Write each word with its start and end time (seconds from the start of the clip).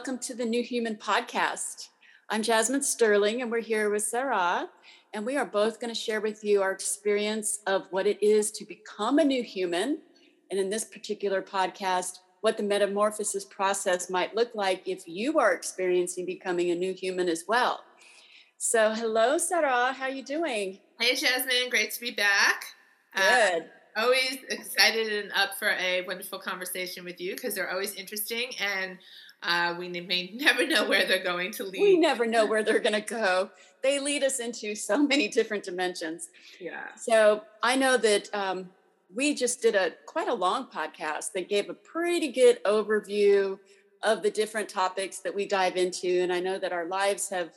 Welcome 0.00 0.18
to 0.20 0.34
the 0.34 0.46
New 0.46 0.62
Human 0.62 0.96
Podcast. 0.96 1.88
I'm 2.30 2.42
Jasmine 2.42 2.82
Sterling, 2.82 3.42
and 3.42 3.50
we're 3.50 3.60
here 3.60 3.90
with 3.90 4.02
Sarrah, 4.02 4.66
and 5.12 5.26
we 5.26 5.36
are 5.36 5.44
both 5.44 5.78
going 5.78 5.92
to 5.92 6.00
share 6.00 6.22
with 6.22 6.42
you 6.42 6.62
our 6.62 6.72
experience 6.72 7.58
of 7.66 7.86
what 7.90 8.06
it 8.06 8.16
is 8.22 8.50
to 8.52 8.64
become 8.64 9.18
a 9.18 9.24
new 9.24 9.42
human. 9.42 9.98
And 10.50 10.58
in 10.58 10.70
this 10.70 10.86
particular 10.86 11.42
podcast, 11.42 12.20
what 12.40 12.56
the 12.56 12.62
metamorphosis 12.62 13.44
process 13.44 14.08
might 14.08 14.34
look 14.34 14.54
like 14.54 14.88
if 14.88 15.06
you 15.06 15.38
are 15.38 15.52
experiencing 15.52 16.24
becoming 16.24 16.70
a 16.70 16.74
new 16.74 16.94
human 16.94 17.28
as 17.28 17.44
well. 17.46 17.80
So, 18.56 18.94
hello, 18.94 19.36
Sarrah. 19.36 19.92
How 19.92 20.04
are 20.04 20.10
you 20.10 20.24
doing? 20.24 20.78
Hey, 20.98 21.14
Jasmine. 21.14 21.68
Great 21.68 21.90
to 21.90 22.00
be 22.00 22.12
back. 22.12 22.64
Good. 23.14 23.64
Uh, 23.64 24.00
always 24.00 24.38
excited 24.48 25.12
and 25.24 25.32
up 25.32 25.58
for 25.58 25.68
a 25.68 26.06
wonderful 26.06 26.38
conversation 26.38 27.04
with 27.04 27.20
you 27.20 27.34
because 27.34 27.54
they're 27.54 27.70
always 27.70 27.94
interesting 27.96 28.52
and 28.58 28.98
uh, 29.42 29.74
we 29.78 29.88
may 29.88 30.30
never 30.34 30.66
know 30.66 30.88
where 30.88 31.06
they're 31.06 31.22
going 31.22 31.50
to 31.52 31.64
lead. 31.64 31.80
We 31.80 31.96
never 31.98 32.26
know 32.26 32.46
where 32.50 32.62
they're 32.62 32.80
going 32.80 32.92
to 32.92 33.00
go. 33.00 33.50
They 33.82 33.98
lead 33.98 34.22
us 34.22 34.38
into 34.38 34.74
so 34.74 35.02
many 35.02 35.28
different 35.28 35.64
dimensions. 35.64 36.28
Yeah. 36.60 36.94
So 36.96 37.42
I 37.62 37.76
know 37.76 37.96
that 37.96 38.28
um, 38.34 38.68
we 39.14 39.34
just 39.34 39.62
did 39.62 39.74
a 39.74 39.92
quite 40.06 40.28
a 40.28 40.34
long 40.34 40.66
podcast 40.66 41.32
that 41.34 41.48
gave 41.48 41.70
a 41.70 41.74
pretty 41.74 42.28
good 42.28 42.62
overview 42.64 43.58
of 44.02 44.22
the 44.22 44.30
different 44.30 44.68
topics 44.68 45.18
that 45.20 45.34
we 45.34 45.46
dive 45.46 45.76
into, 45.76 46.20
and 46.20 46.32
I 46.32 46.40
know 46.40 46.58
that 46.58 46.72
our 46.72 46.86
lives 46.86 47.28
have 47.30 47.50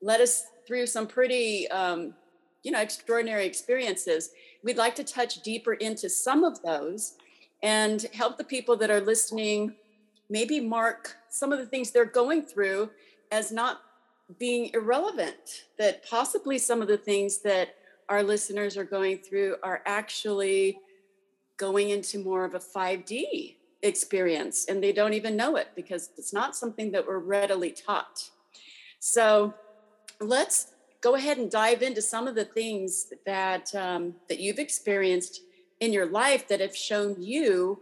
led 0.00 0.20
us 0.20 0.44
through 0.66 0.86
some 0.86 1.06
pretty, 1.06 1.68
um, 1.68 2.14
you 2.62 2.70
know, 2.70 2.80
extraordinary 2.80 3.46
experiences. 3.46 4.30
We'd 4.62 4.76
like 4.76 4.94
to 4.96 5.04
touch 5.04 5.42
deeper 5.42 5.74
into 5.74 6.08
some 6.08 6.44
of 6.44 6.62
those 6.62 7.14
and 7.62 8.02
help 8.12 8.38
the 8.38 8.44
people 8.44 8.76
that 8.76 8.90
are 8.90 9.00
listening 9.00 9.74
maybe 10.34 10.58
mark 10.58 11.16
some 11.28 11.52
of 11.52 11.60
the 11.60 11.66
things 11.66 11.92
they're 11.92 12.04
going 12.04 12.42
through 12.42 12.90
as 13.30 13.52
not 13.52 13.82
being 14.40 14.68
irrelevant, 14.74 15.66
that 15.78 16.04
possibly 16.04 16.58
some 16.58 16.82
of 16.82 16.88
the 16.88 16.96
things 16.96 17.38
that 17.42 17.76
our 18.08 18.20
listeners 18.20 18.76
are 18.76 18.88
going 18.96 19.16
through 19.18 19.54
are 19.62 19.80
actually 19.86 20.76
going 21.56 21.90
into 21.90 22.18
more 22.18 22.44
of 22.44 22.56
a 22.56 22.58
5D 22.58 23.54
experience 23.82 24.66
and 24.68 24.82
they 24.82 24.92
don't 24.92 25.14
even 25.14 25.36
know 25.36 25.54
it 25.54 25.68
because 25.76 26.10
it's 26.18 26.32
not 26.32 26.56
something 26.56 26.90
that 26.90 27.06
we're 27.06 27.18
readily 27.36 27.70
taught. 27.70 28.30
So 28.98 29.54
let's 30.20 30.72
go 31.00 31.14
ahead 31.14 31.38
and 31.38 31.48
dive 31.48 31.80
into 31.80 32.02
some 32.02 32.26
of 32.26 32.34
the 32.34 32.46
things 32.58 33.12
that 33.24 33.72
um, 33.72 34.14
that 34.28 34.40
you've 34.40 34.58
experienced 34.58 35.42
in 35.78 35.92
your 35.92 36.06
life 36.06 36.48
that 36.48 36.60
have 36.60 36.74
shown 36.74 37.22
you 37.22 37.78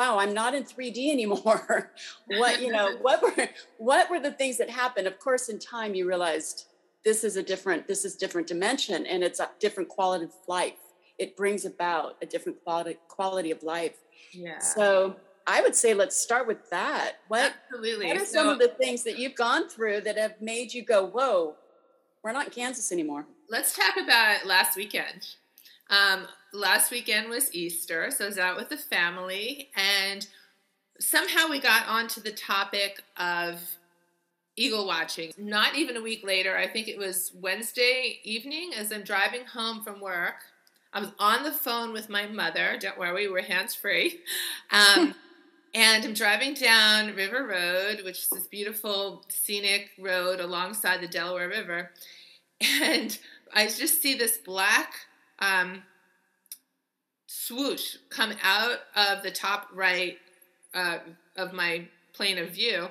wow 0.00 0.18
i'm 0.18 0.32
not 0.32 0.54
in 0.54 0.62
3d 0.64 1.12
anymore 1.12 1.92
what 2.26 2.60
you 2.62 2.72
know 2.72 2.96
what 3.02 3.22
were 3.22 3.48
what 3.78 4.10
were 4.10 4.20
the 4.20 4.32
things 4.32 4.56
that 4.56 4.70
happened 4.70 5.06
of 5.06 5.18
course 5.18 5.48
in 5.50 5.58
time 5.58 5.94
you 5.94 6.06
realized 6.08 6.66
this 7.04 7.22
is 7.24 7.36
a 7.36 7.42
different 7.42 7.86
this 7.86 8.04
is 8.04 8.16
different 8.16 8.46
dimension 8.46 9.04
and 9.06 9.22
it's 9.22 9.40
a 9.40 9.50
different 9.58 9.88
quality 9.88 10.24
of 10.24 10.32
life 10.48 10.80
it 11.18 11.36
brings 11.36 11.64
about 11.66 12.16
a 12.22 12.26
different 12.26 12.56
quality 12.64 12.96
quality 13.08 13.50
of 13.50 13.62
life 13.62 13.96
Yeah. 14.32 14.58
so 14.58 15.16
i 15.46 15.60
would 15.60 15.74
say 15.74 15.92
let's 15.92 16.16
start 16.16 16.46
with 16.46 16.62
that 16.70 17.16
what 17.28 17.52
Absolutely. 17.72 18.06
what 18.06 18.16
are 18.16 18.24
So- 18.24 18.32
some 18.38 18.48
of 18.48 18.58
the 18.58 18.68
things 18.68 19.04
that 19.04 19.18
you've 19.18 19.34
gone 19.34 19.68
through 19.68 20.00
that 20.06 20.16
have 20.16 20.40
made 20.40 20.72
you 20.72 20.82
go 20.94 21.04
whoa 21.06 21.56
we're 22.22 22.32
not 22.32 22.46
in 22.46 22.52
kansas 22.52 22.90
anymore 22.90 23.26
let's 23.50 23.74
talk 23.76 23.96
about 24.02 24.46
last 24.46 24.76
weekend. 24.76 25.20
Um, 25.90 26.26
last 26.52 26.90
weekend 26.90 27.28
was 27.28 27.54
Easter, 27.54 28.10
so 28.10 28.24
I 28.24 28.28
was 28.28 28.38
out 28.38 28.56
with 28.56 28.68
the 28.68 28.76
family, 28.76 29.70
and 29.74 30.26
somehow 31.00 31.48
we 31.50 31.60
got 31.60 31.88
onto 31.88 32.20
the 32.20 32.30
topic 32.30 33.02
of 33.16 33.60
eagle 34.56 34.86
watching. 34.86 35.32
Not 35.36 35.74
even 35.74 35.96
a 35.96 36.02
week 36.02 36.24
later, 36.24 36.56
I 36.56 36.68
think 36.68 36.86
it 36.86 36.96
was 36.96 37.32
Wednesday 37.34 38.20
evening, 38.22 38.70
as 38.76 38.92
I'm 38.92 39.02
driving 39.02 39.44
home 39.46 39.82
from 39.82 40.00
work. 40.00 40.36
I 40.92 41.00
was 41.00 41.10
on 41.18 41.42
the 41.42 41.52
phone 41.52 41.92
with 41.92 42.08
my 42.08 42.26
mother. 42.26 42.76
Don't 42.80 42.98
worry, 42.98 43.26
we 43.26 43.32
were 43.32 43.42
hands 43.42 43.74
free. 43.74 44.20
Um, 44.72 45.16
and 45.74 46.04
I'm 46.04 46.14
driving 46.14 46.54
down 46.54 47.14
River 47.14 47.46
Road, 47.46 48.02
which 48.04 48.18
is 48.18 48.28
this 48.28 48.46
beautiful 48.46 49.24
scenic 49.28 49.90
road 49.98 50.38
alongside 50.40 51.00
the 51.00 51.08
Delaware 51.08 51.48
River. 51.48 51.90
And 52.82 53.18
I 53.54 53.66
just 53.66 54.02
see 54.02 54.14
this 54.14 54.36
black 54.36 54.92
um, 55.40 55.82
swoosh 57.26 57.96
come 58.08 58.32
out 58.42 58.78
of 58.96 59.22
the 59.22 59.30
top 59.30 59.68
right 59.74 60.18
uh, 60.74 60.98
of 61.36 61.52
my 61.52 61.86
plane 62.12 62.38
of 62.38 62.50
view, 62.50 62.88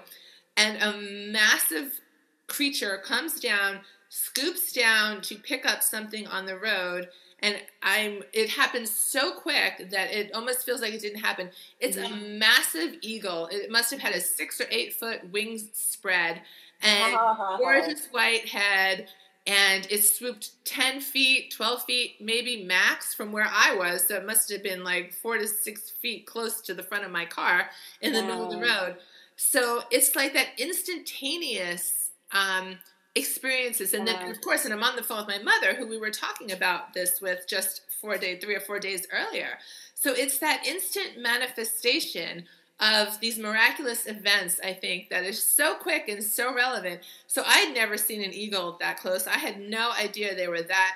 and 0.58 0.82
a 0.82 1.32
massive 1.32 2.00
creature 2.48 3.02
comes 3.04 3.40
down, 3.40 3.80
scoops 4.10 4.74
down 4.74 5.22
to 5.22 5.36
pick 5.36 5.66
up 5.66 5.84
something 5.84 6.28
on 6.28 6.46
the 6.46 6.58
road. 6.58 7.10
And 7.42 7.56
I'm. 7.82 8.24
It 8.34 8.50
happens 8.50 8.92
so 8.92 9.32
quick 9.32 9.90
that 9.92 10.12
it 10.12 10.36
almost 10.36 10.66
feels 10.66 10.82
like 10.82 10.94
it 10.94 11.00
didn't 11.00 11.22
happen. 11.22 11.52
It's 11.80 11.96
a 11.96 12.10
massive 12.10 12.96
eagle. 13.02 13.48
It 13.50 13.72
must 13.72 13.92
have 13.92 14.02
had 14.02 14.14
a 14.14 14.20
six 14.20 14.60
or 14.60 14.66
eight 14.70 14.94
foot 14.94 15.32
wings 15.32 15.70
spread, 15.72 16.42
and 16.82 17.18
gorgeous 17.58 18.08
white 18.12 18.50
head 18.50 19.08
and 19.50 19.88
it 19.90 20.04
swooped 20.04 20.64
10 20.66 21.02
feet 21.02 21.52
12 21.52 21.84
feet 21.84 22.16
maybe 22.22 22.64
max 22.64 23.16
from 23.16 23.32
where 23.32 23.50
i 23.52 23.76
was. 23.76 24.06
So 24.08 24.16
it 24.16 24.26
must 24.26 24.52
have 24.52 24.62
been 24.62 24.84
like 24.84 25.12
four 25.12 25.40
to 25.40 25.48
six 25.48 25.90
feet 25.90 26.28
close 26.28 26.62
to 26.62 26.76
the 26.76 26.84
front 26.84 27.04
of 27.04 27.12
my 27.12 27.26
car 27.26 27.70
in 28.02 28.14
the 28.14 28.22
middle 28.22 28.46
of 28.46 28.52
the 28.52 28.60
road. 28.60 28.98
So 29.38 29.82
it's 29.90 30.16
like 30.16 30.34
that 30.34 30.50
instantaneous 30.60 32.12
um, 32.32 32.78
experiences. 33.16 33.96
And 33.96 34.08
then 34.08 34.30
of 34.30 34.40
course 34.42 34.66
and 34.66 34.74
i'm 34.74 34.84
on 34.84 34.96
the 34.96 35.02
phone 35.04 35.26
with 35.26 35.36
my 35.36 35.42
mother 35.42 35.74
who 35.74 35.88
we 35.88 35.98
were 35.98 36.12
talking 36.12 36.52
about 36.52 36.94
this 36.94 37.20
with 37.20 37.48
just 37.48 37.82
four 38.00 38.18
days 38.18 38.44
three 38.44 38.56
or 38.56 38.62
four 38.62 38.80
days 38.80 39.08
earlier. 39.12 39.58
So 39.96 40.14
it's 40.14 40.38
that 40.38 40.64
instant 40.68 41.20
manifestation 41.20 42.46
of 42.80 43.20
these 43.20 43.38
miraculous 43.38 44.06
events, 44.06 44.60
I 44.64 44.74
think, 44.74 45.10
that 45.10 45.24
is 45.24 45.42
so 45.42 45.76
quick 45.76 46.08
and 46.08 46.24
so 46.24 46.54
relevant. 46.54 47.02
So 47.28 47.44
I'd 47.46 47.74
never 47.74 47.98
seen 47.98 48.24
an 48.24 48.34
eagle 48.34 48.78
that 48.80 49.00
close. 49.00 49.28
I 49.28 49.38
had 49.38 49.60
no 49.60 49.92
idea 49.92 50.36
they 50.36 50.48
were 50.48 50.62
that 50.62 50.96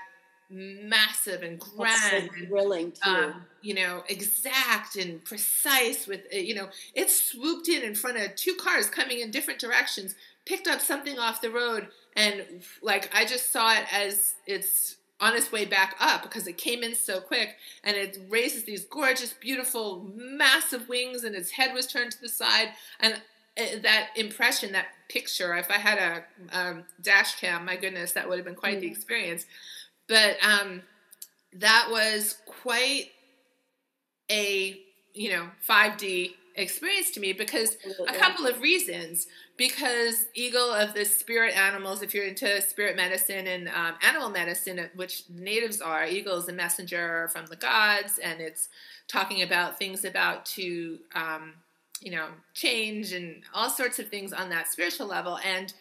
massive 0.50 1.42
and 1.42 1.62
so 1.62 1.70
grand. 1.76 2.30
and, 2.38 2.48
thrilling 2.48 2.92
too 2.92 3.10
um, 3.10 3.46
you 3.62 3.74
know, 3.74 4.04
exact 4.08 4.96
and 4.96 5.24
precise 5.24 6.08
with, 6.08 6.22
uh, 6.34 6.38
you 6.38 6.54
know, 6.54 6.70
it 6.94 7.10
swooped 7.10 7.68
in 7.68 7.82
in 7.82 7.96
front 7.96 8.18
of 8.18 8.36
two 8.36 8.54
cars 8.56 8.90
coming 8.90 9.20
in 9.20 9.32
different 9.32 9.60
directions, 9.60 10.16
picked 10.46 10.68
up 10.68 10.80
something 10.80 11.18
off 11.18 11.42
the 11.42 11.50
road, 11.50 11.88
and 12.16 12.44
like 12.82 13.10
I 13.14 13.26
just 13.26 13.52
saw 13.52 13.74
it 13.74 13.86
as 13.92 14.36
it's 14.46 14.98
on 15.24 15.38
its 15.38 15.54
way 15.54 15.64
back 15.64 15.96
up 16.02 16.22
because 16.22 16.48
it 16.48 16.58
came 16.58 16.84
in 16.84 16.94
so 16.94 17.22
quick 17.22 17.56
and 17.86 17.96
it 17.96 18.20
raises 18.30 18.66
these 18.66 18.84
gorgeous, 18.84 19.32
beautiful, 19.32 20.06
massive 20.16 20.90
wings, 20.90 21.24
and 21.24 21.34
its 21.34 21.50
head 21.50 21.74
was 21.74 21.88
turned 21.88 22.12
to 22.12 22.20
the 22.20 22.28
side. 22.28 22.70
And 23.00 23.14
uh, 23.58 23.80
that 23.84 24.10
impression, 24.18 24.74
that 24.74 24.88
picture, 25.08 25.56
if 25.56 25.72
I 25.72 25.78
had 25.78 25.98
a 25.98 26.60
um, 26.60 26.84
dash 27.02 27.40
cam, 27.40 27.64
my 27.64 27.78
goodness, 27.78 28.12
that 28.12 28.28
would 28.28 28.38
have 28.38 28.46
been 28.46 28.54
quite 28.54 28.82
the 28.82 28.88
Mm. 28.88 28.92
experience. 28.92 29.46
But 30.10 30.36
um, 30.44 30.82
that 31.54 31.88
was 31.90 32.36
quite 32.46 33.12
a 34.30 34.78
you 35.14 35.30
know 35.30 35.48
5D 35.68 36.34
experience 36.56 37.12
to 37.12 37.20
me 37.20 37.34
because 37.34 37.78
a 38.08 38.14
couple 38.14 38.46
of 38.46 38.62
reasons. 38.62 39.28
Because 39.56 40.26
eagle 40.34 40.74
of 40.74 40.94
the 40.94 41.06
spirit 41.06 41.56
animals, 41.56 42.02
if 42.02 42.14
you're 42.14 42.26
into 42.26 42.62
spirit 42.62 42.96
medicine 42.96 43.46
and 43.48 43.68
um, 43.70 43.96
animal 44.02 44.30
medicine, 44.30 44.80
uh, 44.80 44.88
which 44.96 45.24
natives 45.30 45.80
are, 45.80 46.06
eagle 46.08 46.38
is 46.38 46.48
a 46.48 46.54
messenger 46.54 47.30
from 47.32 47.46
the 47.46 47.56
gods, 47.56 48.18
and 48.18 48.42
it's 48.42 48.70
talking 49.08 49.44
about 49.44 49.78
things 49.78 50.06
about 50.06 50.46
to 50.46 50.98
um, 51.14 51.54
you 52.02 52.12
know 52.12 52.28
change 52.54 53.14
and 53.14 53.44
all 53.54 53.70
sorts 53.70 54.00
of 54.00 54.08
things 54.08 54.34
on 54.34 54.50
that 54.50 54.72
spiritual 54.72 55.08
level. 55.08 55.40
And 55.46 55.74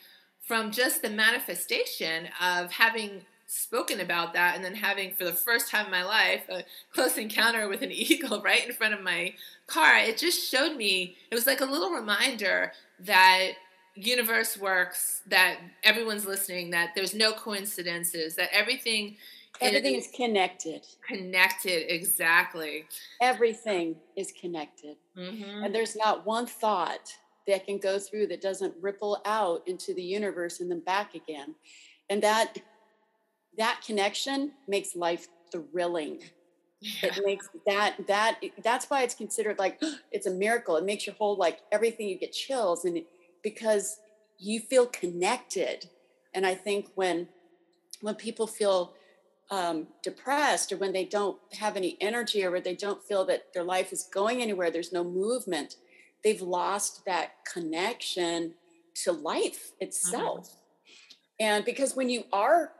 from 0.42 0.70
just 0.70 1.02
the 1.02 1.10
manifestation 1.10 2.28
of 2.40 2.70
having 2.72 3.22
spoken 3.52 4.00
about 4.00 4.32
that 4.32 4.56
and 4.56 4.64
then 4.64 4.74
having 4.74 5.12
for 5.12 5.24
the 5.24 5.32
first 5.32 5.70
time 5.70 5.84
in 5.84 5.90
my 5.90 6.02
life 6.02 6.48
a 6.48 6.64
close 6.94 7.18
encounter 7.18 7.68
with 7.68 7.82
an 7.82 7.92
eagle 7.92 8.40
right 8.40 8.66
in 8.66 8.72
front 8.72 8.94
of 8.94 9.02
my 9.02 9.34
car 9.66 9.98
it 9.98 10.16
just 10.16 10.50
showed 10.50 10.76
me 10.76 11.16
it 11.30 11.34
was 11.34 11.46
like 11.46 11.60
a 11.60 11.64
little 11.64 11.90
reminder 11.90 12.72
that 12.98 13.50
universe 13.94 14.56
works 14.56 15.20
that 15.26 15.58
everyone's 15.84 16.24
listening 16.24 16.70
that 16.70 16.90
there's 16.94 17.14
no 17.14 17.32
coincidences 17.32 18.34
that 18.36 18.48
everything 18.52 19.16
everything 19.60 19.96
is 19.96 20.08
connected. 20.14 20.86
Connected 21.06 21.92
exactly. 21.92 22.86
Everything 23.20 23.96
is 24.16 24.32
connected. 24.32 24.96
Hmm 25.14 25.64
and 25.64 25.74
there's 25.74 25.94
not 25.94 26.26
one 26.26 26.46
thought 26.46 27.12
that 27.46 27.66
can 27.66 27.78
go 27.78 27.98
through 27.98 28.28
that 28.28 28.40
doesn't 28.40 28.74
ripple 28.80 29.20
out 29.24 29.62
into 29.66 29.92
the 29.94 30.02
universe 30.02 30.60
and 30.60 30.70
then 30.70 30.80
back 30.80 31.14
again. 31.14 31.54
And 32.08 32.22
that 32.22 32.58
that 33.58 33.80
connection 33.86 34.52
makes 34.66 34.96
life 34.96 35.28
thrilling 35.50 36.20
yeah. 36.82 37.14
it 37.14 37.20
makes 37.24 37.48
that 37.66 37.94
that 38.06 38.40
that's 38.62 38.90
why 38.90 39.02
it's 39.02 39.14
considered 39.14 39.58
like 39.58 39.80
it's 40.12 40.26
a 40.26 40.30
miracle 40.30 40.76
it 40.76 40.84
makes 40.84 41.06
your 41.06 41.14
whole 41.16 41.36
like 41.36 41.60
everything 41.70 42.08
you 42.08 42.18
get 42.18 42.32
chills 42.32 42.84
and 42.84 42.98
it, 42.98 43.06
because 43.42 44.00
you 44.38 44.60
feel 44.60 44.86
connected 44.86 45.88
and 46.34 46.46
i 46.46 46.54
think 46.54 46.88
when 46.94 47.28
when 48.00 48.14
people 48.14 48.46
feel 48.46 48.94
um, 49.50 49.86
depressed 50.02 50.72
or 50.72 50.78
when 50.78 50.92
they 50.92 51.04
don't 51.04 51.38
have 51.52 51.76
any 51.76 51.98
energy 52.00 52.42
or 52.42 52.58
they 52.58 52.74
don't 52.74 53.02
feel 53.02 53.24
that 53.26 53.52
their 53.52 53.62
life 53.62 53.92
is 53.92 54.04
going 54.04 54.40
anywhere 54.40 54.70
there's 54.70 54.92
no 54.92 55.04
movement 55.04 55.76
they've 56.24 56.40
lost 56.40 57.04
that 57.04 57.44
connection 57.44 58.54
to 58.94 59.12
life 59.12 59.72
itself 59.80 60.48
mm-hmm. 60.48 61.44
and 61.44 61.64
because 61.66 61.94
when 61.94 62.08
you 62.08 62.24
are 62.32 62.72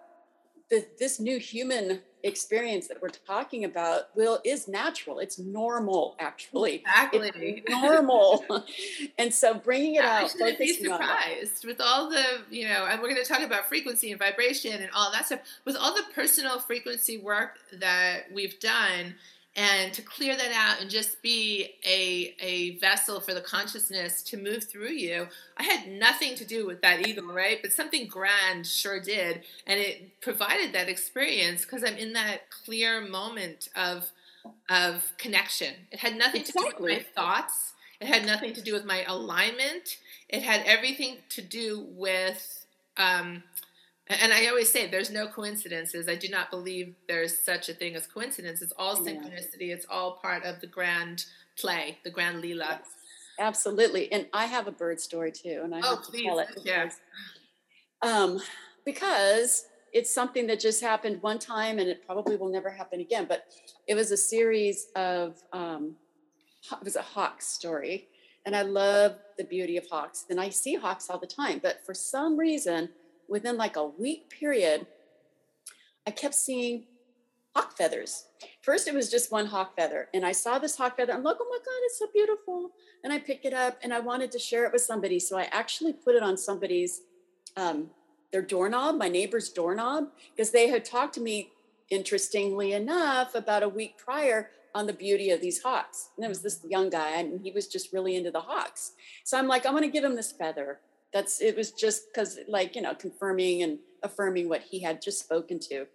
the, 0.72 0.86
this 0.98 1.20
new 1.20 1.38
human 1.38 2.00
experience 2.24 2.88
that 2.88 3.02
we're 3.02 3.10
talking 3.10 3.66
about 3.66 4.04
will 4.16 4.40
is 4.42 4.66
natural. 4.66 5.18
It's 5.18 5.38
normal 5.38 6.16
actually. 6.18 6.76
Exactly. 6.76 7.30
it's 7.36 7.70
normal. 7.70 8.44
And 9.18 9.34
so 9.34 9.52
bringing 9.52 9.96
it 9.96 10.04
out 10.04 10.30
I 10.42 10.56
be 10.56 10.72
surprised 10.72 11.66
with 11.66 11.80
all 11.80 12.08
the 12.08 12.24
you 12.50 12.66
know 12.66 12.86
and 12.86 13.02
we're 13.02 13.10
going 13.10 13.22
to 13.22 13.28
talk 13.28 13.42
about 13.42 13.68
frequency 13.68 14.10
and 14.10 14.18
vibration 14.18 14.80
and 14.80 14.88
all 14.94 15.12
that 15.12 15.26
stuff. 15.26 15.40
With 15.66 15.76
all 15.76 15.94
the 15.94 16.04
personal 16.14 16.58
frequency 16.58 17.18
work 17.18 17.58
that 17.74 18.32
we've 18.32 18.58
done 18.60 19.16
and 19.54 19.92
to 19.92 20.02
clear 20.02 20.36
that 20.36 20.52
out 20.54 20.80
and 20.80 20.90
just 20.90 21.20
be 21.20 21.74
a, 21.84 22.34
a 22.40 22.78
vessel 22.78 23.20
for 23.20 23.34
the 23.34 23.40
consciousness 23.40 24.22
to 24.22 24.36
move 24.36 24.64
through 24.64 24.90
you 24.90 25.26
i 25.58 25.62
had 25.62 25.88
nothing 25.88 26.34
to 26.34 26.44
do 26.44 26.66
with 26.66 26.80
that 26.82 27.06
eagle 27.06 27.32
right? 27.32 27.58
But 27.60 27.72
something 27.72 28.06
grand 28.06 28.66
sure 28.66 29.00
did 29.00 29.42
and 29.66 29.78
it 29.78 30.20
provided 30.20 30.72
that 30.72 30.88
experience 30.88 31.62
because 31.62 31.84
i'm 31.84 31.96
in 31.96 32.12
that 32.14 32.50
clear 32.50 33.00
moment 33.00 33.68
of 33.76 34.10
of 34.68 35.12
connection. 35.18 35.74
It 35.90 36.00
had 36.00 36.16
nothing 36.16 36.42
exactly. 36.42 36.70
to 36.70 36.76
do 36.76 36.82
with 36.82 36.92
my 36.92 37.06
thoughts. 37.14 37.72
It 38.00 38.08
had 38.08 38.26
nothing 38.26 38.52
to 38.54 38.62
do 38.62 38.72
with 38.72 38.84
my 38.84 39.04
alignment. 39.06 39.98
It 40.28 40.42
had 40.42 40.62
everything 40.66 41.18
to 41.30 41.42
do 41.42 41.86
with 41.90 42.66
um, 42.96 43.42
and 44.20 44.32
I 44.32 44.46
always 44.46 44.70
say 44.70 44.88
there's 44.88 45.10
no 45.10 45.26
coincidences. 45.26 46.08
I 46.08 46.14
do 46.14 46.28
not 46.28 46.50
believe 46.50 46.94
there's 47.08 47.38
such 47.38 47.68
a 47.68 47.74
thing 47.74 47.94
as 47.94 48.06
coincidence. 48.06 48.62
It's 48.62 48.72
all 48.76 48.96
synchronicity. 48.96 49.70
It's 49.70 49.86
all 49.88 50.18
part 50.22 50.44
of 50.44 50.60
the 50.60 50.66
grand 50.66 51.24
play, 51.56 51.98
the 52.04 52.10
grand 52.10 52.40
lila. 52.40 52.80
Yes, 52.80 52.88
absolutely. 53.38 54.10
And 54.10 54.26
I 54.32 54.46
have 54.46 54.66
a 54.66 54.72
bird 54.72 55.00
story 55.00 55.30
too, 55.30 55.60
and 55.62 55.74
I 55.74 55.80
oh, 55.84 55.96
have 55.96 56.04
please. 56.04 56.22
to 56.22 56.28
tell 56.28 56.38
it. 56.40 56.48
Because, 56.54 57.00
um, 58.02 58.40
because 58.84 59.66
it's 59.92 60.12
something 60.12 60.46
that 60.48 60.58
just 60.58 60.80
happened 60.80 61.22
one 61.22 61.38
time, 61.38 61.78
and 61.78 61.88
it 61.88 62.04
probably 62.06 62.36
will 62.36 62.50
never 62.50 62.70
happen 62.70 63.00
again. 63.00 63.26
But 63.28 63.44
it 63.86 63.94
was 63.94 64.10
a 64.10 64.16
series 64.16 64.88
of 64.96 65.36
um, 65.52 65.96
it 66.72 66.84
was 66.84 66.96
a 66.96 67.02
hawk 67.02 67.42
story, 67.42 68.08
and 68.46 68.56
I 68.56 68.62
love 68.62 69.16
the 69.38 69.44
beauty 69.44 69.76
of 69.76 69.86
hawks. 69.88 70.24
And 70.30 70.40
I 70.40 70.48
see 70.48 70.74
hawks 70.74 71.10
all 71.10 71.18
the 71.18 71.26
time, 71.26 71.60
but 71.62 71.84
for 71.84 71.94
some 71.94 72.36
reason 72.36 72.88
within 73.28 73.56
like 73.56 73.76
a 73.76 73.86
week 73.86 74.30
period, 74.30 74.86
I 76.06 76.10
kept 76.10 76.34
seeing 76.34 76.84
hawk 77.54 77.76
feathers. 77.76 78.26
First, 78.62 78.88
it 78.88 78.94
was 78.94 79.10
just 79.10 79.30
one 79.30 79.46
hawk 79.46 79.76
feather, 79.76 80.08
and 80.14 80.24
I 80.24 80.32
saw 80.32 80.58
this 80.58 80.76
hawk 80.76 80.96
feather. 80.96 81.12
I'm 81.12 81.22
like, 81.22 81.36
oh 81.40 81.46
my 81.50 81.58
God, 81.58 81.80
it's 81.84 81.98
so 81.98 82.06
beautiful. 82.12 82.70
And 83.04 83.12
I 83.12 83.18
picked 83.18 83.44
it 83.44 83.52
up 83.52 83.78
and 83.82 83.92
I 83.92 84.00
wanted 84.00 84.30
to 84.32 84.38
share 84.38 84.64
it 84.64 84.72
with 84.72 84.82
somebody. 84.82 85.18
So 85.18 85.36
I 85.36 85.48
actually 85.50 85.92
put 85.92 86.14
it 86.14 86.22
on 86.22 86.36
somebody's, 86.36 87.02
um, 87.56 87.90
their 88.32 88.42
doorknob, 88.42 88.96
my 88.96 89.08
neighbor's 89.08 89.50
doorknob, 89.50 90.08
because 90.34 90.50
they 90.50 90.68
had 90.68 90.84
talked 90.84 91.14
to 91.14 91.20
me, 91.20 91.50
interestingly 91.90 92.72
enough, 92.72 93.34
about 93.34 93.62
a 93.62 93.68
week 93.68 93.98
prior 93.98 94.50
on 94.74 94.86
the 94.86 94.92
beauty 94.92 95.30
of 95.30 95.40
these 95.40 95.62
hawks. 95.62 96.08
And 96.16 96.24
it 96.24 96.28
was 96.28 96.40
this 96.40 96.64
young 96.66 96.88
guy, 96.88 97.10
and 97.16 97.40
he 97.42 97.50
was 97.50 97.68
just 97.68 97.92
really 97.92 98.16
into 98.16 98.30
the 98.30 98.40
hawks. 98.40 98.92
So 99.24 99.36
I'm 99.36 99.48
like, 99.48 99.66
I'm 99.66 99.72
going 99.72 99.82
to 99.82 99.90
give 99.90 100.04
him 100.04 100.16
this 100.16 100.32
feather 100.32 100.78
that's 101.12 101.40
it 101.40 101.56
was 101.56 101.70
just 101.72 102.06
because 102.12 102.38
like 102.48 102.74
you 102.74 102.82
know 102.82 102.94
confirming 102.94 103.62
and 103.62 103.78
affirming 104.02 104.48
what 104.48 104.62
he 104.62 104.80
had 104.80 105.00
just 105.00 105.20
spoken 105.20 105.58
to 105.58 105.86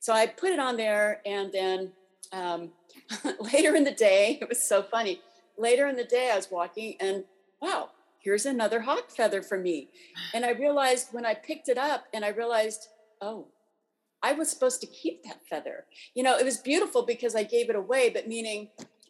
so 0.00 0.12
i 0.12 0.26
put 0.26 0.50
it 0.50 0.58
on 0.58 0.76
there 0.76 1.20
and 1.24 1.52
then 1.52 1.92
um, 2.32 2.70
later 3.40 3.76
in 3.76 3.84
the 3.84 3.92
day 3.92 4.38
it 4.42 4.48
was 4.48 4.62
so 4.62 4.82
funny 4.82 5.20
later 5.56 5.88
in 5.88 5.96
the 5.96 6.04
day 6.04 6.30
i 6.32 6.36
was 6.36 6.50
walking 6.50 6.96
and 7.00 7.24
wow 7.60 7.90
here's 8.18 8.46
another 8.46 8.80
hawk 8.80 9.10
feather 9.10 9.42
for 9.42 9.58
me 9.58 9.88
and 10.34 10.44
i 10.44 10.50
realized 10.50 11.08
when 11.12 11.24
i 11.24 11.34
picked 11.34 11.68
it 11.68 11.78
up 11.78 12.04
and 12.12 12.24
i 12.24 12.28
realized 12.28 12.88
oh 13.20 13.46
i 14.22 14.32
was 14.32 14.50
supposed 14.50 14.80
to 14.80 14.86
keep 14.86 15.22
that 15.22 15.40
feather 15.48 15.84
you 16.14 16.22
know 16.22 16.36
it 16.36 16.44
was 16.44 16.58
beautiful 16.58 17.02
because 17.02 17.36
i 17.36 17.42
gave 17.42 17.70
it 17.70 17.76
away 17.76 18.10
but 18.10 18.26
meaning 18.26 18.68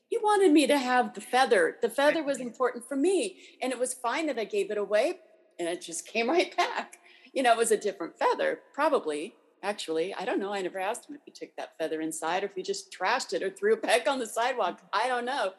he 0.08 0.18
wanted 0.18 0.52
me 0.52 0.66
to 0.66 0.78
have 0.78 1.14
the 1.14 1.20
feather. 1.20 1.76
The 1.82 1.90
feather 1.90 2.22
was 2.22 2.38
important 2.38 2.86
for 2.86 2.96
me. 2.96 3.38
And 3.60 3.72
it 3.72 3.78
was 3.78 3.94
fine 3.94 4.26
that 4.26 4.38
I 4.38 4.44
gave 4.44 4.70
it 4.70 4.78
away, 4.78 5.18
and 5.58 5.68
it 5.68 5.80
just 5.80 6.06
came 6.12 6.28
right 6.28 6.56
back. 6.56 6.98
You 7.32 7.42
know, 7.42 7.52
it 7.52 7.58
was 7.58 7.72
a 7.72 7.76
different 7.76 8.18
feather, 8.18 8.60
probably. 8.72 9.34
Actually, 9.62 10.14
I 10.14 10.24
don't 10.24 10.38
know. 10.38 10.52
I 10.52 10.62
never 10.62 10.78
asked 10.78 11.08
him 11.08 11.16
if 11.16 11.22
he 11.24 11.32
took 11.32 11.54
that 11.56 11.76
feather 11.78 12.00
inside 12.00 12.42
or 12.42 12.46
if 12.46 12.54
he 12.54 12.62
just 12.62 12.96
trashed 12.96 13.32
it 13.32 13.42
or 13.42 13.50
threw 13.50 13.74
it 13.74 13.82
back 13.90 14.08
on 14.08 14.18
the 14.18 14.26
sidewalk. 14.26 14.80
I 14.92 15.08
don't 15.08 15.24
know. 15.24 15.52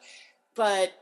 But 0.54 0.92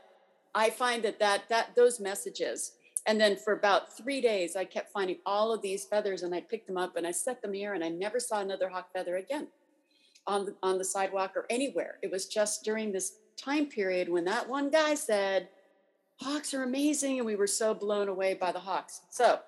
I 0.53 0.69
find 0.69 1.03
that 1.03 1.19
that 1.19 1.49
that 1.49 1.75
those 1.75 1.99
messages, 1.99 2.73
and 3.05 3.19
then 3.19 3.37
for 3.37 3.53
about 3.53 3.95
three 3.95 4.21
days, 4.21 4.55
I 4.55 4.65
kept 4.65 4.91
finding 4.91 5.17
all 5.25 5.53
of 5.53 5.61
these 5.61 5.85
feathers, 5.85 6.23
and 6.23 6.33
I 6.33 6.41
picked 6.41 6.67
them 6.67 6.77
up 6.77 6.97
and 6.97 7.07
I 7.07 7.11
set 7.11 7.41
them 7.41 7.53
here, 7.53 7.73
and 7.73 7.83
I 7.83 7.89
never 7.89 8.19
saw 8.19 8.41
another 8.41 8.69
hawk 8.69 8.91
feather 8.93 9.17
again 9.17 9.47
on 10.27 10.45
the 10.45 10.55
on 10.61 10.77
the 10.77 10.83
sidewalk 10.83 11.33
or 11.35 11.45
anywhere. 11.49 11.97
It 12.03 12.11
was 12.11 12.27
just 12.27 12.63
during 12.63 12.91
this 12.91 13.13
time 13.37 13.67
period 13.67 14.09
when 14.09 14.25
that 14.25 14.49
one 14.49 14.69
guy 14.69 14.95
said, 14.95 15.47
hawks 16.19 16.53
are 16.53 16.63
amazing 16.63 17.17
and 17.17 17.25
we 17.25 17.35
were 17.35 17.47
so 17.47 17.73
blown 17.73 18.07
away 18.07 18.33
by 18.33 18.51
the 18.51 18.59
hawks. 18.59 19.01
So 19.09 19.39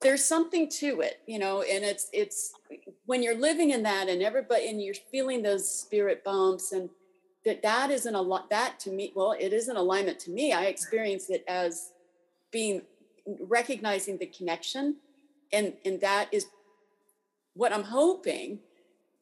there's 0.00 0.24
something 0.24 0.68
to 0.68 1.00
it 1.00 1.20
you 1.28 1.38
know 1.38 1.62
and 1.62 1.84
it's 1.84 2.08
it's 2.12 2.54
when 3.06 3.22
you're 3.22 3.38
living 3.38 3.70
in 3.70 3.84
that 3.84 4.08
and 4.08 4.20
everybody 4.20 4.68
and 4.68 4.82
you're 4.82 4.96
feeling 5.12 5.42
those 5.42 5.72
spirit 5.72 6.24
bumps 6.24 6.72
and 6.72 6.90
that 7.44 7.62
that 7.62 7.88
isn't 7.88 8.16
a 8.16 8.20
lot 8.20 8.50
that 8.50 8.80
to 8.80 8.90
me 8.90 9.12
well 9.14 9.36
it 9.38 9.52
is 9.52 9.68
an 9.68 9.76
alignment 9.76 10.18
to 10.18 10.30
me. 10.32 10.52
I 10.52 10.64
experience 10.64 11.30
it 11.30 11.44
as 11.46 11.92
being 12.50 12.82
recognizing 13.48 14.18
the 14.18 14.26
connection 14.26 14.96
and 15.52 15.74
and 15.84 16.00
that 16.00 16.28
is 16.32 16.46
what 17.54 17.72
i'm 17.72 17.84
hoping 17.84 18.58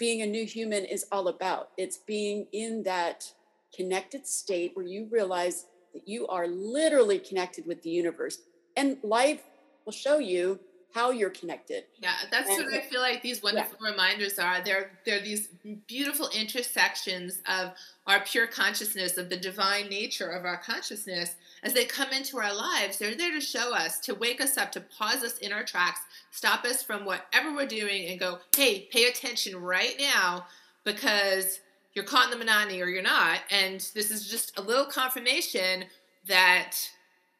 being 0.00 0.22
a 0.22 0.26
new 0.26 0.46
human 0.46 0.86
is 0.86 1.04
all 1.12 1.28
about. 1.28 1.68
It's 1.76 1.98
being 1.98 2.46
in 2.52 2.82
that 2.84 3.30
connected 3.76 4.26
state 4.26 4.72
where 4.74 4.86
you 4.86 5.06
realize 5.10 5.66
that 5.94 6.06
you 6.08 6.26
are 6.28 6.46
literally 6.46 7.18
connected 7.18 7.66
with 7.66 7.82
the 7.82 7.90
universe 7.90 8.38
and 8.76 8.98
life 9.02 9.42
will 9.84 9.92
show 9.92 10.18
you 10.18 10.58
how 10.92 11.10
you're 11.10 11.30
connected. 11.30 11.84
Yeah, 12.00 12.14
that's 12.30 12.48
and, 12.48 12.64
what 12.64 12.74
I 12.74 12.80
feel 12.80 13.00
like 13.00 13.22
these 13.22 13.42
wonderful 13.42 13.78
yeah. 13.80 13.90
reminders 13.90 14.38
are. 14.38 14.60
They're 14.64 14.90
they're 15.06 15.20
these 15.20 15.48
beautiful 15.86 16.28
intersections 16.34 17.40
of 17.46 17.72
our 18.06 18.20
pure 18.20 18.46
consciousness, 18.46 19.16
of 19.16 19.28
the 19.28 19.36
divine 19.36 19.88
nature 19.88 20.28
of 20.28 20.44
our 20.44 20.56
consciousness. 20.56 21.36
As 21.62 21.74
they 21.74 21.84
come 21.84 22.10
into 22.10 22.38
our 22.38 22.54
lives, 22.54 22.98
they're 22.98 23.14
there 23.14 23.32
to 23.32 23.40
show 23.40 23.74
us, 23.74 24.00
to 24.00 24.14
wake 24.14 24.40
us 24.40 24.56
up, 24.56 24.72
to 24.72 24.80
pause 24.80 25.22
us 25.22 25.38
in 25.38 25.52
our 25.52 25.62
tracks, 25.62 26.00
stop 26.30 26.64
us 26.64 26.82
from 26.82 27.04
whatever 27.04 27.54
we're 27.54 27.66
doing, 27.66 28.06
and 28.06 28.18
go, 28.18 28.38
hey, 28.56 28.88
pay 28.90 29.04
attention 29.04 29.60
right 29.60 29.94
now 29.98 30.46
because 30.84 31.60
you're 31.94 32.04
caught 32.04 32.32
in 32.32 32.38
the 32.38 32.44
Manani 32.44 32.82
or 32.82 32.86
you're 32.86 33.02
not. 33.02 33.40
And 33.50 33.80
this 33.94 34.10
is 34.10 34.28
just 34.28 34.58
a 34.58 34.62
little 34.62 34.86
confirmation 34.86 35.84
that 36.26 36.76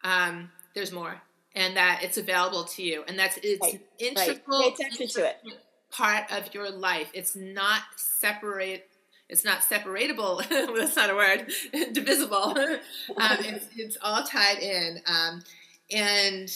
um, 0.03 0.51
there's 0.75 0.93
more 0.93 1.21
and 1.55 1.77
that 1.77 2.01
it's 2.03 2.19
available 2.19 2.65
to 2.65 2.83
you. 2.83 3.05
And 3.07 3.19
that's 3.19 3.39
it's 3.43 3.61
right. 3.61 3.81
integral 3.99 4.61
right. 4.61 4.77
Pay 4.77 4.85
attention 4.85 5.09
to 5.09 5.29
it. 5.29 5.39
part 5.91 6.31
of 6.33 6.55
your 6.55 6.71
life. 6.71 7.11
It's 7.15 7.37
not 7.37 7.83
separate. 7.97 8.89
It's 9.29 9.45
not 9.45 9.61
separatable. 9.61 10.47
that's 10.77 10.97
not 10.97 11.11
a 11.11 11.15
word. 11.15 11.53
Divisible. 11.93 12.57
um, 12.59 13.39
it's, 13.41 13.67
it's 13.77 13.99
all 14.03 14.23
tied 14.25 14.59
in. 14.59 15.01
Um, 15.07 15.43
and 15.93 16.51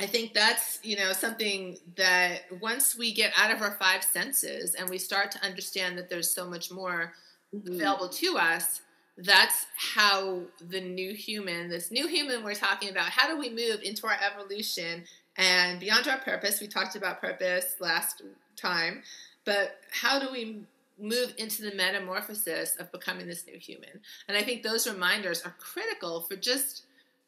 I 0.00 0.06
think 0.06 0.34
that's, 0.34 0.80
you 0.82 0.96
know, 0.96 1.12
something 1.12 1.78
that 1.96 2.42
once 2.60 2.98
we 2.98 3.12
get 3.12 3.32
out 3.38 3.52
of 3.52 3.62
our 3.62 3.76
five 3.78 4.02
senses 4.02 4.74
and 4.74 4.90
we 4.90 4.98
start 4.98 5.30
to 5.32 5.44
understand 5.44 5.96
that 5.98 6.10
there's 6.10 6.30
so 6.30 6.48
much 6.48 6.70
more 6.70 7.12
mm-hmm. 7.54 7.74
available 7.74 8.08
to 8.08 8.36
us, 8.36 8.80
that's 9.16 9.66
how 9.76 10.40
the 10.60 10.80
new 10.80 11.14
human, 11.14 11.68
this 11.68 11.92
new 11.92 12.08
human 12.08 12.42
we're 12.42 12.54
talking 12.54 12.90
about, 12.90 13.10
how 13.10 13.28
do 13.28 13.38
we 13.38 13.48
move 13.48 13.82
into 13.84 14.08
our 14.08 14.16
evolution 14.20 15.04
and 15.36 15.78
beyond 15.78 16.08
our 16.08 16.18
purpose? 16.18 16.60
We 16.60 16.66
talked 16.66 16.96
about 16.96 17.20
purpose 17.20 17.76
last 17.78 18.22
time, 18.56 19.02
but 19.44 19.76
how 19.92 20.18
do 20.18 20.32
we 20.32 20.62
move 20.98 21.34
into 21.38 21.62
the 21.62 21.74
metamorphosis 21.76 22.74
of 22.76 22.90
becoming 22.90 23.28
this 23.28 23.46
new 23.46 23.58
human? 23.60 24.00
And 24.26 24.36
I 24.36 24.42
think 24.42 24.64
those 24.64 24.88
reminders 24.88 25.42
are 25.42 25.54
critical 25.60 26.22
for 26.22 26.34
just 26.34 26.86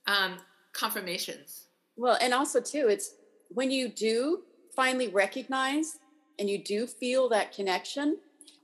um, 0.09 0.39
confirmations 0.73 1.66
well, 1.97 2.19
and 2.21 2.35
also 2.35 2.61
too, 2.61 2.89
it's 2.89 3.15
when 3.49 3.71
you 3.71 3.89
do 3.89 4.43
finally 4.75 5.09
recognize 5.09 5.99
and 6.39 6.51
you 6.51 6.63
do 6.63 6.87
feel 6.87 7.29
that 7.31 7.53
connection, 7.53 8.19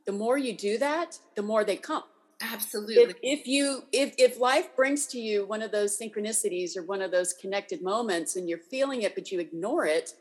the 0.04 0.12
more 0.12 0.36
you 0.36 0.56
do 0.56 0.78
that, 0.78 1.18
the 1.36 1.42
more 1.42 1.64
they 1.64 1.76
come. 1.76 2.02
Absolutely. 2.42 2.96
If, 2.96 3.14
if 3.22 3.46
you 3.46 3.84
if 3.92 4.14
if 4.18 4.40
life 4.40 4.74
brings 4.74 5.06
to 5.08 5.20
you 5.20 5.46
one 5.46 5.62
of 5.62 5.70
those 5.70 5.96
synchronicities 5.96 6.76
or 6.76 6.82
one 6.82 7.00
of 7.00 7.12
those 7.12 7.32
connected 7.32 7.82
moments 7.82 8.34
and 8.34 8.48
you're 8.48 8.58
feeling 8.58 9.02
it 9.02 9.14
but 9.14 9.30
you 9.30 9.38
ignore 9.38 9.86
it, 9.86 10.14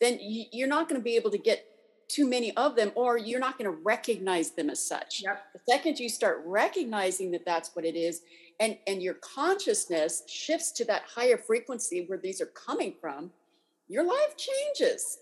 then 0.00 0.18
you're 0.20 0.68
not 0.68 0.88
going 0.88 1.00
to 1.00 1.04
be 1.04 1.16
able 1.16 1.32
to 1.32 1.38
get 1.38 1.66
too 2.06 2.28
many 2.28 2.56
of 2.56 2.76
them 2.76 2.92
or 2.94 3.18
you're 3.18 3.40
not 3.40 3.58
going 3.58 3.70
to 3.70 3.76
recognize 3.82 4.52
them 4.52 4.70
as 4.70 4.84
such. 4.86 5.22
Yep. 5.22 5.44
The 5.52 5.72
second 5.72 5.98
you 5.98 6.08
start 6.08 6.42
recognizing 6.46 7.32
that 7.32 7.44
that's 7.44 7.74
what 7.74 7.84
it 7.84 7.96
is 7.96 8.22
and 8.60 8.76
and 8.86 9.02
your 9.02 9.14
consciousness 9.14 10.22
shifts 10.26 10.72
to 10.72 10.84
that 10.86 11.02
higher 11.02 11.38
frequency 11.38 12.04
where 12.06 12.18
these 12.18 12.40
are 12.40 12.46
coming 12.46 12.94
from, 13.00 13.30
your 13.88 14.04
life 14.04 14.36
changes. 14.36 15.18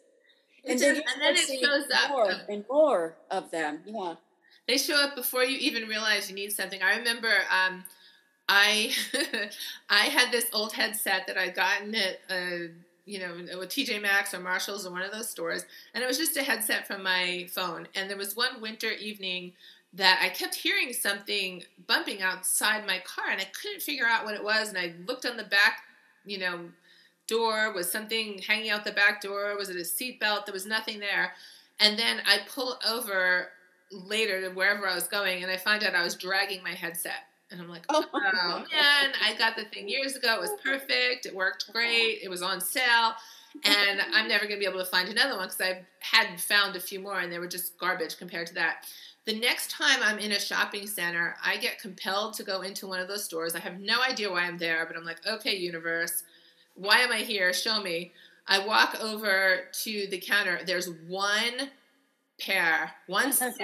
And, 0.69 0.81
then 0.81 0.97
and 0.97 1.23
then 1.23 1.37
it 1.37 1.61
shows 1.61 1.85
up 1.95 2.11
more 2.11 2.33
and 2.49 2.65
more 2.69 3.17
of 3.31 3.51
them. 3.53 3.81
Yeah. 3.87 4.15
They 4.67 4.79
show 4.79 4.97
up 4.97 5.15
before 5.15 5.45
you 5.45 5.57
even 5.59 5.89
realize 5.89 6.29
you 6.29 6.35
need 6.35 6.53
something. 6.53 6.83
I 6.83 6.97
remember 6.97 7.29
um, 7.29 7.85
I 8.49 8.93
I 9.89 10.07
had 10.07 10.33
this 10.33 10.47
old 10.53 10.73
headset 10.73 11.27
that 11.29 11.39
I'd 11.39 11.55
gotten 11.55 11.95
at 11.95 12.19
uh, 12.29 12.73
you 13.05 13.21
know 13.21 13.59
with 13.59 13.69
TJ 13.69 14.03
Maxx 14.03 14.35
or 14.35 14.41
Marshalls 14.41 14.87
or 14.87 14.91
one 14.91 15.03
of 15.03 15.13
those 15.13 15.29
stores, 15.29 15.65
and 15.95 16.03
it 16.03 16.07
was 16.07 16.19
just 16.19 16.37
a 16.37 16.43
headset 16.43 16.87
from 16.87 17.03
my 17.03 17.47
phone. 17.51 17.87
And 17.95 18.11
there 18.11 18.17
was 18.17 18.35
one 18.35 18.61
winter 18.61 18.91
evening 18.91 19.53
that 19.97 20.21
I 20.23 20.29
kept 20.29 20.55
hearing 20.55 20.93
something 20.93 21.63
bumping 21.87 22.23
outside 22.23 22.87
my 22.87 23.03
car, 23.05 23.31
and 23.31 23.41
I 23.41 23.47
couldn't 23.61 23.83
figure 23.83 24.07
out 24.07 24.25
what 24.25 24.35
it 24.35 24.45
was. 24.45 24.69
And 24.69 24.79
I 24.79 24.95
looked 25.07 25.27
on 25.27 25.37
the 25.37 25.45
back, 25.45 25.81
you 26.25 26.39
know, 26.39 26.61
door. 27.27 27.73
Was 27.73 27.91
something 27.91 28.41
hanging 28.47 28.71
out 28.71 28.85
the 28.85 28.93
back 28.93 29.21
door? 29.21 29.57
Was 29.57 29.69
it 29.69 29.77
a 29.77 29.81
seatbelt? 29.81 30.47
There 30.47 30.53
was 30.53 30.67
nothing 30.67 31.01
there. 31.01 31.33
And 31.81 31.99
then 31.99 32.21
I 32.27 32.39
pull 32.49 32.79
over 32.89 33.49
later 33.91 34.41
to 34.43 34.55
wherever 34.55 34.87
I 34.87 34.95
was 34.95 35.09
going, 35.09 35.43
and 35.43 35.51
I 35.51 35.57
find 35.57 35.83
out 35.83 35.95
I 35.95 36.03
was 36.03 36.15
dragging 36.15 36.63
my 36.63 36.73
headset. 36.73 37.25
And 37.51 37.61
I'm 37.61 37.69
like, 37.69 37.85
oh, 37.89 38.05
oh 38.13 38.65
man, 38.73 39.13
I 39.25 39.35
got 39.39 39.57
the 39.57 39.65
thing 39.65 39.89
years 39.89 40.17
ago. 40.17 40.35
It 40.35 40.41
was 40.41 40.51
perfect. 40.63 41.27
It 41.27 41.35
worked 41.35 41.73
great. 41.73 42.19
It 42.23 42.29
was 42.29 42.43
on 42.43 42.61
sale. 42.61 43.15
And 43.65 44.01
I'm 44.13 44.29
never 44.29 44.47
going 44.47 44.57
to 44.57 44.61
be 44.61 44.69
able 44.69 44.85
to 44.85 44.91
find 44.91 45.09
another 45.09 45.37
one 45.37 45.49
because 45.49 45.61
I 45.61 45.83
had 46.01 46.41
found 46.41 46.77
a 46.77 46.81
few 46.81 47.01
more 47.01 47.21
and 47.21 47.33
they 47.33 47.39
were 47.39 47.47
just 47.47 47.79
garbage 47.79 48.19
compared 48.19 48.49
to 48.49 48.55
that. 48.55 48.87
The 49.27 49.39
next 49.39 49.73
time 49.73 49.99
I'm 50.05 50.21
in 50.21 50.33
a 50.33 50.39
shopping 50.39 50.87
center, 50.87 51.37
I 51.45 51.57
get 51.57 51.81
compelled 51.81 52.35
to 52.35 52.45
go 52.45 52.63
into 52.63 52.87
one 52.87 53.01
of 53.01 53.09
those 53.09 53.25
stores. 53.25 53.57
I 53.57 53.59
have 53.59 53.81
no 53.81 54.01
idea 54.01 54.31
why 54.31 54.43
I'm 54.43 54.57
there, 54.57 54.87
but 54.87 54.97
I'm 54.97 55.05
like, 55.05 55.27
okay, 55.27 55.57
universe, 55.57 56.23
why 56.77 56.99
am 56.99 57.11
I 57.11 57.19
here? 57.19 57.53
Show 57.53 57.83
me. 57.83 58.13
I 58.47 58.65
walk 58.65 58.97
over 59.03 59.63
to 59.83 60.07
the 60.09 60.19
counter. 60.19 60.61
There's 60.65 60.89
one 61.09 61.71
pair, 62.41 62.93
one 63.09 63.33
set, 63.33 63.59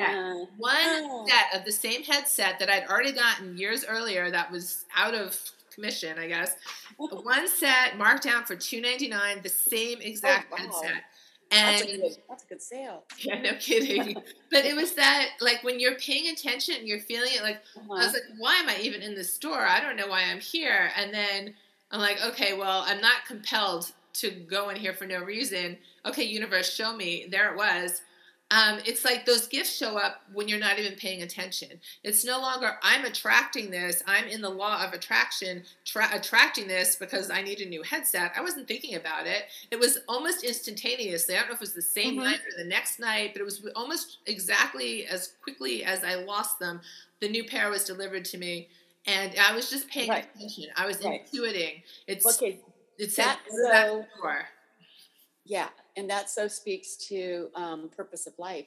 one 0.56 0.74
oh. 0.74 1.26
set 1.28 1.60
of 1.60 1.64
the 1.64 1.70
same 1.72 2.02
headset 2.02 2.58
that 2.58 2.68
I'd 2.68 2.88
already 2.88 3.12
gotten 3.12 3.56
years 3.56 3.84
earlier 3.84 4.30
that 4.32 4.50
was 4.50 4.84
out 4.96 5.14
of 5.14 5.38
commission, 5.72 6.18
I 6.18 6.26
guess. 6.26 6.56
one 6.96 7.46
set 7.46 7.96
marked 7.96 8.24
down 8.24 8.44
for 8.44 8.56
two 8.56 8.80
ninety 8.80 9.08
nine, 9.08 9.40
the 9.42 9.48
same 9.48 9.98
oh, 10.00 10.06
exact 10.06 10.48
oh, 10.50 10.56
wow. 10.56 10.80
headset. 10.80 11.02
And 11.52 11.80
that's 11.80 11.82
a, 11.82 11.96
good, 11.96 12.16
that's 12.28 12.44
a 12.44 12.46
good 12.46 12.62
sale. 12.62 13.04
Yeah, 13.18 13.40
no 13.40 13.52
kidding. 13.54 14.14
but 14.50 14.64
it 14.64 14.74
was 14.74 14.94
that, 14.94 15.30
like, 15.40 15.62
when 15.62 15.78
you're 15.78 15.96
paying 15.96 16.28
attention 16.28 16.76
and 16.78 16.88
you're 16.88 17.00
feeling 17.00 17.30
it, 17.34 17.42
like, 17.42 17.60
uh-huh. 17.76 17.92
I 17.92 18.04
was 18.04 18.14
like, 18.14 18.22
why 18.38 18.56
am 18.56 18.68
I 18.68 18.78
even 18.80 19.02
in 19.02 19.14
the 19.14 19.24
store? 19.24 19.66
I 19.66 19.80
don't 19.80 19.96
know 19.96 20.08
why 20.08 20.22
I'm 20.22 20.40
here. 20.40 20.90
And 20.96 21.12
then 21.12 21.54
I'm 21.90 22.00
like, 22.00 22.24
okay, 22.24 22.56
well, 22.56 22.84
I'm 22.86 23.00
not 23.00 23.26
compelled 23.26 23.92
to 24.14 24.30
go 24.30 24.70
in 24.70 24.76
here 24.76 24.94
for 24.94 25.06
no 25.06 25.22
reason. 25.22 25.76
Okay, 26.06 26.24
universe, 26.24 26.72
show 26.72 26.96
me. 26.96 27.26
There 27.30 27.52
it 27.52 27.56
was. 27.56 28.02
Um, 28.52 28.80
it's 28.84 29.02
like 29.02 29.24
those 29.24 29.46
gifts 29.46 29.74
show 29.74 29.96
up 29.96 30.20
when 30.34 30.46
you're 30.46 30.58
not 30.58 30.78
even 30.78 30.94
paying 30.94 31.22
attention. 31.22 31.80
It's 32.04 32.22
no 32.22 32.38
longer 32.38 32.76
I'm 32.82 33.06
attracting 33.06 33.70
this. 33.70 34.02
I'm 34.06 34.26
in 34.26 34.42
the 34.42 34.50
law 34.50 34.84
of 34.84 34.92
attraction, 34.92 35.62
tra- 35.86 36.10
attracting 36.12 36.68
this 36.68 36.94
because 36.94 37.30
I 37.30 37.40
need 37.40 37.60
a 37.60 37.68
new 37.68 37.82
headset. 37.82 38.32
I 38.36 38.42
wasn't 38.42 38.68
thinking 38.68 38.94
about 38.96 39.26
it. 39.26 39.44
It 39.70 39.78
was 39.78 40.00
almost 40.06 40.44
instantaneously. 40.44 41.34
I 41.34 41.38
don't 41.38 41.48
know 41.48 41.54
if 41.54 41.60
it 41.60 41.62
was 41.62 41.72
the 41.72 41.80
same 41.80 42.16
mm-hmm. 42.16 42.24
night 42.24 42.40
or 42.40 42.62
the 42.62 42.68
next 42.68 43.00
night, 43.00 43.30
but 43.32 43.40
it 43.40 43.44
was 43.44 43.66
almost 43.74 44.18
exactly 44.26 45.06
as 45.06 45.32
quickly 45.42 45.82
as 45.82 46.04
I 46.04 46.16
lost 46.16 46.58
them. 46.58 46.82
The 47.20 47.30
new 47.30 47.44
pair 47.44 47.70
was 47.70 47.84
delivered 47.84 48.26
to 48.26 48.38
me, 48.38 48.68
and 49.06 49.32
I 49.40 49.54
was 49.54 49.70
just 49.70 49.88
paying 49.88 50.10
right. 50.10 50.26
attention. 50.34 50.64
I 50.76 50.86
was 50.86 51.02
right. 51.02 51.26
intuiting. 51.26 51.82
It's 52.06 52.26
okay. 52.36 52.60
It 52.98 53.12
said 53.12 53.36
so, 53.48 54.04
yeah, 55.46 55.68
and 55.96 56.08
that 56.08 56.30
so 56.30 56.48
speaks 56.48 56.96
to 57.08 57.48
um, 57.54 57.90
purpose 57.94 58.26
of 58.26 58.32
life. 58.38 58.66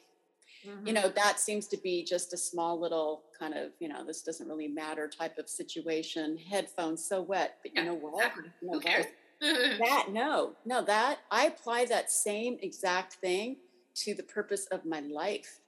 Mm-hmm. 0.67 0.88
You 0.88 0.94
know, 0.94 1.10
that 1.10 1.39
seems 1.39 1.67
to 1.67 1.77
be 1.77 2.03
just 2.03 2.34
a 2.34 2.38
small 2.38 2.79
little 2.79 3.24
kind 3.38 3.53
of, 3.53 3.72
you 3.79 3.88
know, 3.88 4.03
this 4.05 4.22
doesn't 4.22 4.48
really 4.48 4.67
matter 4.67 5.08
type 5.08 5.38
of 5.38 5.48
situation. 5.50 6.38
Headphones 6.38 7.03
so 7.03 7.22
wet, 7.22 7.58
but 7.62 7.75
you 7.75 7.84
know 7.84 7.96
what? 7.96 8.32
You 8.62 8.72
know 8.72 8.79
that 9.79 10.08
no, 10.12 10.53
no, 10.65 10.82
that 10.84 11.20
I 11.29 11.46
apply 11.46 11.86
that 11.86 12.10
same 12.10 12.58
exact 12.62 13.15
thing 13.15 13.58
to 13.96 14.13
the 14.13 14.24
purpose 14.24 14.65
of 14.67 14.86
my 14.86 15.01
life. 15.01 15.60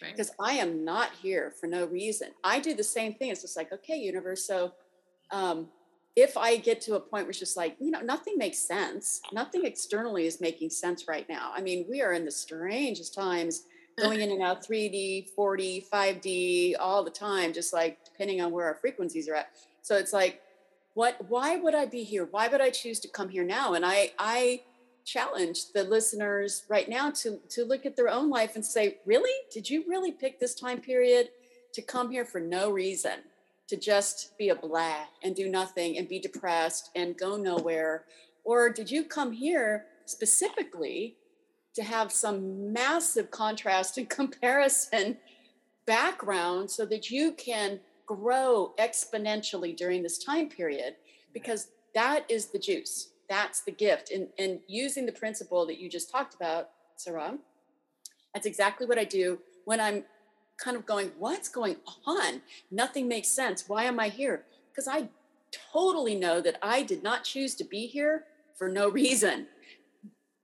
Because 0.00 0.30
right. 0.38 0.52
I 0.52 0.58
am 0.58 0.84
not 0.84 1.10
here 1.22 1.54
for 1.58 1.66
no 1.66 1.86
reason. 1.86 2.28
I 2.44 2.60
do 2.60 2.74
the 2.74 2.84
same 2.84 3.14
thing. 3.14 3.30
It's 3.30 3.40
just 3.40 3.56
like, 3.56 3.72
okay, 3.72 3.96
universe. 3.96 4.46
So 4.46 4.72
um, 5.30 5.68
if 6.16 6.38
I 6.38 6.56
get 6.56 6.80
to 6.82 6.96
a 6.96 7.00
point 7.00 7.24
where 7.24 7.30
it's 7.30 7.38
just 7.38 7.58
like, 7.58 7.76
you 7.78 7.90
know, 7.90 8.00
nothing 8.00 8.38
makes 8.38 8.58
sense, 8.58 9.20
nothing 9.32 9.66
externally 9.66 10.26
is 10.26 10.40
making 10.40 10.70
sense 10.70 11.06
right 11.06 11.28
now. 11.28 11.52
I 11.54 11.60
mean, 11.60 11.84
we 11.88 12.00
are 12.00 12.14
in 12.14 12.24
the 12.24 12.30
strangest 12.30 13.14
times 13.14 13.64
going 13.98 14.20
in 14.20 14.30
and 14.30 14.42
out 14.42 14.66
3D, 14.66 15.28
4D, 15.38 15.88
5D 15.88 16.74
all 16.80 17.04
the 17.04 17.10
time, 17.10 17.52
just 17.52 17.74
like 17.74 18.02
depending 18.04 18.40
on 18.40 18.50
where 18.50 18.64
our 18.64 18.74
frequencies 18.76 19.28
are 19.28 19.34
at. 19.34 19.50
So 19.82 19.96
it's 19.96 20.14
like, 20.14 20.40
what, 20.94 21.16
why 21.28 21.56
would 21.56 21.74
I 21.74 21.84
be 21.84 22.02
here? 22.02 22.26
Why 22.30 22.48
would 22.48 22.62
I 22.62 22.70
choose 22.70 22.98
to 23.00 23.08
come 23.08 23.28
here 23.28 23.44
now? 23.44 23.74
And 23.74 23.84
I, 23.84 24.12
I, 24.18 24.62
challenge 25.04 25.72
the 25.72 25.84
listeners 25.84 26.64
right 26.68 26.88
now 26.88 27.12
to 27.12 27.38
to 27.48 27.64
look 27.64 27.86
at 27.86 27.94
their 27.94 28.08
own 28.08 28.28
life 28.28 28.56
and 28.56 28.64
say 28.66 28.96
really 29.06 29.30
did 29.52 29.70
you 29.70 29.84
really 29.86 30.10
pick 30.10 30.40
this 30.40 30.52
time 30.52 30.80
period 30.80 31.28
to 31.72 31.80
come 31.80 32.10
here 32.10 32.24
for 32.24 32.40
no 32.40 32.72
reason 32.72 33.20
to 33.68 33.76
just 33.76 34.36
be 34.38 34.48
a 34.48 34.54
blah 34.54 35.06
and 35.22 35.34
do 35.34 35.48
nothing 35.48 35.98
and 35.98 36.08
be 36.08 36.18
depressed 36.18 36.90
and 36.94 37.16
go 37.16 37.36
nowhere? 37.36 38.04
Or 38.44 38.70
did 38.70 38.90
you 38.90 39.04
come 39.04 39.32
here 39.32 39.86
specifically 40.04 41.16
to 41.74 41.82
have 41.82 42.12
some 42.12 42.72
massive 42.72 43.30
contrast 43.30 43.98
and 43.98 44.08
comparison 44.20 45.16
background 45.86 46.70
so 46.70 46.86
that 46.86 47.10
you 47.10 47.32
can 47.32 47.80
grow 48.06 48.72
exponentially 48.78 49.76
during 49.76 50.02
this 50.02 50.22
time 50.22 50.48
period? 50.48 50.94
Because 51.32 51.68
that 51.94 52.24
is 52.28 52.46
the 52.46 52.58
juice. 52.58 53.10
That's 53.28 53.62
the 53.62 53.72
gift. 53.72 54.12
And, 54.12 54.28
and 54.38 54.60
using 54.68 55.06
the 55.06 55.12
principle 55.12 55.66
that 55.66 55.78
you 55.78 55.90
just 55.90 56.10
talked 56.10 56.34
about, 56.34 56.70
Sarrah, 56.96 57.38
that's 58.32 58.46
exactly 58.46 58.86
what 58.86 58.98
I 58.98 59.04
do 59.04 59.40
when 59.64 59.80
I'm 59.80 60.04
kind 60.58 60.76
of 60.76 60.86
going, 60.86 61.12
what's 61.18 61.48
going 61.48 61.76
on? 62.06 62.42
Nothing 62.70 63.08
makes 63.08 63.28
sense. 63.28 63.68
Why 63.68 63.84
am 63.84 64.00
I 64.00 64.08
here? 64.08 64.44
Because 64.70 64.88
I 64.88 65.08
totally 65.72 66.14
know 66.14 66.40
that 66.40 66.58
I 66.62 66.82
did 66.82 67.02
not 67.02 67.24
choose 67.24 67.54
to 67.56 67.64
be 67.64 67.86
here 67.86 68.24
for 68.56 68.68
no 68.68 68.88
reason. 68.88 69.46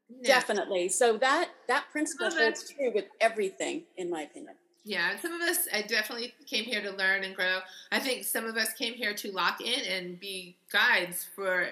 Yeah. 0.09 0.35
Definitely. 0.35 0.88
So 0.88 1.16
that 1.19 1.49
that 1.69 1.87
principle 1.90 2.31
holds 2.31 2.71
true 2.71 2.92
with 2.95 3.07
everything, 3.21 3.85
in 3.97 4.11
my 4.11 4.23
opinion. 4.23 4.54
Yeah, 4.85 5.19
some 5.21 5.33
of 5.33 5.40
us 5.40 5.69
I 5.73 5.83
definitely 5.83 6.35
came 6.47 6.64
here 6.64 6.83
to 6.83 6.90
learn 6.90 7.25
and 7.25 7.35
grow. 7.35 7.61
I 7.90 7.99
think 7.99 8.25
some 8.25 8.45
of 8.45 8.57
us 8.57 8.73
came 8.73 8.95
here 8.95 9.14
to 9.14 9.33
lock 9.33 9.61
in 9.61 9.85
and 9.85 10.21
be 10.21 10.57
guides 10.73 11.26
for 11.35 11.69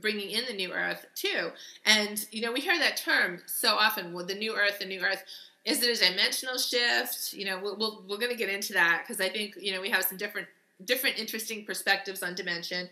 bringing 0.00 0.30
in 0.30 0.44
the 0.46 0.54
new 0.54 0.72
earth 0.72 1.06
too. 1.14 1.50
And 1.84 2.24
you 2.30 2.40
know, 2.40 2.52
we 2.52 2.60
hear 2.60 2.78
that 2.78 2.96
term 2.96 3.40
so 3.46 3.74
often. 3.74 4.12
Well, 4.12 4.24
the 4.24 4.34
new 4.34 4.54
earth, 4.54 4.78
the 4.78 4.86
new 4.86 5.00
earth 5.00 5.22
is 5.64 5.82
it 5.82 6.00
a 6.00 6.10
dimensional 6.10 6.58
shift? 6.58 7.32
You 7.32 7.46
know, 7.46 7.60
we'll, 7.62 7.76
we'll 7.76 8.04
we're 8.08 8.18
going 8.18 8.32
to 8.32 8.36
get 8.36 8.48
into 8.48 8.72
that 8.72 9.04
because 9.06 9.20
I 9.20 9.28
think 9.28 9.56
you 9.60 9.72
know 9.72 9.80
we 9.80 9.90
have 9.90 10.04
some 10.04 10.18
different 10.18 10.48
different 10.84 11.18
interesting 11.18 11.64
perspectives 11.64 12.22
on 12.22 12.34
dimension. 12.34 12.88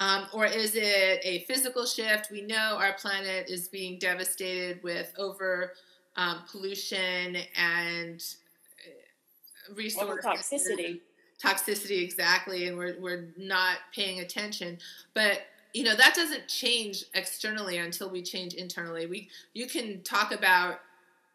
Um, 0.00 0.26
or 0.32 0.46
is 0.46 0.74
it 0.74 1.20
a 1.22 1.44
physical 1.46 1.86
shift? 1.86 2.30
We 2.30 2.42
know 2.42 2.78
our 2.80 2.94
planet 2.94 3.48
is 3.48 3.68
being 3.68 3.98
devastated 3.98 4.82
with 4.82 5.12
over 5.16 5.72
um, 6.16 6.40
pollution 6.50 7.36
and 7.56 8.24
uh, 8.80 9.74
resource 9.74 10.24
toxicity. 10.24 11.00
Toxicity, 11.42 12.02
exactly, 12.02 12.68
and 12.68 12.78
we're 12.78 12.96
we're 13.00 13.28
not 13.36 13.78
paying 13.94 14.20
attention. 14.20 14.78
But 15.12 15.42
you 15.74 15.84
know 15.84 15.94
that 15.94 16.14
doesn't 16.14 16.48
change 16.48 17.04
externally 17.14 17.78
until 17.78 18.08
we 18.08 18.22
change 18.22 18.54
internally. 18.54 19.06
We 19.06 19.28
you 19.52 19.66
can 19.66 20.02
talk 20.02 20.32
about 20.32 20.80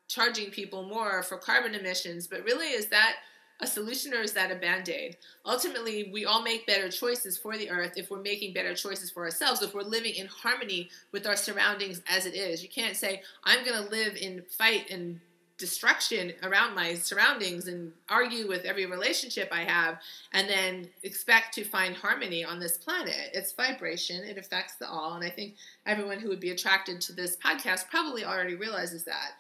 charging 0.10 0.50
people 0.50 0.84
more 0.84 1.24
for 1.24 1.38
carbon 1.38 1.76
emissions, 1.76 2.28
but 2.28 2.44
really 2.44 2.68
is 2.68 2.88
that 2.88 3.16
a 3.62 3.68
solution 3.68 4.14
or 4.14 4.22
is 4.22 4.34
that 4.34 4.52
a 4.52 4.56
band 4.56 4.90
aid? 4.90 5.18
Ultimately, 5.46 6.10
we 6.12 6.26
all 6.26 6.42
make 6.42 6.66
better 6.66 6.90
choices 6.90 7.38
for 7.38 7.58
the 7.58 7.70
earth 7.70 7.94
if 7.96 8.10
we're 8.10 8.22
making 8.22 8.54
better 8.54 8.74
choices 8.74 9.12
for 9.12 9.24
ourselves, 9.24 9.62
if 9.62 9.74
we're 9.74 9.82
living 9.82 10.16
in 10.16 10.28
harmony 10.28 10.90
with 11.12 11.28
our 11.28 11.36
surroundings 11.36 12.02
as 12.10 12.26
it 12.26 12.36
is. 12.36 12.64
You 12.64 12.70
can't 12.70 12.96
say, 12.96 13.22
I'm 13.44 13.64
going 13.64 13.82
to 13.84 13.90
live 13.90 14.16
in 14.16 14.44
fight 14.58 14.90
and 14.90 15.20
destruction 15.60 16.32
around 16.42 16.74
my 16.74 16.96
surroundings 16.96 17.68
and 17.68 17.92
argue 18.08 18.48
with 18.48 18.64
every 18.64 18.86
relationship 18.86 19.50
I 19.52 19.66
have 19.66 20.00
and 20.32 20.50
then 20.50 20.88
expect 21.04 21.54
to 21.56 21.66
find 21.66 21.94
harmony 21.94 22.46
on 22.46 22.62
this 22.62 22.78
planet. 22.78 23.32
It's 23.34 23.52
vibration, 23.52 24.24
it 24.24 24.38
affects 24.38 24.76
the 24.76 24.88
all. 24.88 25.16
And 25.16 25.24
I 25.24 25.30
think 25.30 25.56
everyone 25.86 26.20
who 26.20 26.30
would 26.30 26.40
be 26.40 26.52
attracted 26.52 27.02
to 27.02 27.14
this 27.14 27.36
podcast 27.36 27.90
probably 27.90 28.24
already 28.24 28.56
realizes 28.56 29.04
that. 29.04 29.32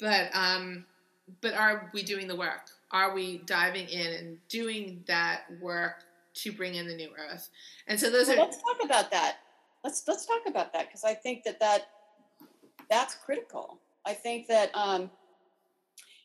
But, 0.00 0.30
um, 0.34 0.84
but 1.40 1.54
are 1.54 1.90
we 1.92 2.02
doing 2.02 2.28
the 2.28 2.36
work? 2.36 2.70
Are 2.90 3.14
we 3.14 3.38
diving 3.46 3.88
in 3.88 4.12
and 4.12 4.38
doing 4.48 5.02
that 5.06 5.42
work 5.60 6.04
to 6.34 6.52
bring 6.52 6.74
in 6.74 6.86
the 6.86 6.94
new 6.94 7.10
earth? 7.18 7.48
And 7.86 7.98
so 7.98 8.10
those 8.10 8.28
well, 8.28 8.38
are. 8.38 8.44
Let's 8.44 8.58
talk 8.58 8.84
about 8.84 9.10
that. 9.10 9.38
Let's 9.82 10.02
let's 10.06 10.26
talk 10.26 10.42
about 10.46 10.72
that 10.72 10.86
because 10.88 11.04
I 11.04 11.14
think 11.14 11.44
that 11.44 11.60
that 11.60 11.88
that's 12.90 13.14
critical. 13.14 13.78
I 14.06 14.14
think 14.14 14.46
that 14.48 14.70
um, 14.74 15.10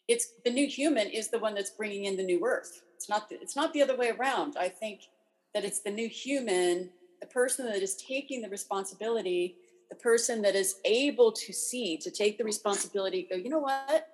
it's 0.08 0.34
the 0.44 0.52
new 0.52 0.68
human 0.68 1.08
is 1.08 1.30
the 1.30 1.40
one 1.40 1.56
that's 1.56 1.72
bringing 1.72 2.06
in 2.06 2.18
the 2.18 2.24
new 2.24 2.46
earth. 2.46 2.84
It's 2.96 3.10
not 3.10 3.30
the, 3.30 3.42
it's 3.42 3.56
not 3.56 3.74
the 3.74 3.82
other 3.82 3.96
way 3.96 4.10
around. 4.10 4.56
I 4.58 4.70
think 4.70 5.10
that 5.54 5.64
it's 5.64 5.80
the 5.80 5.92
new 5.92 6.08
human, 6.08 6.90
the 7.22 7.28
person 7.28 7.66
that 7.66 7.82
is 7.82 7.96
taking 7.96 8.42
the 8.42 8.50
responsibility, 8.50 9.56
the 9.90 9.96
person 9.96 10.42
that 10.44 10.56
is 10.56 10.76
able 10.86 11.32
to 11.32 11.54
see, 11.54 11.98
to 11.98 12.12
take 12.12 12.38
the 12.38 12.44
responsibility, 12.44 13.28
go, 13.30 13.36
you 13.36 13.50
know 13.50 13.60
what? 13.60 14.08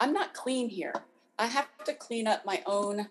I'm 0.00 0.12
not 0.12 0.34
clean 0.34 0.68
here. 0.68 0.94
I 1.38 1.46
have 1.46 1.68
to 1.84 1.94
clean 1.94 2.26
up 2.26 2.44
my 2.44 2.62
own 2.66 3.08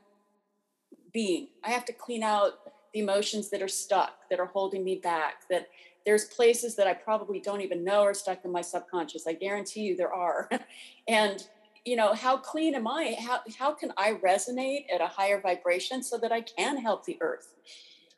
being. 1.14 1.48
I 1.64 1.70
have 1.70 1.86
to 1.86 1.94
clean 1.94 2.24
out 2.24 2.60
the 2.94 3.00
emotions 3.00 3.50
that 3.50 3.62
are 3.62 3.68
stuck, 3.68 4.30
that 4.30 4.40
are 4.40 4.46
holding 4.46 4.84
me 4.84 4.96
back, 4.96 5.48
that 5.50 5.68
there's 6.06 6.26
places 6.26 6.76
that 6.76 6.88
I 6.88 6.94
probably 6.94 7.40
don't 7.40 7.62
even 7.62 7.84
know 7.84 8.02
are 8.02 8.14
stuck 8.14 8.44
in 8.46 8.52
my 8.52 8.62
subconscious. 8.62 9.28
I 9.28 9.34
guarantee 9.34 9.82
you 9.82 9.96
there 9.96 10.14
are. 10.14 10.50
and 11.08 11.48
you 11.86 11.96
know 11.96 12.14
how 12.14 12.38
clean 12.38 12.76
am 12.76 12.88
i 12.88 13.16
how, 13.20 13.40
how 13.58 13.72
can 13.72 13.92
i 13.98 14.14
resonate 14.24 14.86
at 14.94 15.02
a 15.02 15.08
higher 15.08 15.42
vibration 15.42 16.04
so 16.04 16.18
that 16.18 16.32
i 16.32 16.42
can 16.42 16.78
help 16.78 17.06
the 17.06 17.18
earth 17.22 17.56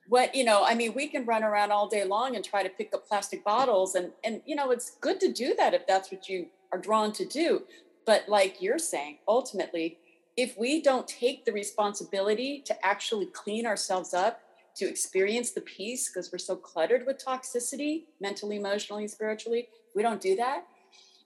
what 0.08 0.34
you 0.36 0.43
know 0.43 0.63
i 0.65 0.74
mean 0.74 0.93
we 0.93 1.08
can 1.08 1.25
run 1.25 1.43
around 1.43 1.72
all 1.72 1.88
day 1.88 2.03
long 2.03 2.36
and 2.36 2.43
try 2.43 2.63
to 2.63 2.70
pick 2.70 2.93
up 2.93 3.08
plastic 3.08 3.43
bottles 3.43 3.96
and 3.96 4.12
and 4.24 4.41
you 4.46 4.55
know 4.55 4.72
it's 4.72 4.98
good 5.01 5.20
to 5.20 5.31
do 5.31 5.53
that 5.55 5.74
if 5.74 5.86
that's 5.88 6.12
what 6.12 6.27
you 6.27 6.48
are 6.72 6.79
drawn 6.79 7.12
to 7.12 7.25
do 7.25 7.63
but 8.05 8.27
like 8.27 8.62
you're 8.62 8.79
saying 8.79 9.17
ultimately 9.27 9.98
if 10.38 10.58
we 10.58 10.81
don't 10.81 11.08
take 11.08 11.46
the 11.46 11.51
responsibility 11.51 12.62
to 12.65 12.86
actually 12.86 13.25
clean 13.27 13.65
ourselves 13.65 14.13
up 14.13 14.41
to 14.74 14.88
experience 14.88 15.51
the 15.51 15.62
peace 15.62 16.10
because 16.10 16.31
we're 16.31 16.38
so 16.38 16.55
cluttered 16.55 17.05
with 17.05 17.24
toxicity 17.24 18.03
mentally 18.20 18.55
emotionally 18.58 19.08
spiritually 19.08 19.67
we 19.96 20.01
don't 20.01 20.22
do 20.22 20.36
that 20.36 20.65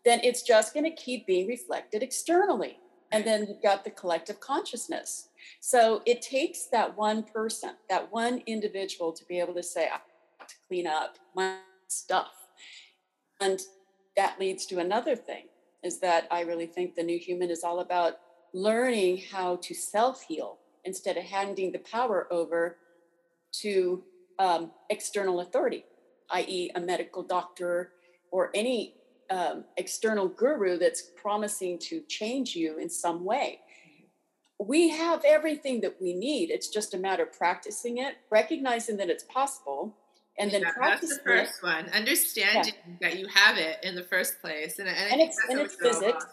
then 0.06 0.20
it's 0.24 0.44
just 0.44 0.74
going 0.74 0.86
to 0.86 0.92
keep 0.92 1.26
being 1.26 1.48
reflected 1.48 2.04
externally. 2.04 2.78
And 3.12 3.26
then 3.26 3.48
you've 3.48 3.62
got 3.62 3.84
the 3.84 3.90
collective 3.90 4.40
consciousness. 4.40 5.30
So 5.62 6.02
it 6.06 6.22
takes 6.22 6.68
that 6.72 6.98
one 6.98 7.24
person, 7.24 7.72
that 7.90 8.12
one 8.12 8.42
individual 8.46 9.12
to 9.14 9.26
be 9.26 9.40
able 9.40 9.54
to 9.56 9.64
say, 9.64 9.86
I 9.86 10.00
have 10.40 10.48
to 10.48 10.56
clean 10.68 10.88
up 10.88 11.18
my 11.36 11.58
stuff. 11.88 12.34
And 13.42 13.60
that 14.18 14.40
leads 14.40 14.66
to 14.68 14.80
another 14.80 15.16
thing 15.16 15.46
is 15.84 16.00
that 16.00 16.28
I 16.32 16.42
really 16.42 16.66
think 16.66 16.96
the 16.96 17.04
new 17.04 17.20
human 17.20 17.50
is 17.50 17.64
all 17.64 17.80
about 17.80 18.16
learning 18.54 19.22
how 19.32 19.58
to 19.58 19.74
self 19.74 20.24
heal 20.24 20.58
instead 20.86 21.18
of 21.18 21.24
handing 21.24 21.72
the 21.72 21.80
power 21.80 22.28
over 22.32 22.78
to 23.62 24.04
um, 24.40 24.72
external 24.90 25.42
authority, 25.42 25.86
i.e., 26.32 26.72
a 26.76 26.80
medical 26.80 27.24
doctor 27.24 27.92
or 28.32 28.52
any 28.54 28.96
um, 29.30 29.66
external 29.78 30.28
guru 30.28 30.78
that's 30.78 31.12
promising 31.16 31.80
to 31.80 32.02
change 32.08 32.56
you 32.56 32.78
in 32.78 32.90
some 32.90 33.24
way. 33.24 33.60
We 34.60 34.90
have 34.90 35.22
everything 35.26 35.82
that 35.82 36.02
we 36.02 36.14
need. 36.14 36.50
It's 36.50 36.70
just 36.70 36.94
a 36.94 36.98
matter 36.98 37.24
of 37.24 37.34
practicing 37.34 37.98
it, 37.98 38.16
recognizing 38.30 38.98
that 38.98 39.10
it's 39.10 39.24
possible, 39.24 39.96
and 40.40 40.52
then 40.52 40.62
yeah, 40.62 40.72
practicing. 40.72 41.10
That's 41.10 41.24
the 41.24 41.30
first 41.30 41.54
it. 41.62 41.66
one. 41.66 41.90
Understanding 41.90 42.74
yeah. 42.88 43.10
that 43.10 43.20
you 43.20 43.28
have 43.28 43.58
it 43.58 43.80
in 43.84 43.96
the 43.96 44.04
first 44.04 44.42
place, 44.42 44.80
and, 44.80 44.88
and, 44.88 45.12
and 45.12 45.22
it's 45.22 45.38
and 45.50 45.60
it's 45.60 45.76
physics. 45.76 46.26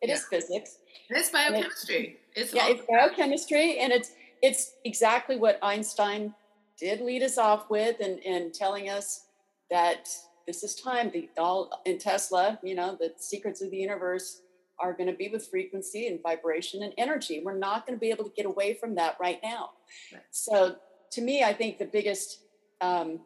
It 0.00 0.08
yeah. 0.08 0.14
is 0.14 0.24
physics. 0.24 0.78
And 1.10 1.18
it's 1.18 1.28
biochemistry. 1.28 2.18
It's, 2.34 2.52
it's 2.52 2.54
yeah, 2.54 2.68
it's 2.68 2.82
biochemistry, 2.88 3.78
and 3.78 3.92
it's 3.92 4.12
it's 4.42 4.72
exactly 4.84 5.36
what 5.36 5.58
Einstein 5.62 6.34
did 6.78 7.00
lead 7.02 7.22
us 7.22 7.36
off 7.36 7.68
with, 7.68 8.00
and 8.00 8.20
and 8.24 8.54
telling 8.54 8.88
us 8.88 9.26
that 9.70 10.08
this 10.46 10.62
is 10.62 10.74
time. 10.74 11.10
The 11.10 11.28
all 11.36 11.82
in 11.84 11.98
Tesla, 11.98 12.58
you 12.62 12.74
know, 12.74 12.96
the 12.98 13.12
secrets 13.18 13.60
of 13.60 13.70
the 13.70 13.76
universe 13.76 14.40
are 14.80 14.92
going 14.92 15.08
to 15.08 15.16
be 15.16 15.28
with 15.28 15.46
frequency 15.48 16.06
and 16.06 16.22
vibration 16.22 16.82
and 16.82 16.92
energy. 16.98 17.42
We're 17.44 17.58
not 17.58 17.86
going 17.86 17.98
to 17.98 18.00
be 18.00 18.10
able 18.10 18.24
to 18.24 18.32
get 18.34 18.46
away 18.46 18.74
from 18.74 18.94
that 18.96 19.16
right 19.20 19.40
now. 19.42 19.70
Right. 20.12 20.22
So, 20.30 20.76
to 21.12 21.20
me, 21.20 21.42
I 21.42 21.52
think 21.52 21.78
the 21.78 21.86
biggest 21.86 22.40
um, 22.80 23.20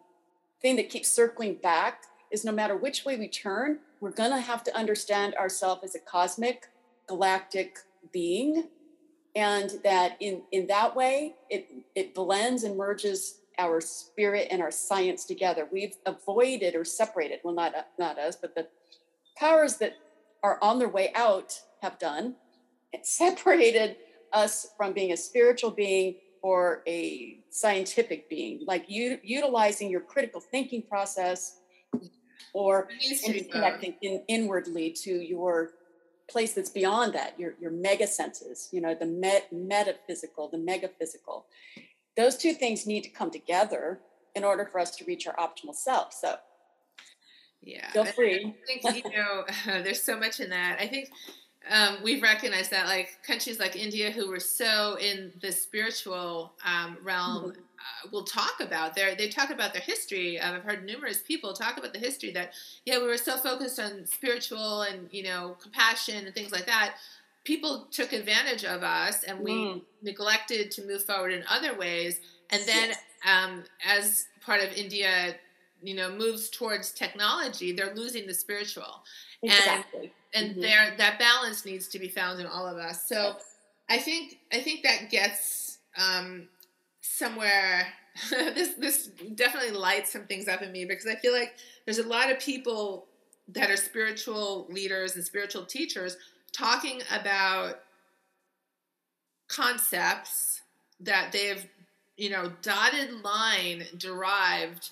thing 0.62 0.76
that 0.76 0.88
keeps 0.88 1.10
circling 1.10 1.56
back 1.56 2.04
is 2.30 2.44
no 2.44 2.52
matter 2.52 2.76
which 2.76 3.04
way 3.04 3.16
we 3.18 3.28
turn, 3.28 3.78
we're 4.00 4.10
going 4.10 4.30
to 4.30 4.40
have 4.40 4.64
to 4.64 4.76
understand 4.76 5.34
ourselves 5.34 5.84
as 5.84 5.94
a 5.94 6.00
cosmic, 6.00 6.68
galactic 7.06 7.78
being, 8.12 8.68
and 9.36 9.70
that 9.82 10.16
in 10.20 10.42
in 10.52 10.66
that 10.68 10.96
way, 10.96 11.34
it 11.50 11.68
it 11.94 12.14
blends 12.14 12.64
and 12.64 12.76
merges 12.76 13.40
our 13.58 13.80
spirit 13.80 14.48
and 14.50 14.62
our 14.62 14.70
science 14.70 15.24
together. 15.24 15.68
We've 15.70 15.96
avoided 16.06 16.74
or 16.74 16.84
separated, 16.84 17.40
well, 17.44 17.54
not, 17.54 17.72
not 17.98 18.18
us, 18.18 18.36
but 18.36 18.54
the 18.54 18.68
powers 19.36 19.76
that 19.76 19.94
are 20.44 20.58
on 20.62 20.78
their 20.78 20.88
way 20.88 21.10
out 21.16 21.60
have 21.82 21.98
done, 21.98 22.36
it 22.92 23.04
separated 23.20 23.96
us 24.32 24.68
from 24.76 24.92
being 24.92 25.10
a 25.10 25.16
spiritual 25.16 25.72
being 25.72 26.14
or 26.42 26.82
a 26.86 27.38
scientific 27.50 28.28
being, 28.28 28.60
like 28.66 28.84
you 28.86 29.18
utilizing 29.24 29.90
your 29.90 30.02
critical 30.02 30.40
thinking 30.40 30.82
process 30.82 31.58
or 32.52 32.88
connecting 33.50 33.94
in, 34.02 34.22
inwardly 34.28 34.92
to 34.92 35.10
your 35.10 35.70
place 36.30 36.52
that's 36.52 36.70
beyond 36.70 37.14
that, 37.14 37.38
your, 37.40 37.54
your 37.58 37.70
mega 37.70 38.06
senses, 38.06 38.68
you 38.72 38.80
know, 38.80 38.94
the 38.94 39.06
met, 39.06 39.50
metaphysical, 39.52 40.48
the 40.48 40.58
mega 40.58 40.88
physical 40.98 41.46
those 42.16 42.36
two 42.36 42.52
things 42.52 42.86
need 42.86 43.02
to 43.02 43.10
come 43.10 43.30
together 43.30 44.00
in 44.34 44.44
order 44.44 44.64
for 44.64 44.78
us 44.80 44.94
to 44.96 45.04
reach 45.04 45.26
our 45.26 45.34
optimal 45.36 45.74
self. 45.74 46.12
So, 46.12 46.36
yeah, 47.64 47.90
feel 47.90 48.04
free. 48.04 48.54
I 48.62 48.78
think 48.78 49.04
you 49.04 49.10
know, 49.10 49.44
there's 49.82 50.02
so 50.02 50.18
much 50.18 50.40
in 50.40 50.50
that. 50.50 50.78
I 50.80 50.86
think 50.86 51.10
um, 51.70 51.96
we've 52.02 52.22
recognized 52.22 52.70
that, 52.70 52.86
like 52.86 53.18
countries 53.26 53.58
like 53.58 53.76
India, 53.76 54.10
who 54.10 54.28
were 54.28 54.40
so 54.40 54.96
in 55.00 55.32
the 55.40 55.50
spiritual 55.50 56.52
um, 56.64 56.98
realm, 57.02 57.44
mm-hmm. 57.44 57.50
uh, 57.50 58.10
will 58.12 58.24
talk 58.24 58.60
about 58.60 58.94
their. 58.94 59.14
They 59.14 59.28
talk 59.28 59.50
about 59.50 59.72
their 59.72 59.82
history. 59.82 60.38
Um, 60.38 60.56
I've 60.56 60.62
heard 60.62 60.84
numerous 60.84 61.22
people 61.22 61.52
talk 61.54 61.78
about 61.78 61.92
the 61.92 61.98
history 61.98 62.32
that, 62.32 62.52
yeah, 62.84 62.98
we 62.98 63.06
were 63.06 63.16
so 63.16 63.36
focused 63.36 63.80
on 63.80 64.06
spiritual 64.06 64.82
and 64.82 65.08
you 65.10 65.24
know 65.24 65.56
compassion 65.60 66.26
and 66.26 66.34
things 66.34 66.52
like 66.52 66.66
that 66.66 66.96
people 67.44 67.86
took 67.90 68.12
advantage 68.12 68.64
of 68.64 68.82
us 68.82 69.22
and 69.22 69.38
we 69.40 69.52
mm. 69.52 69.82
neglected 70.02 70.70
to 70.70 70.84
move 70.86 71.04
forward 71.04 71.32
in 71.32 71.44
other 71.48 71.76
ways 71.76 72.20
and 72.50 72.62
then 72.64 72.88
yes. 72.88 72.98
um, 73.26 73.62
as 73.86 74.26
part 74.40 74.60
of 74.62 74.72
india 74.72 75.34
you 75.84 75.94
know 75.94 76.10
moves 76.10 76.50
towards 76.50 76.92
technology 76.92 77.72
they're 77.72 77.94
losing 77.94 78.26
the 78.26 78.34
spiritual 78.34 79.02
exactly. 79.42 80.12
and 80.34 80.44
and 80.46 80.50
mm-hmm. 80.52 80.62
there 80.62 80.94
that 80.98 81.18
balance 81.18 81.64
needs 81.64 81.88
to 81.88 81.98
be 81.98 82.08
found 82.08 82.40
in 82.40 82.46
all 82.46 82.66
of 82.66 82.76
us 82.76 83.06
so 83.06 83.14
yes. 83.14 83.56
i 83.88 83.98
think 83.98 84.38
i 84.52 84.60
think 84.60 84.82
that 84.82 85.10
gets 85.10 85.78
um, 85.96 86.48
somewhere 87.00 87.86
this 88.30 88.74
this 88.74 89.10
definitely 89.34 89.70
lights 89.70 90.12
some 90.12 90.24
things 90.24 90.48
up 90.48 90.62
in 90.62 90.72
me 90.72 90.84
because 90.84 91.06
i 91.06 91.14
feel 91.14 91.32
like 91.32 91.54
there's 91.84 91.98
a 91.98 92.08
lot 92.08 92.30
of 92.30 92.38
people 92.40 93.06
that 93.48 93.70
are 93.70 93.76
spiritual 93.76 94.66
leaders 94.70 95.16
and 95.16 95.24
spiritual 95.24 95.64
teachers 95.64 96.16
talking 96.52 97.02
about 97.12 97.80
concepts 99.48 100.62
that 101.00 101.32
they've, 101.32 101.66
you 102.16 102.30
know, 102.30 102.52
dotted 102.62 103.22
line 103.22 103.84
derived 103.98 104.90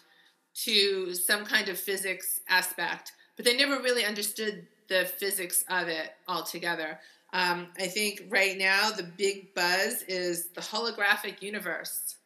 to 0.54 1.14
some 1.14 1.44
kind 1.44 1.68
of 1.68 1.78
physics 1.78 2.40
aspect, 2.48 3.12
but 3.36 3.44
they 3.44 3.56
never 3.56 3.82
really 3.82 4.04
understood 4.04 4.66
the 4.88 5.04
physics 5.04 5.64
of 5.68 5.88
it 5.88 6.12
altogether. 6.28 6.98
Um, 7.32 7.68
I 7.78 7.86
think 7.86 8.24
right 8.28 8.58
now 8.58 8.90
the 8.90 9.04
big 9.04 9.54
buzz 9.54 10.02
is 10.02 10.48
the 10.48 10.60
holographic 10.60 11.40
universe. 11.40 12.16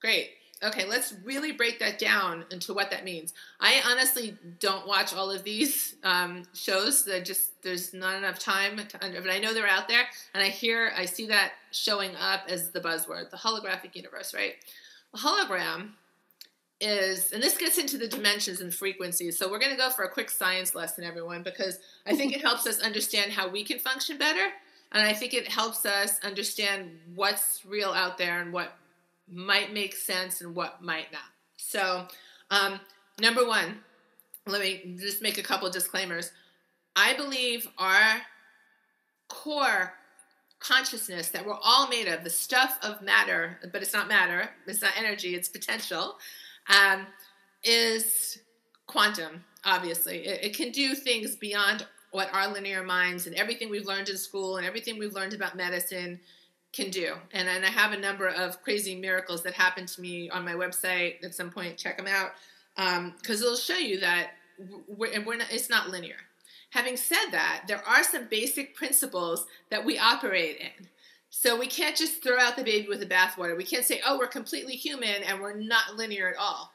Great 0.00 0.30
okay, 0.62 0.84
let's 0.86 1.14
really 1.24 1.52
break 1.52 1.78
that 1.80 1.98
down 1.98 2.44
into 2.50 2.72
what 2.72 2.90
that 2.90 3.04
means. 3.04 3.34
I 3.60 3.82
honestly 3.86 4.36
don't 4.60 4.86
watch 4.86 5.12
all 5.14 5.30
of 5.30 5.44
these 5.44 5.96
um, 6.04 6.44
shows. 6.54 7.04
That 7.04 7.24
just 7.24 7.62
there's 7.62 7.92
not 7.92 8.16
enough 8.16 8.38
time 8.38 8.76
to 8.76 8.98
but 8.98 9.30
I 9.30 9.38
know 9.38 9.52
they're 9.52 9.66
out 9.66 9.88
there, 9.88 10.04
and 10.34 10.42
I 10.42 10.48
hear 10.48 10.92
I 10.96 11.04
see 11.04 11.26
that 11.26 11.52
showing 11.72 12.14
up 12.16 12.42
as 12.48 12.70
the 12.70 12.80
buzzword, 12.80 13.30
the 13.30 13.36
holographic 13.36 13.94
universe, 13.94 14.34
right? 14.34 14.54
A 15.14 15.18
hologram 15.18 15.90
is, 16.82 17.32
and 17.32 17.42
this 17.42 17.56
gets 17.56 17.78
into 17.78 17.96
the 17.96 18.08
dimensions 18.08 18.60
and 18.60 18.74
frequencies. 18.74 19.38
So 19.38 19.48
we're 19.50 19.60
going 19.60 19.70
to 19.70 19.76
go 19.76 19.88
for 19.90 20.04
a 20.04 20.10
quick 20.10 20.28
science 20.28 20.74
lesson, 20.74 21.04
everyone, 21.04 21.42
because 21.42 21.78
I 22.06 22.16
think 22.16 22.34
it 22.34 22.40
helps 22.42 22.66
us 22.66 22.80
understand 22.80 23.32
how 23.32 23.48
we 23.48 23.64
can 23.64 23.78
function 23.78 24.18
better. 24.18 24.48
And 24.90 25.06
I 25.06 25.12
think 25.12 25.32
it 25.32 25.48
helps 25.48 25.86
us 25.86 26.18
understand 26.22 26.90
what's 27.14 27.62
real 27.64 27.90
out 27.90 28.18
there 28.18 28.42
and 28.42 28.52
what 28.52 28.76
might 29.30 29.72
make 29.72 29.94
sense 29.94 30.40
and 30.40 30.54
what 30.54 30.82
might 30.82 31.10
not. 31.12 31.22
So, 31.56 32.06
um, 32.50 32.80
number 33.18 33.46
one, 33.46 33.78
let 34.46 34.60
me 34.60 34.96
just 34.98 35.22
make 35.22 35.38
a 35.38 35.42
couple 35.42 35.70
disclaimers. 35.70 36.32
I 36.96 37.14
believe 37.14 37.68
our 37.78 38.20
core 39.28 39.94
consciousness 40.58 41.28
that 41.30 41.46
we're 41.46 41.58
all 41.62 41.88
made 41.88 42.08
of, 42.08 42.24
the 42.24 42.30
stuff 42.30 42.78
of 42.82 43.00
matter, 43.02 43.58
but 43.72 43.82
it's 43.82 43.94
not 43.94 44.08
matter, 44.08 44.50
it's 44.66 44.82
not 44.82 44.92
energy, 44.98 45.34
it's 45.34 45.48
potential, 45.48 46.18
um, 46.68 47.06
is 47.64 48.38
quantum, 48.86 49.44
obviously. 49.64 50.26
It, 50.26 50.44
it, 50.44 50.56
can 50.56 50.70
do 50.70 50.94
things 50.94 51.36
beyond 51.36 51.86
what 52.10 52.32
our 52.32 52.48
linear 52.48 52.82
minds 52.82 53.26
and 53.26 53.34
everything 53.36 53.70
we've 53.70 53.86
learned 53.86 54.08
in 54.08 54.16
school 54.16 54.56
and 54.56 54.66
everything 54.66 54.98
we've 54.98 55.14
learned 55.14 55.34
about 55.34 55.56
medicine 55.56 56.20
can 56.72 56.90
do. 56.90 57.14
And, 57.32 57.48
and 57.48 57.64
I 57.64 57.68
have 57.68 57.92
a 57.92 57.98
number 57.98 58.28
of 58.28 58.62
crazy 58.62 58.94
miracles 58.94 59.42
that 59.42 59.54
happened 59.54 59.88
to 59.88 60.00
me 60.00 60.30
on 60.30 60.44
my 60.44 60.54
website 60.54 61.22
at 61.24 61.34
some 61.34 61.50
point. 61.50 61.78
Check 61.78 61.96
them 61.96 62.06
out 62.06 62.32
because 62.76 63.42
um, 63.42 63.46
it'll 63.46 63.56
show 63.56 63.76
you 63.76 64.00
that 64.00 64.32
we're, 64.88 65.22
we're 65.24 65.36
not, 65.36 65.48
it's 65.50 65.70
not 65.70 65.90
linear. 65.90 66.16
Having 66.70 66.96
said 66.96 67.26
that, 67.32 67.64
there 67.68 67.82
are 67.86 68.02
some 68.02 68.26
basic 68.28 68.74
principles 68.74 69.46
that 69.70 69.84
we 69.84 69.98
operate 69.98 70.58
in. 70.58 70.86
So 71.34 71.58
we 71.58 71.66
can't 71.66 71.96
just 71.96 72.22
throw 72.22 72.38
out 72.38 72.56
the 72.56 72.62
baby 72.62 72.88
with 72.88 73.00
the 73.00 73.06
bathwater. 73.06 73.56
We 73.56 73.64
can't 73.64 73.86
say, 73.86 74.02
oh, 74.06 74.18
we're 74.18 74.26
completely 74.26 74.74
human 74.74 75.22
and 75.26 75.40
we're 75.40 75.56
not 75.56 75.96
linear 75.96 76.28
at 76.28 76.36
all. 76.36 76.70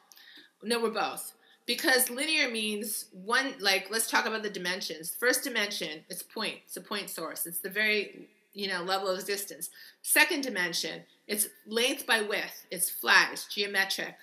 No, 0.64 0.82
we're 0.82 0.90
both. 0.90 1.32
Because 1.64 2.10
linear 2.10 2.50
means 2.50 3.04
one, 3.12 3.54
like, 3.60 3.86
let's 3.88 4.10
talk 4.10 4.26
about 4.26 4.42
the 4.42 4.50
dimensions. 4.50 5.14
First 5.14 5.44
dimension, 5.44 6.00
it's 6.10 6.24
point, 6.24 6.56
it's 6.64 6.76
a 6.76 6.80
point 6.80 7.08
source. 7.08 7.46
It's 7.46 7.60
the 7.60 7.70
very, 7.70 8.26
you 8.52 8.66
know, 8.66 8.82
level 8.82 9.06
of 9.06 9.24
distance. 9.24 9.70
Second 10.02 10.42
dimension, 10.42 11.02
it's 11.28 11.46
length 11.68 12.04
by 12.04 12.22
width. 12.22 12.66
It's 12.72 12.90
flat, 12.90 13.30
it's 13.32 13.46
geometric. 13.46 14.16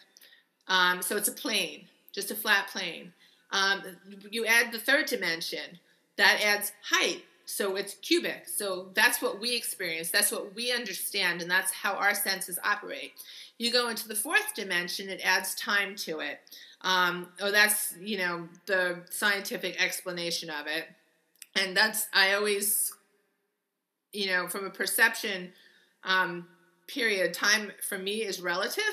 Um, 0.68 1.02
so 1.02 1.16
it's 1.16 1.30
a 1.30 1.32
plane, 1.34 1.86
just 2.12 2.30
a 2.30 2.36
flat 2.36 2.68
plane. 2.68 3.14
Um, 3.52 3.84
you 4.32 4.46
add 4.46 4.74
the 4.74 4.80
third 4.80 5.06
dimension, 5.06 5.80
that 6.18 6.42
adds 6.44 6.74
height. 6.84 7.24
So 7.46 7.76
it's 7.76 7.94
cubic. 7.96 8.48
So 8.48 8.90
that's 8.96 9.22
what 9.22 9.40
we 9.40 9.56
experience. 9.56 10.10
That's 10.10 10.32
what 10.32 10.56
we 10.56 10.72
understand, 10.72 11.42
and 11.42 11.50
that's 11.50 11.72
how 11.72 11.94
our 11.94 12.16
senses 12.16 12.58
operate. 12.64 13.14
You 13.58 13.72
go 13.72 13.90
into 13.90 14.08
the 14.08 14.16
fourth 14.16 14.56
dimension, 14.56 15.10
it 15.10 15.22
adds 15.24 15.54
time 15.56 15.96
to 15.98 16.20
it. 16.20 16.40
Um, 16.82 17.28
oh, 17.40 17.52
that's 17.52 17.94
you 18.02 18.18
know 18.18 18.48
the 18.66 19.02
scientific 19.10 19.82
explanation 19.82 20.50
of 20.50 20.68
it, 20.68 20.88
and 21.56 21.78
that's 21.78 22.08
I 22.14 22.34
always, 22.34 22.92
you 24.12 24.28
know, 24.28 24.48
from 24.48 24.66
a 24.66 24.72
perception 24.72 25.54
um, 26.04 26.48
period, 26.88 27.34
time 27.34 27.72
for 27.88 27.98
me 27.98 28.24
is 28.24 28.42
relative 28.42 28.84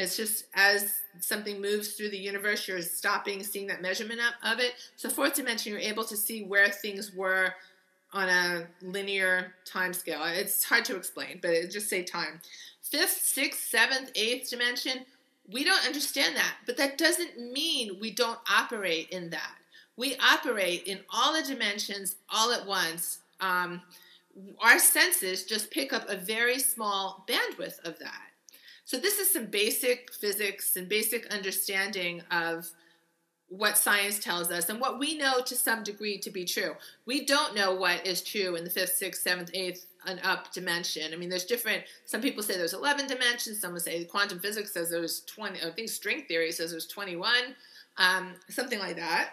it's 0.00 0.16
just 0.16 0.46
as 0.54 0.94
something 1.20 1.60
moves 1.60 1.92
through 1.92 2.08
the 2.08 2.18
universe, 2.18 2.66
you're 2.66 2.80
stopping 2.80 3.42
seeing 3.42 3.66
that 3.66 3.82
measurement 3.82 4.20
of 4.42 4.58
it. 4.58 4.72
So, 4.96 5.10
fourth 5.10 5.34
dimension, 5.34 5.72
you're 5.72 5.80
able 5.80 6.04
to 6.04 6.16
see 6.16 6.42
where 6.42 6.70
things 6.70 7.12
were 7.12 7.52
on 8.12 8.28
a 8.28 8.66
linear 8.82 9.54
time 9.64 9.92
scale. 9.92 10.22
It's 10.24 10.64
hard 10.64 10.84
to 10.86 10.96
explain, 10.96 11.38
but 11.40 11.50
it 11.50 11.70
just 11.70 11.88
say 11.88 12.02
time. 12.02 12.40
Fifth, 12.82 13.22
sixth, 13.22 13.68
seventh, 13.68 14.10
eighth 14.14 14.50
dimension, 14.50 15.04
we 15.48 15.64
don't 15.64 15.86
understand 15.86 16.36
that, 16.36 16.56
but 16.66 16.76
that 16.76 16.98
doesn't 16.98 17.38
mean 17.52 17.98
we 18.00 18.10
don't 18.10 18.38
operate 18.50 19.08
in 19.10 19.30
that. 19.30 19.54
We 19.96 20.16
operate 20.16 20.84
in 20.86 21.00
all 21.12 21.34
the 21.34 21.46
dimensions 21.46 22.16
all 22.28 22.52
at 22.52 22.66
once. 22.66 23.18
Um, 23.40 23.82
our 24.60 24.78
senses 24.78 25.44
just 25.44 25.70
pick 25.70 25.92
up 25.92 26.08
a 26.08 26.16
very 26.16 26.58
small 26.58 27.24
bandwidth 27.28 27.80
of 27.84 27.98
that. 27.98 28.22
So 28.84 28.96
this 28.96 29.18
is 29.18 29.30
some 29.30 29.46
basic 29.46 30.12
physics 30.12 30.76
and 30.76 30.88
basic 30.88 31.26
understanding 31.32 32.22
of 32.30 32.70
what 33.50 33.76
science 33.76 34.20
tells 34.20 34.50
us 34.52 34.68
and 34.68 34.80
what 34.80 34.98
we 34.98 35.18
know 35.18 35.40
to 35.40 35.56
some 35.56 35.82
degree 35.82 36.16
to 36.18 36.30
be 36.30 36.44
true. 36.44 36.74
We 37.04 37.24
don't 37.24 37.54
know 37.54 37.74
what 37.74 38.06
is 38.06 38.22
true 38.22 38.54
in 38.54 38.62
the 38.62 38.70
fifth, 38.70 38.96
sixth, 38.96 39.22
seventh, 39.22 39.50
eighth, 39.52 39.86
and 40.06 40.20
up 40.22 40.52
dimension. 40.52 41.12
I 41.12 41.16
mean, 41.16 41.28
there's 41.28 41.44
different. 41.44 41.82
Some 42.06 42.20
people 42.20 42.44
say 42.44 42.56
there's 42.56 42.74
11 42.74 43.08
dimensions. 43.08 43.60
Some 43.60 43.76
say 43.80 44.04
quantum 44.04 44.38
physics 44.38 44.72
says 44.72 44.90
there's 44.90 45.22
20. 45.22 45.66
I 45.66 45.70
think 45.70 45.88
string 45.88 46.22
theory 46.28 46.52
says 46.52 46.70
there's 46.70 46.86
21, 46.86 47.32
um, 47.98 48.34
something 48.48 48.78
like 48.78 48.96
that. 48.96 49.32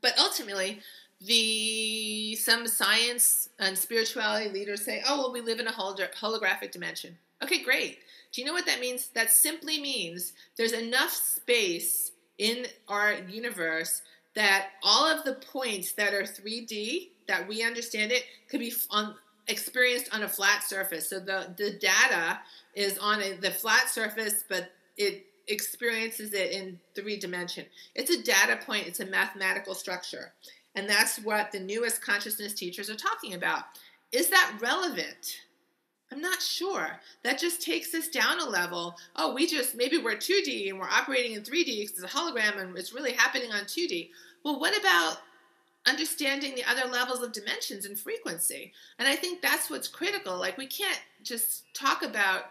But 0.00 0.16
ultimately, 0.18 0.80
the 1.20 2.36
some 2.36 2.68
science 2.68 3.48
and 3.58 3.76
spirituality 3.76 4.48
leaders 4.48 4.84
say, 4.84 5.02
oh 5.08 5.18
well, 5.18 5.32
we 5.32 5.40
live 5.40 5.58
in 5.58 5.66
a 5.66 5.72
holographic 5.72 6.70
dimension. 6.70 7.18
Okay, 7.42 7.62
great. 7.64 7.98
Do 8.32 8.40
you 8.40 8.46
know 8.46 8.52
what 8.52 8.66
that 8.66 8.80
means? 8.80 9.08
That 9.08 9.30
simply 9.30 9.80
means 9.80 10.34
there's 10.56 10.72
enough 10.72 11.10
space 11.10 12.12
in 12.38 12.66
our 12.88 13.14
universe 13.28 14.02
that 14.34 14.70
all 14.82 15.06
of 15.06 15.24
the 15.24 15.34
points 15.34 15.92
that 15.92 16.12
are 16.12 16.22
3D, 16.22 17.10
that 17.28 17.46
we 17.46 17.62
understand 17.62 18.12
it, 18.12 18.24
could 18.48 18.60
be 18.60 18.72
on, 18.90 19.14
experienced 19.48 20.14
on 20.14 20.22
a 20.22 20.28
flat 20.28 20.64
surface. 20.64 21.08
So 21.08 21.20
the, 21.20 21.54
the 21.56 21.78
data 21.78 22.40
is 22.74 22.98
on 22.98 23.22
a, 23.22 23.34
the 23.34 23.50
flat 23.50 23.88
surface, 23.88 24.44
but 24.48 24.72
it 24.96 25.26
experiences 25.46 26.32
it 26.32 26.52
in 26.52 26.78
three 26.94 27.18
dimension. 27.18 27.66
It's 27.94 28.10
a 28.10 28.22
data 28.22 28.58
point, 28.64 28.86
it's 28.86 29.00
a 29.00 29.06
mathematical 29.06 29.74
structure. 29.74 30.32
And 30.74 30.88
that's 30.88 31.18
what 31.18 31.52
the 31.52 31.60
newest 31.60 32.02
consciousness 32.02 32.54
teachers 32.54 32.90
are 32.90 32.96
talking 32.96 33.34
about. 33.34 33.64
Is 34.10 34.28
that 34.30 34.58
relevant? 34.60 35.38
I'm 36.14 36.20
not 36.20 36.40
sure. 36.40 37.00
That 37.24 37.38
just 37.38 37.60
takes 37.60 37.92
us 37.94 38.08
down 38.08 38.40
a 38.40 38.48
level. 38.48 38.96
Oh, 39.16 39.34
we 39.34 39.46
just, 39.46 39.74
maybe 39.74 39.98
we're 39.98 40.16
2D 40.16 40.68
and 40.68 40.78
we're 40.78 40.88
operating 40.88 41.32
in 41.32 41.42
3D 41.42 41.80
because 41.80 42.02
it's 42.02 42.14
a 42.14 42.16
hologram 42.16 42.60
and 42.60 42.76
it's 42.78 42.92
really 42.92 43.12
happening 43.12 43.50
on 43.52 43.64
2D. 43.64 44.10
Well, 44.44 44.60
what 44.60 44.78
about 44.78 45.18
understanding 45.86 46.54
the 46.54 46.64
other 46.64 46.88
levels 46.88 47.20
of 47.20 47.32
dimensions 47.32 47.84
and 47.84 47.98
frequency? 47.98 48.72
And 48.98 49.08
I 49.08 49.16
think 49.16 49.42
that's 49.42 49.68
what's 49.68 49.88
critical. 49.88 50.38
Like, 50.38 50.56
we 50.56 50.66
can't 50.66 51.00
just 51.24 51.64
talk 51.74 52.04
about 52.04 52.44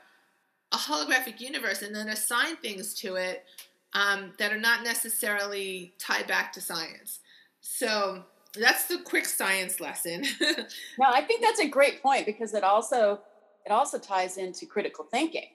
a 0.73 0.77
holographic 0.77 1.39
universe 1.39 1.83
and 1.83 1.95
then 1.95 2.09
assign 2.09 2.57
things 2.57 2.93
to 2.95 3.15
it 3.15 3.45
um, 3.93 4.33
that 4.39 4.51
are 4.51 4.59
not 4.59 4.83
necessarily 4.83 5.93
tied 5.99 6.27
back 6.27 6.51
to 6.53 6.61
science. 6.61 7.19
So, 7.61 8.23
that's 8.59 8.85
the 8.85 8.99
quick 8.99 9.25
science 9.25 9.79
lesson. 9.79 10.25
no, 10.41 11.07
I 11.07 11.21
think 11.21 11.41
that's 11.41 11.59
a 11.59 11.67
great 11.67 12.03
point 12.03 12.25
because 12.25 12.53
it 12.53 12.63
also 12.63 13.21
it 13.65 13.71
also 13.71 13.97
ties 13.97 14.37
into 14.37 14.65
critical 14.65 15.05
thinking, 15.05 15.47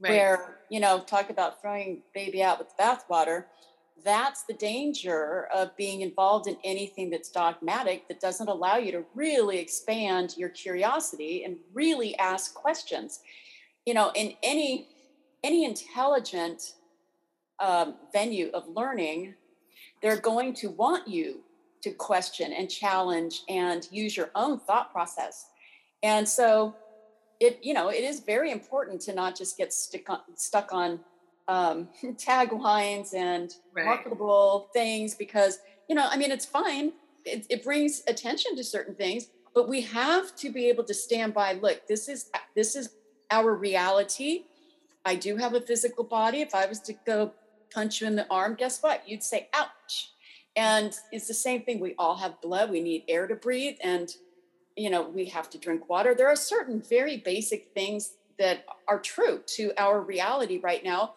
right. 0.00 0.10
where, 0.10 0.58
you 0.70 0.80
know, 0.80 1.00
talk 1.00 1.30
about 1.30 1.60
throwing 1.60 2.02
baby 2.14 2.42
out 2.42 2.58
with 2.58 2.68
the 2.76 2.82
bathwater. 2.82 3.44
That's 4.04 4.42
the 4.42 4.54
danger 4.54 5.48
of 5.54 5.74
being 5.76 6.02
involved 6.02 6.46
in 6.46 6.56
anything 6.64 7.10
that's 7.10 7.30
dogmatic 7.30 8.06
that 8.08 8.20
doesn't 8.20 8.48
allow 8.48 8.76
you 8.76 8.92
to 8.92 9.04
really 9.14 9.58
expand 9.58 10.34
your 10.36 10.50
curiosity 10.50 11.44
and 11.44 11.56
really 11.72 12.16
ask 12.18 12.54
questions. 12.54 13.20
You 13.86 13.94
know, 13.94 14.12
in 14.14 14.34
any 14.42 14.88
any 15.42 15.64
intelligent 15.64 16.74
um, 17.60 17.94
venue 18.12 18.50
of 18.52 18.68
learning, 18.68 19.34
they're 20.02 20.20
going 20.20 20.54
to 20.54 20.70
want 20.70 21.06
you 21.06 21.40
to 21.82 21.90
question 21.92 22.52
and 22.52 22.68
challenge 22.68 23.42
and 23.48 23.86
use 23.90 24.16
your 24.16 24.30
own 24.34 24.58
thought 24.58 24.92
process. 24.92 25.46
And 26.02 26.28
so 26.28 26.74
it 27.40 27.58
you 27.62 27.74
know 27.74 27.88
it 27.88 28.04
is 28.04 28.20
very 28.20 28.50
important 28.50 29.00
to 29.00 29.14
not 29.14 29.36
just 29.36 29.56
get 29.56 29.72
stick 29.72 30.08
on, 30.08 30.20
stuck 30.34 30.72
on 30.72 31.00
um, 31.48 31.88
taglines 32.16 33.14
and 33.14 33.54
right. 33.74 33.84
marketable 33.84 34.68
things 34.72 35.14
because 35.14 35.58
you 35.88 35.94
know 35.94 36.06
i 36.10 36.16
mean 36.16 36.30
it's 36.30 36.46
fine. 36.46 36.92
It, 37.24 37.44
it 37.50 37.64
brings 37.64 38.04
attention 38.06 38.54
to 38.56 38.62
certain 38.62 38.94
things 38.94 39.28
but 39.52 39.68
we 39.68 39.80
have 39.80 40.36
to 40.36 40.52
be 40.52 40.68
able 40.68 40.84
to 40.84 40.94
stand 40.94 41.34
by 41.34 41.54
look 41.54 41.86
this 41.88 42.08
is 42.08 42.30
this 42.54 42.76
is 42.76 42.90
our 43.30 43.54
reality. 43.54 44.44
I 45.04 45.14
do 45.14 45.36
have 45.36 45.54
a 45.54 45.60
physical 45.60 46.04
body. 46.04 46.40
If 46.40 46.54
i 46.54 46.66
was 46.66 46.80
to 46.80 46.92
go 47.04 47.32
punch 47.72 48.00
you 48.00 48.06
in 48.06 48.16
the 48.16 48.26
arm 48.30 48.54
guess 48.54 48.82
what? 48.82 49.08
You'd 49.08 49.22
say 49.22 49.48
ouch. 49.54 50.12
And 50.54 50.96
it's 51.12 51.28
the 51.28 51.34
same 51.34 51.62
thing. 51.62 51.80
We 51.80 51.94
all 51.98 52.16
have 52.16 52.40
blood. 52.40 52.70
We 52.70 52.80
need 52.80 53.04
air 53.08 53.26
to 53.26 53.34
breathe. 53.34 53.76
And 53.82 54.14
you 54.76 54.90
know, 54.90 55.08
we 55.08 55.26
have 55.26 55.48
to 55.50 55.58
drink 55.58 55.88
water. 55.88 56.14
There 56.14 56.28
are 56.28 56.36
certain 56.36 56.80
very 56.80 57.16
basic 57.16 57.68
things 57.74 58.14
that 58.38 58.64
are 58.86 59.00
true 59.00 59.40
to 59.46 59.72
our 59.78 60.00
reality 60.00 60.58
right 60.58 60.84
now. 60.84 61.14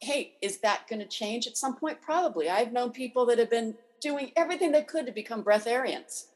Hey, 0.00 0.34
is 0.42 0.58
that 0.58 0.86
going 0.88 1.00
to 1.00 1.06
change 1.06 1.46
at 1.46 1.56
some 1.56 1.76
point? 1.76 2.02
Probably. 2.02 2.50
I've 2.50 2.72
known 2.72 2.90
people 2.90 3.24
that 3.26 3.38
have 3.38 3.50
been 3.50 3.74
doing 4.00 4.32
everything 4.36 4.72
they 4.72 4.82
could 4.82 5.06
to 5.06 5.12
become 5.12 5.42
breatharians. 5.42 6.26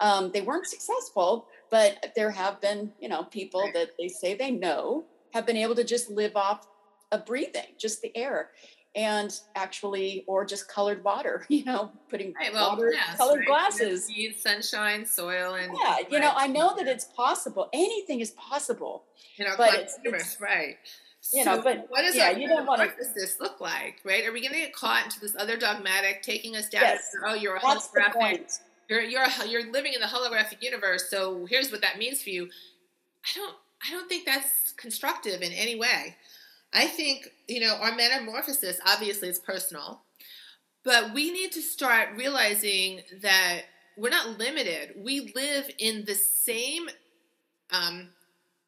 Um, 0.00 0.30
they 0.32 0.42
weren't 0.42 0.66
successful, 0.66 1.46
but 1.70 2.12
there 2.16 2.32
have 2.32 2.60
been, 2.60 2.92
you 3.00 3.08
know, 3.08 3.24
people 3.24 3.70
that 3.72 3.90
they 3.98 4.08
say 4.08 4.34
they 4.34 4.50
know 4.50 5.04
have 5.32 5.46
been 5.46 5.56
able 5.56 5.76
to 5.76 5.84
just 5.84 6.10
live 6.10 6.36
off 6.36 6.66
of 7.12 7.24
breathing, 7.24 7.66
just 7.78 8.02
the 8.02 8.14
air 8.16 8.50
and 8.96 9.40
actually 9.56 10.24
or 10.28 10.44
just 10.44 10.68
colored 10.68 11.02
water 11.02 11.44
you 11.48 11.64
know 11.64 11.90
putting 12.08 12.32
right, 12.34 12.52
well, 12.52 12.70
water 12.70 12.92
yes, 12.92 13.16
colored 13.16 13.40
right. 13.40 13.48
glasses 13.48 14.06
Seed, 14.06 14.36
sunshine 14.38 15.04
soil 15.04 15.54
and 15.54 15.72
yeah 15.82 15.96
you 16.10 16.20
know 16.20 16.32
i 16.36 16.46
know 16.46 16.74
that 16.76 16.86
it's 16.86 17.04
possible 17.04 17.68
anything 17.72 18.20
is 18.20 18.30
possible 18.32 19.04
you 19.36 19.44
know 19.44 19.54
but 19.56 19.74
it's, 19.74 19.98
it's, 20.04 20.40
right 20.40 20.76
you 21.32 21.42
so 21.42 21.56
know, 21.56 21.62
but 21.62 21.86
what 21.88 22.02
does 22.02 22.14
yeah, 22.14 22.30
you 22.30 22.48
don't 22.48 22.66
want 22.66 22.82
to. 22.82 22.96
does 22.96 23.14
this 23.14 23.40
look 23.40 23.60
like, 23.60 24.00
right? 24.04 24.26
Are 24.26 24.32
we 24.32 24.40
going 24.40 24.52
to 24.52 24.58
get 24.58 24.74
caught 24.74 25.04
into 25.04 25.20
this 25.20 25.34
other 25.38 25.56
dogmatic, 25.56 26.22
taking 26.22 26.54
us 26.54 26.68
down? 26.68 26.82
Yes, 26.82 27.10
oh, 27.26 27.34
you're 27.34 27.56
a 27.56 27.60
holographic. 27.60 28.58
You're 28.90 29.00
you're 29.00 29.22
a, 29.22 29.48
you're 29.48 29.72
living 29.72 29.94
in 29.94 30.00
the 30.00 30.06
holographic 30.06 30.60
universe. 30.60 31.08
So 31.08 31.46
here's 31.46 31.72
what 31.72 31.80
that 31.80 31.98
means 31.98 32.22
for 32.22 32.28
you. 32.28 32.44
I 33.24 33.38
don't 33.38 33.54
I 33.86 33.90
don't 33.90 34.08
think 34.08 34.26
that's 34.26 34.72
constructive 34.76 35.40
in 35.40 35.52
any 35.52 35.76
way. 35.76 36.16
I 36.74 36.86
think, 36.86 37.28
you 37.46 37.60
know, 37.60 37.76
our 37.80 37.94
metamorphosis 37.94 38.80
obviously 38.86 39.28
is 39.28 39.38
personal, 39.38 40.02
but 40.84 41.14
we 41.14 41.30
need 41.30 41.52
to 41.52 41.62
start 41.62 42.10
realizing 42.16 43.00
that 43.22 43.62
we're 43.96 44.10
not 44.10 44.38
limited. 44.38 44.94
We 44.96 45.32
live 45.34 45.70
in 45.78 46.04
the 46.04 46.14
same 46.14 46.88
um, 47.70 48.08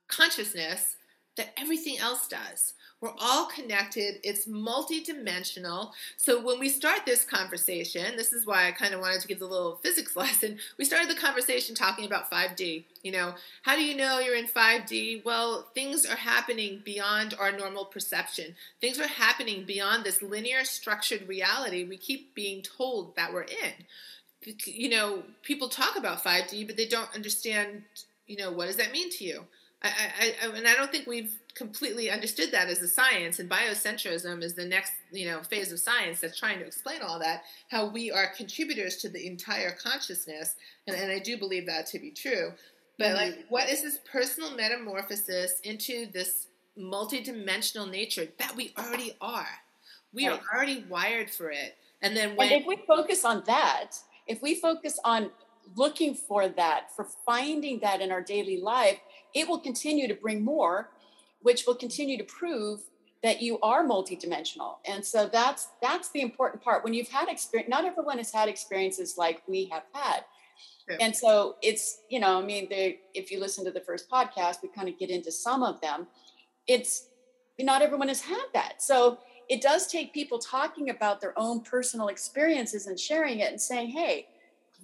consciousness 0.08 0.95
that 1.36 1.52
everything 1.56 1.98
else 1.98 2.26
does. 2.28 2.74
We're 3.00 3.12
all 3.20 3.46
connected. 3.46 4.20
It's 4.24 4.46
multidimensional. 4.46 5.90
So 6.16 6.40
when 6.40 6.58
we 6.58 6.70
start 6.70 7.04
this 7.04 7.24
conversation, 7.24 8.16
this 8.16 8.32
is 8.32 8.46
why 8.46 8.66
I 8.66 8.72
kind 8.72 8.94
of 8.94 9.00
wanted 9.00 9.20
to 9.20 9.28
give 9.28 9.38
the 9.38 9.46
little 9.46 9.76
physics 9.76 10.16
lesson. 10.16 10.58
We 10.78 10.86
started 10.86 11.10
the 11.10 11.20
conversation 11.20 11.74
talking 11.74 12.06
about 12.06 12.30
5D. 12.30 12.84
You 13.02 13.12
know, 13.12 13.34
how 13.62 13.76
do 13.76 13.84
you 13.84 13.94
know 13.96 14.18
you're 14.18 14.34
in 14.34 14.46
5D? 14.46 15.26
Well, 15.26 15.66
things 15.74 16.06
are 16.06 16.16
happening 16.16 16.80
beyond 16.84 17.34
our 17.38 17.52
normal 17.52 17.84
perception. 17.84 18.54
Things 18.80 18.98
are 18.98 19.06
happening 19.06 19.64
beyond 19.64 20.04
this 20.04 20.22
linear 20.22 20.64
structured 20.64 21.28
reality 21.28 21.84
we 21.84 21.98
keep 21.98 22.34
being 22.34 22.62
told 22.62 23.14
that 23.16 23.32
we're 23.32 23.42
in. 23.42 24.54
You 24.64 24.88
know, 24.88 25.22
people 25.42 25.68
talk 25.68 25.96
about 25.96 26.24
5D, 26.24 26.66
but 26.66 26.76
they 26.76 26.86
don't 26.86 27.14
understand, 27.14 27.82
you 28.26 28.38
know, 28.38 28.50
what 28.50 28.66
does 28.66 28.76
that 28.76 28.92
mean 28.92 29.10
to 29.10 29.24
you? 29.24 29.44
I, 29.82 29.88
I, 29.88 30.34
I, 30.42 30.56
and 30.56 30.66
I 30.66 30.74
don't 30.74 30.90
think 30.90 31.06
we've 31.06 31.38
completely 31.54 32.10
understood 32.10 32.50
that 32.52 32.68
as 32.68 32.82
a 32.82 32.88
science. 32.88 33.38
And 33.38 33.48
biocentrism 33.48 34.42
is 34.42 34.54
the 34.54 34.64
next, 34.64 34.92
you 35.12 35.26
know, 35.26 35.42
phase 35.42 35.72
of 35.72 35.78
science 35.78 36.20
that's 36.20 36.38
trying 36.38 36.58
to 36.58 36.66
explain 36.66 37.02
all 37.02 37.18
that. 37.18 37.42
How 37.70 37.88
we 37.88 38.10
are 38.10 38.32
contributors 38.36 38.96
to 38.98 39.08
the 39.08 39.26
entire 39.26 39.72
consciousness, 39.72 40.56
and, 40.86 40.96
and 40.96 41.10
I 41.10 41.18
do 41.18 41.36
believe 41.36 41.66
that 41.66 41.86
to 41.88 41.98
be 41.98 42.10
true. 42.10 42.52
But 42.98 43.08
mm-hmm. 43.08 43.16
like, 43.16 43.46
what 43.48 43.68
is 43.68 43.82
this 43.82 43.98
personal 44.10 44.54
metamorphosis 44.56 45.60
into 45.60 46.06
this 46.12 46.48
multidimensional 46.78 47.90
nature 47.90 48.28
that 48.38 48.56
we 48.56 48.72
already 48.78 49.16
are? 49.20 49.48
We 50.12 50.28
right. 50.28 50.40
are 50.40 50.56
already 50.56 50.84
wired 50.88 51.30
for 51.30 51.50
it. 51.50 51.76
And 52.02 52.16
then 52.16 52.36
when 52.36 52.52
and 52.52 52.62
if 52.62 52.66
we 52.66 52.78
focus 52.86 53.24
on 53.24 53.42
that, 53.46 53.92
if 54.26 54.42
we 54.42 54.54
focus 54.54 54.98
on 55.04 55.30
looking 55.74 56.14
for 56.14 56.48
that, 56.48 56.94
for 56.94 57.06
finding 57.24 57.80
that 57.80 58.00
in 58.00 58.12
our 58.12 58.22
daily 58.22 58.60
life, 58.60 58.98
it 59.36 59.46
will 59.46 59.60
continue 59.60 60.08
to 60.08 60.14
bring 60.14 60.42
more, 60.42 60.90
which 61.42 61.66
will 61.66 61.74
continue 61.74 62.16
to 62.16 62.24
prove 62.24 62.80
that 63.22 63.42
you 63.42 63.58
are 63.60 63.84
multidimensional. 63.84 64.76
And 64.86 65.04
so 65.04 65.28
that's 65.30 65.68
that's 65.82 66.10
the 66.10 66.22
important 66.22 66.62
part. 66.62 66.82
When 66.84 66.94
you've 66.94 67.08
had 67.08 67.28
experience, 67.28 67.68
not 67.68 67.84
everyone 67.84 68.18
has 68.18 68.32
had 68.32 68.48
experiences 68.48 69.16
like 69.18 69.42
we 69.46 69.66
have 69.66 69.84
had. 69.92 70.24
Yeah. 70.88 70.96
And 71.00 71.14
so 71.14 71.56
it's, 71.62 72.02
you 72.08 72.20
know, 72.20 72.38
I 72.40 72.44
mean, 72.44 72.68
they, 72.70 73.00
if 73.12 73.30
you 73.30 73.40
listen 73.40 73.64
to 73.64 73.70
the 73.72 73.80
first 73.80 74.08
podcast, 74.08 74.62
we 74.62 74.68
kind 74.68 74.88
of 74.88 74.98
get 74.98 75.10
into 75.10 75.32
some 75.32 75.62
of 75.62 75.80
them. 75.80 76.06
It's 76.66 77.08
not 77.58 77.82
everyone 77.82 78.08
has 78.08 78.20
had 78.20 78.44
that. 78.54 78.82
So 78.82 79.18
it 79.48 79.60
does 79.60 79.86
take 79.86 80.14
people 80.14 80.38
talking 80.38 80.90
about 80.90 81.20
their 81.20 81.34
own 81.36 81.60
personal 81.60 82.08
experiences 82.08 82.86
and 82.86 82.98
sharing 82.98 83.40
it 83.40 83.50
and 83.50 83.60
saying, 83.60 83.90
hey, 83.90 84.28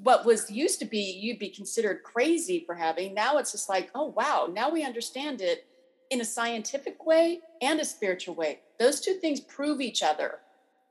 what 0.02 0.24
was 0.24 0.50
used 0.50 0.78
to 0.80 0.84
be 0.84 1.18
you'd 1.20 1.38
be 1.38 1.48
considered 1.48 2.02
crazy 2.02 2.64
for 2.66 2.74
having 2.74 3.14
now 3.14 3.38
it's 3.38 3.52
just 3.52 3.68
like 3.68 3.90
oh 3.94 4.06
wow 4.16 4.48
now 4.52 4.70
we 4.70 4.84
understand 4.84 5.40
it 5.40 5.66
in 6.12 6.20
a 6.20 6.24
scientific 6.24 7.06
way 7.06 7.40
and 7.62 7.80
a 7.80 7.84
spiritual 7.86 8.34
way. 8.34 8.60
Those 8.78 9.00
two 9.00 9.14
things 9.14 9.40
prove 9.40 9.80
each 9.80 10.02
other. 10.02 10.40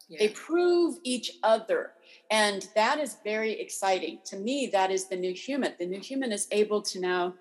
Yeah. 0.10 0.18
they 0.20 0.30
prove 0.30 0.98
each 1.04 1.38
other. 1.44 1.92
And 2.32 2.68
that 2.76 3.00
is 3.00 3.18
very 3.24 3.54
exciting. 3.62 4.20
To 4.26 4.36
me 4.36 4.68
that 4.74 4.90
is 4.90 5.08
the 5.08 5.16
new 5.16 5.34
human. 5.34 5.74
The 5.80 5.86
new 5.86 6.00
human 6.00 6.32
is 6.32 6.48
able 6.52 6.82
to 6.82 7.00
now 7.00 7.36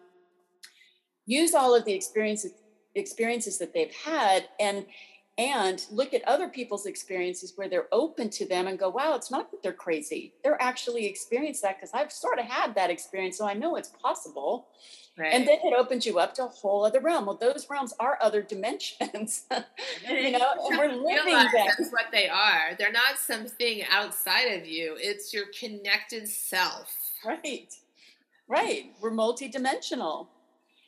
use 1.26 1.54
all 1.54 1.74
of 1.74 1.84
the 1.86 1.92
experiences 1.92 2.52
experiences 2.94 3.56
that 3.58 3.72
they've 3.72 3.94
had 3.94 4.48
and 4.58 4.84
and 5.40 5.86
look 5.90 6.12
at 6.12 6.22
other 6.28 6.48
people's 6.48 6.84
experiences 6.84 7.54
where 7.56 7.66
they're 7.66 7.88
open 7.92 8.28
to 8.28 8.46
them 8.46 8.66
and 8.66 8.78
go, 8.78 8.90
wow, 8.90 9.14
it's 9.14 9.30
not 9.30 9.50
that 9.50 9.62
they're 9.62 9.72
crazy. 9.72 10.34
They're 10.44 10.60
actually 10.60 11.06
experienced 11.06 11.62
that 11.62 11.78
because 11.78 11.94
I've 11.94 12.12
sort 12.12 12.38
of 12.38 12.44
had 12.44 12.74
that 12.74 12.90
experience. 12.90 13.38
So 13.38 13.48
I 13.48 13.54
know 13.54 13.76
it's 13.76 13.88
possible. 13.88 14.68
Right. 15.16 15.32
And 15.32 15.48
then 15.48 15.58
it 15.64 15.72
opens 15.74 16.04
you 16.04 16.18
up 16.18 16.34
to 16.34 16.44
a 16.44 16.48
whole 16.48 16.84
other 16.84 17.00
realm. 17.00 17.24
Well, 17.24 17.38
those 17.38 17.66
realms 17.70 17.94
are 17.98 18.18
other 18.20 18.42
dimensions, 18.42 19.46
you 20.08 20.30
know, 20.32 20.46
and 20.68 20.78
we're 20.78 20.92
living 20.92 21.32
that. 21.32 21.74
That's 21.78 21.90
what 21.90 22.12
they 22.12 22.28
are. 22.28 22.74
They're 22.78 22.92
not 22.92 23.16
something 23.18 23.82
outside 23.90 24.60
of 24.60 24.66
you. 24.66 24.96
It's 24.98 25.32
your 25.32 25.46
connected 25.58 26.28
self. 26.28 26.94
Right. 27.24 27.74
Right. 28.46 28.92
We're 29.00 29.10
multidimensional. 29.10 30.26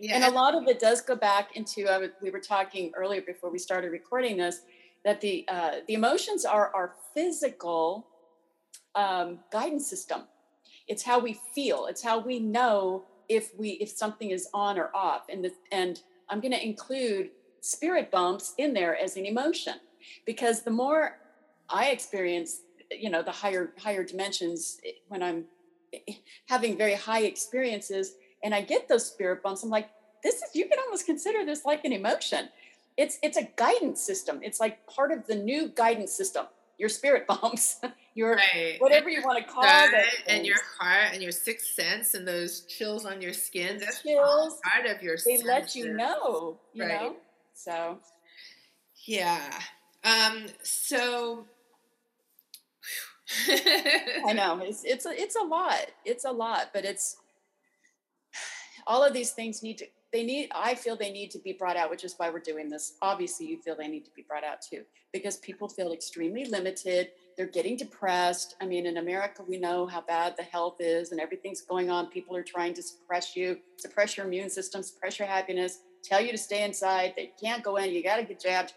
Yeah. 0.02 0.16
And 0.16 0.24
a 0.24 0.30
lot 0.30 0.56
of 0.56 0.66
it 0.66 0.80
does 0.80 1.00
go 1.00 1.14
back 1.14 1.56
into 1.56 1.86
uh, 1.86 2.08
we 2.20 2.30
were 2.30 2.40
talking 2.40 2.90
earlier 2.96 3.22
before 3.22 3.50
we 3.52 3.58
started 3.58 3.92
recording 3.92 4.36
this 4.36 4.62
that 5.04 5.20
the 5.20 5.44
uh, 5.48 5.76
the 5.86 5.94
emotions 5.94 6.44
are 6.44 6.74
our 6.74 6.96
physical 7.14 8.08
um, 8.96 9.38
guidance 9.52 9.88
system. 9.88 10.22
It's 10.88 11.04
how 11.04 11.20
we 11.20 11.40
feel. 11.54 11.86
It's 11.86 12.02
how 12.02 12.18
we 12.18 12.40
know 12.40 13.04
if 13.28 13.56
we 13.56 13.70
if 13.74 13.90
something 13.90 14.32
is 14.32 14.48
on 14.52 14.76
or 14.76 14.90
off. 14.92 15.28
And 15.28 15.44
the, 15.44 15.52
and 15.70 16.00
I'm 16.28 16.40
going 16.40 16.52
to 16.52 16.64
include 16.64 17.30
spirit 17.60 18.10
bumps 18.10 18.54
in 18.58 18.74
there 18.74 18.98
as 18.98 19.16
an 19.16 19.24
emotion 19.24 19.74
because 20.26 20.62
the 20.62 20.72
more 20.72 21.18
I 21.68 21.90
experience, 21.90 22.62
you 22.90 23.08
know, 23.08 23.22
the 23.22 23.30
higher 23.30 23.72
higher 23.78 24.02
dimensions 24.02 24.80
eh, 24.84 24.90
when 25.06 25.22
I'm 25.22 25.44
eh, 25.92 26.14
having 26.48 26.76
very 26.76 26.94
high 26.94 27.22
experiences 27.22 28.14
and 28.42 28.54
I 28.54 28.62
get 28.62 28.88
those 28.88 29.06
spirit 29.06 29.42
bumps, 29.42 29.62
I'm 29.62 29.70
like, 29.70 29.88
this 30.22 30.36
is 30.36 30.54
you 30.54 30.68
can 30.68 30.78
almost 30.84 31.06
consider 31.06 31.44
this 31.44 31.64
like 31.64 31.84
an 31.84 31.92
emotion. 31.92 32.48
It's 32.96 33.18
it's 33.22 33.36
a 33.36 33.48
guidance 33.56 34.00
system. 34.00 34.40
It's 34.42 34.60
like 34.60 34.86
part 34.86 35.12
of 35.12 35.26
the 35.26 35.34
new 35.34 35.68
guidance 35.68 36.12
system. 36.12 36.46
Your 36.78 36.88
spirit 36.88 37.26
bumps, 37.28 37.80
your 38.14 38.36
right. 38.36 38.76
whatever 38.78 39.08
you 39.08 39.22
want 39.22 39.44
to 39.44 39.52
call 39.52 39.64
it, 39.64 40.06
and 40.26 40.46
your 40.46 40.58
heart 40.78 41.10
and 41.12 41.22
your 41.22 41.32
sixth 41.32 41.74
sense 41.74 42.14
and 42.14 42.26
those 42.26 42.62
chills 42.62 43.04
on 43.04 43.20
your 43.20 43.32
skin. 43.32 43.78
That's 43.78 44.02
chills, 44.02 44.60
part 44.64 44.86
of 44.86 45.02
your. 45.02 45.16
They 45.16 45.38
senses. 45.38 45.46
let 45.46 45.74
you 45.74 45.94
know, 45.94 46.58
you 46.72 46.84
right. 46.84 47.00
know. 47.00 47.16
So, 47.54 47.98
yeah. 49.06 49.58
Um. 50.04 50.46
So. 50.62 51.46
I 54.26 54.34
know 54.34 54.60
it's 54.62 54.84
it's 54.84 55.06
a 55.06 55.10
it's 55.18 55.36
a 55.36 55.42
lot. 55.42 55.86
It's 56.04 56.26
a 56.26 56.30
lot, 56.30 56.70
but 56.74 56.84
it's 56.84 57.16
all 58.86 59.02
of 59.04 59.12
these 59.12 59.32
things 59.32 59.62
need 59.62 59.78
to 59.78 59.86
they 60.12 60.22
need 60.24 60.50
i 60.54 60.74
feel 60.74 60.94
they 60.94 61.10
need 61.10 61.30
to 61.30 61.38
be 61.38 61.52
brought 61.52 61.76
out 61.76 61.90
which 61.90 62.04
is 62.04 62.14
why 62.16 62.28
we're 62.30 62.38
doing 62.38 62.68
this. 62.68 62.94
Obviously 63.02 63.46
you 63.46 63.58
feel 63.58 63.74
they 63.76 63.88
need 63.88 64.04
to 64.04 64.10
be 64.14 64.22
brought 64.22 64.44
out 64.44 64.60
too 64.60 64.82
because 65.12 65.36
people 65.38 65.68
feel 65.68 65.92
extremely 65.92 66.44
limited. 66.46 67.10
They're 67.36 67.46
getting 67.46 67.76
depressed. 67.76 68.56
I 68.60 68.66
mean 68.66 68.86
in 68.86 68.98
america 68.98 69.42
we 69.46 69.58
know 69.58 69.86
how 69.86 70.02
bad 70.02 70.34
the 70.36 70.42
health 70.42 70.76
is 70.80 71.12
and 71.12 71.20
everything's 71.20 71.62
going 71.62 71.90
on. 71.90 72.06
People 72.06 72.36
are 72.36 72.42
trying 72.42 72.74
to 72.74 72.82
suppress 72.82 73.36
you 73.36 73.58
suppress 73.76 74.16
your 74.16 74.26
immune 74.26 74.50
system 74.50 74.82
suppress 74.82 75.18
your 75.18 75.28
happiness 75.28 75.78
tell 76.02 76.20
you 76.20 76.32
to 76.32 76.38
stay 76.38 76.64
inside. 76.64 77.14
They 77.16 77.32
can't 77.40 77.62
go 77.62 77.76
in. 77.76 77.90
You 77.90 78.02
got 78.02 78.16
to 78.16 78.24
get 78.24 78.40
jabbed. 78.40 78.74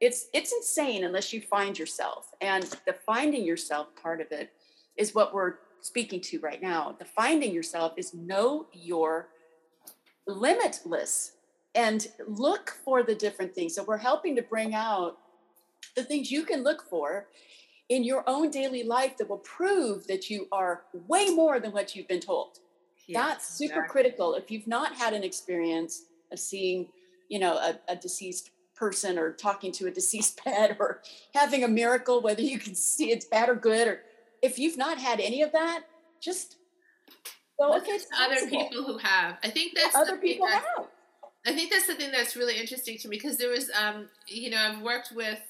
It's 0.00 0.26
it's 0.32 0.52
insane 0.52 1.04
unless 1.04 1.32
you 1.32 1.40
find 1.40 1.78
yourself. 1.78 2.32
And 2.40 2.64
the 2.86 2.94
finding 3.06 3.44
yourself 3.44 3.88
part 4.00 4.20
of 4.20 4.30
it 4.30 4.52
is 4.96 5.14
what 5.14 5.32
we're 5.32 5.54
speaking 5.80 6.20
to 6.20 6.40
right 6.40 6.60
now. 6.60 6.96
The 6.98 7.04
finding 7.04 7.52
yourself 7.52 7.94
is 7.96 8.14
know 8.14 8.66
your 8.72 9.28
limitless 10.26 11.32
and 11.74 12.08
look 12.26 12.76
for 12.84 13.02
the 13.02 13.14
different 13.14 13.54
things. 13.54 13.74
So 13.74 13.84
we're 13.84 13.98
helping 13.98 14.36
to 14.36 14.42
bring 14.42 14.74
out 14.74 15.18
the 15.96 16.04
things 16.04 16.30
you 16.30 16.44
can 16.44 16.62
look 16.62 16.82
for 16.88 17.28
in 17.88 18.04
your 18.04 18.22
own 18.26 18.50
daily 18.50 18.82
life 18.82 19.16
that 19.16 19.28
will 19.28 19.38
prove 19.38 20.06
that 20.06 20.28
you 20.28 20.46
are 20.52 20.82
way 21.06 21.30
more 21.30 21.58
than 21.58 21.72
what 21.72 21.96
you've 21.96 22.08
been 22.08 22.20
told. 22.20 22.58
Yes, 23.06 23.16
That's 23.16 23.48
super 23.48 23.80
exactly. 23.80 23.90
critical. 23.90 24.34
If 24.34 24.50
you've 24.50 24.66
not 24.66 24.94
had 24.94 25.14
an 25.14 25.24
experience 25.24 26.02
of 26.30 26.38
seeing, 26.38 26.88
you 27.28 27.38
know, 27.38 27.54
a, 27.54 27.78
a 27.88 27.96
deceased 27.96 28.50
person 28.76 29.18
or 29.18 29.32
talking 29.32 29.72
to 29.72 29.86
a 29.86 29.90
deceased 29.90 30.36
pet 30.44 30.76
or 30.78 31.00
having 31.34 31.64
a 31.64 31.68
miracle, 31.68 32.20
whether 32.20 32.42
you 32.42 32.58
can 32.58 32.74
see 32.74 33.10
it's 33.10 33.24
bad 33.24 33.48
or 33.48 33.54
good 33.54 33.88
or 33.88 34.02
if 34.42 34.58
you've 34.58 34.76
not 34.76 34.98
had 34.98 35.20
any 35.20 35.42
of 35.42 35.52
that, 35.52 35.84
just 36.20 36.56
go 37.58 37.76
okay. 37.76 37.98
Other 38.20 38.48
people 38.48 38.84
who 38.84 38.98
have. 38.98 39.36
I 39.42 39.50
think 39.50 39.74
that's 39.74 39.94
other 39.94 40.16
people 40.16 40.46
that, 40.46 40.64
have. 40.76 40.86
I 41.46 41.52
think 41.52 41.70
that's 41.70 41.86
the 41.86 41.94
thing 41.94 42.10
that's 42.10 42.36
really 42.36 42.58
interesting 42.58 42.98
to 42.98 43.08
me 43.08 43.16
because 43.16 43.36
there 43.36 43.50
was, 43.50 43.70
um, 43.70 44.08
you 44.26 44.50
know, 44.50 44.58
I've 44.58 44.82
worked 44.82 45.12
with 45.14 45.40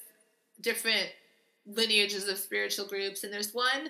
different 0.61 1.09
lineages 1.65 2.27
of 2.27 2.37
spiritual 2.37 2.85
groups, 2.85 3.23
and 3.23 3.33
there's 3.33 3.53
one 3.53 3.89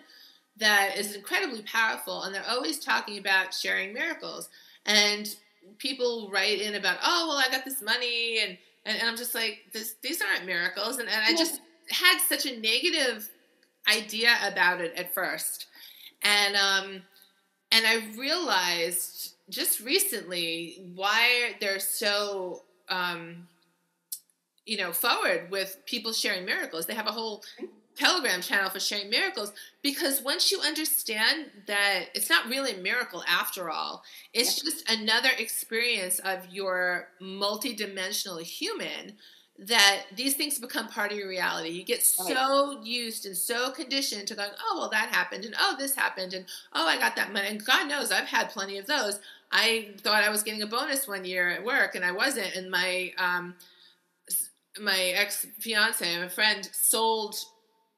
that 0.57 0.97
is 0.97 1.15
incredibly 1.15 1.62
powerful, 1.63 2.23
and 2.23 2.33
they're 2.33 2.49
always 2.49 2.79
talking 2.79 3.17
about 3.17 3.53
sharing 3.53 3.93
miracles. 3.93 4.49
And 4.85 5.33
people 5.77 6.29
write 6.31 6.62
in 6.62 6.75
about, 6.75 6.97
oh, 7.03 7.27
well, 7.27 7.38
I 7.38 7.49
got 7.51 7.65
this 7.65 7.81
money, 7.81 8.39
and 8.41 8.57
and, 8.85 8.97
and 8.97 9.07
I'm 9.07 9.17
just 9.17 9.35
like, 9.35 9.65
this, 9.73 9.95
these 10.01 10.21
aren't 10.21 10.45
miracles, 10.45 10.97
and, 10.97 11.09
and 11.09 11.21
I 11.23 11.31
just 11.31 11.62
had 11.89 12.19
such 12.19 12.45
a 12.45 12.59
negative 12.59 13.29
idea 13.89 14.36
about 14.45 14.82
it 14.82 14.93
at 14.95 15.13
first, 15.13 15.67
and 16.21 16.56
um, 16.56 17.02
and 17.71 17.86
I 17.86 18.04
realized 18.17 19.36
just 19.49 19.80
recently 19.80 20.91
why 20.95 21.54
they're 21.60 21.80
so 21.80 22.63
um, 22.88 23.47
you 24.65 24.78
know 24.78 24.91
forward 24.91 25.49
with 25.52 25.78
people 25.86 26.13
sharing 26.13 26.45
miracles. 26.45 26.86
They 26.86 26.95
have 26.95 27.08
a 27.08 27.12
whole 27.12 27.43
Telegram 27.99 28.41
channel 28.41 28.69
for 28.69 28.80
sharing 28.80 29.10
miracles 29.10 29.52
because 29.82 30.21
once 30.21 30.52
you 30.52 30.62
understand 30.62 31.47
that 31.67 32.06
it's 32.15 32.30
not 32.30 32.47
really 32.47 32.71
a 32.71 32.78
miracle 32.78 33.23
after 33.28 33.69
all, 33.69 34.04
it's 34.34 34.58
yeah. 34.58 34.71
just 34.71 34.89
another 34.89 35.30
experience 35.38 36.19
of 36.19 36.47
your 36.49 37.10
multidimensional 37.21 38.41
human 38.41 39.17
that 39.62 40.04
these 40.15 40.36
things 40.36 40.58
become 40.58 40.88
part 40.88 41.12
of 41.12 41.17
your 41.17 41.28
reality. 41.28 41.69
You 41.69 41.84
get 41.84 42.02
so 42.02 42.82
used 42.82 43.26
and 43.26 43.36
so 43.36 43.72
conditioned 43.72 44.28
to 44.28 44.36
going, 44.36 44.52
oh, 44.62 44.78
well, 44.80 44.89
that 44.89 45.10
happened, 45.10 45.43
and 45.45 45.56
oh, 45.60 45.76
this 45.78 45.95
happened, 45.95 46.34
and 46.34 46.45
oh, 46.74 46.88
I 46.88 46.98
got 46.98 47.15
that 47.17 47.34
money. 47.34 47.50
And 47.50 47.65
God 47.65 47.88
knows 47.89 48.12
I've 48.12 48.28
had 48.28 48.50
plenty 48.50 48.78
of 48.78 48.88
those. 48.88 49.19
I 49.52 49.89
thought 50.02 50.24
I 50.24 50.30
was 50.30 50.43
getting 50.43 50.62
a 50.62 50.67
bonus 50.67 51.08
one 51.08 51.26
year 51.26 51.50
at 51.50 51.63
work, 51.63 51.95
and 51.95 52.06
I 52.06 52.12
wasn't. 52.12 52.56
And 52.56 52.72
my 52.72 53.12
um, 53.17 53.56
my 54.80 54.98
ex 55.15 55.45
fiance, 55.60 56.19
my 56.19 56.30
friend, 56.30 56.69
sold 56.72 57.36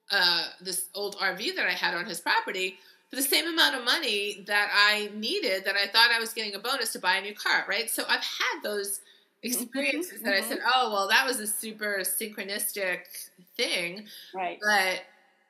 uh, 0.09 0.47
this 0.61 0.87
old 0.95 1.15
RV 1.17 1.55
that 1.55 1.67
I 1.67 1.71
had 1.71 1.93
on 1.93 2.05
his 2.05 2.19
property 2.19 2.77
for 3.09 3.17
the 3.17 3.21
same 3.21 3.47
amount 3.47 3.75
of 3.75 3.83
money 3.83 4.43
that 4.47 4.69
I 4.73 5.11
needed 5.13 5.65
that 5.65 5.75
I 5.75 5.87
thought 5.87 6.11
I 6.11 6.19
was 6.19 6.33
getting 6.33 6.55
a 6.55 6.59
bonus 6.59 6.93
to 6.93 6.99
buy 6.99 7.17
a 7.17 7.21
new 7.21 7.35
car, 7.35 7.65
right? 7.67 7.89
So 7.89 8.03
I've 8.07 8.21
had 8.21 8.61
those 8.63 9.01
experiences 9.43 10.19
mm-hmm. 10.19 10.25
that 10.25 10.33
I 10.35 10.41
said, 10.41 10.59
oh, 10.75 10.91
well, 10.91 11.07
that 11.09 11.25
was 11.25 11.39
a 11.39 11.47
super 11.47 11.99
synchronistic 12.01 13.29
thing. 13.57 14.05
Right. 14.33 14.59
But 14.61 15.01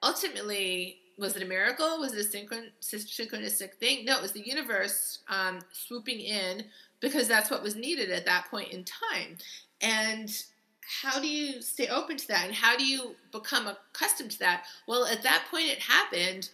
ultimately, 0.03 0.97
was 1.17 1.35
it 1.35 1.43
a 1.43 1.45
miracle? 1.45 1.99
Was 1.99 2.13
it 2.13 2.25
a 2.25 2.37
synchron- 2.37 2.71
synchronistic 2.81 3.75
thing? 3.75 4.05
No, 4.05 4.17
it 4.17 4.21
was 4.21 4.31
the 4.31 4.47
universe 4.47 5.19
um, 5.29 5.59
swooping 5.71 6.19
in 6.19 6.65
because 6.99 7.27
that's 7.27 7.51
what 7.51 7.63
was 7.63 7.75
needed 7.75 8.11
at 8.11 8.25
that 8.25 8.45
point 8.49 8.71
in 8.71 8.83
time. 8.83 9.37
And 9.81 10.31
how 11.01 11.19
do 11.19 11.27
you 11.27 11.61
stay 11.61 11.87
open 11.87 12.17
to 12.17 12.27
that? 12.27 12.45
And 12.45 12.53
how 12.53 12.77
do 12.77 12.85
you 12.85 13.15
become 13.31 13.67
accustomed 13.67 14.31
to 14.31 14.39
that? 14.39 14.65
Well, 14.87 15.05
at 15.05 15.23
that 15.23 15.45
point, 15.49 15.67
it 15.67 15.79
happened. 15.79 16.49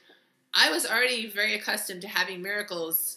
I 0.54 0.69
was 0.71 0.86
already 0.86 1.30
very 1.30 1.56
accustomed 1.56 2.02
to 2.02 2.08
having 2.08 2.41
miracles 2.41 3.16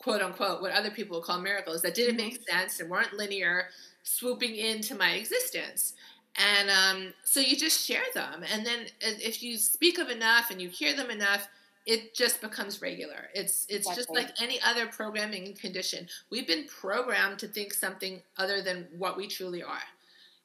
quote 0.00 0.22
unquote 0.22 0.62
what 0.62 0.72
other 0.72 0.90
people 0.90 1.18
would 1.18 1.26
call 1.26 1.40
miracles 1.40 1.82
that 1.82 1.94
didn't 1.94 2.16
make 2.16 2.40
sense 2.48 2.80
and 2.80 2.90
weren't 2.90 3.12
linear 3.12 3.66
swooping 4.02 4.56
into 4.56 4.94
my 4.94 5.12
existence. 5.12 5.94
And 6.36 6.70
um, 6.70 7.14
so 7.24 7.40
you 7.40 7.56
just 7.56 7.86
share 7.86 8.04
them. 8.14 8.44
And 8.52 8.64
then 8.64 8.86
if 9.00 9.42
you 9.42 9.56
speak 9.58 9.98
of 9.98 10.08
enough 10.08 10.50
and 10.50 10.60
you 10.60 10.68
hear 10.68 10.96
them 10.96 11.10
enough 11.10 11.48
it 11.86 12.14
just 12.14 12.40
becomes 12.40 12.82
regular. 12.82 13.28
It's 13.34 13.66
it's 13.68 13.88
exactly. 13.88 13.94
just 13.96 14.10
like 14.10 14.42
any 14.42 14.60
other 14.62 14.86
programming 14.86 15.54
condition. 15.54 16.06
We've 16.30 16.46
been 16.46 16.66
programmed 16.66 17.38
to 17.40 17.48
think 17.48 17.72
something 17.72 18.20
other 18.36 18.62
than 18.62 18.86
what 18.96 19.16
we 19.16 19.26
truly 19.26 19.62
are. 19.62 19.82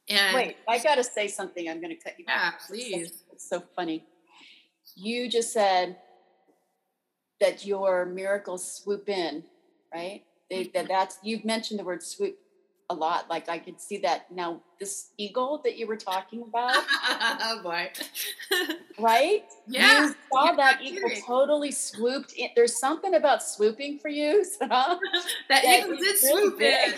And 0.08 0.36
wait 0.36 0.58
i 0.68 0.80
gotta 0.80 1.04
say 1.04 1.28
something. 1.28 1.70
I'm 1.70 1.82
gonna 1.82 1.96
cut 1.96 2.18
you 2.18 2.26
yeah 2.28 2.52
please. 2.68 3.24
it's 3.32 3.48
so 3.48 3.62
funny. 3.76 4.06
You 4.96 5.30
just 5.30 5.52
said 5.52 5.98
that 7.40 7.66
your 7.66 8.06
miracles 8.06 8.70
swoop 8.70 9.10
in, 9.10 9.44
right? 9.94 10.24
They, 10.50 10.64
that 10.64 10.74
mm-hmm. 10.74 10.88
that's 10.88 11.18
you've 11.24 11.46
mentioned 11.46 11.80
the 11.80 11.84
word 11.84 12.04
swoop 12.04 12.38
a 12.90 12.94
lot. 12.94 13.30
Like 13.30 13.50
I 13.50 13.58
could 13.58 13.80
see 13.80 13.98
that 14.00 14.32
now. 14.32 14.62
This 14.78 15.12
eagle 15.18 15.62
that 15.64 15.78
you 15.78 15.88
were 15.88 15.96
talking 15.96 16.42
about, 16.42 16.76
oh 17.10 17.62
boy, 17.64 17.90
right? 19.00 19.46
Yeah, 19.68 20.08
you 20.08 20.16
saw 20.30 20.52
that 20.52 20.82
eagle 20.82 21.08
kidding. 21.08 21.24
totally 21.26 21.72
swooped 21.72 22.34
in. 22.34 22.50
There's 22.58 22.78
something 22.78 23.16
about 23.16 23.42
swooping 23.42 24.00
for 24.00 24.10
you, 24.10 24.44
so 24.60 24.68
that, 24.68 25.00
that 25.48 25.64
eagle 25.64 25.96
did 25.96 26.18
swoop 26.18 26.60
in. 26.60 26.94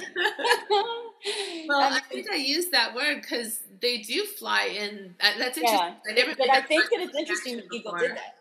well, 1.67 1.82
I, 1.82 1.89
mean, 1.89 1.93
I 1.93 2.00
think 2.10 2.32
I 2.32 2.36
used 2.36 2.71
that 2.71 2.95
word 2.95 3.21
because 3.21 3.60
they 3.80 4.00
do 4.00 4.26
fly 4.26 4.63
in. 4.63 5.13
That's 5.19 5.58
interesting. 5.58 5.93
Yeah, 6.08 6.12
I 6.12 6.13
never 6.13 6.36
but 6.36 6.50
I 6.50 6.62
think 6.62 6.86
that 6.89 7.00
it's 7.00 7.15
interesting 7.15 7.58
the 7.58 7.76
eagle 7.76 7.95
did 7.95 8.12
that 8.12 8.37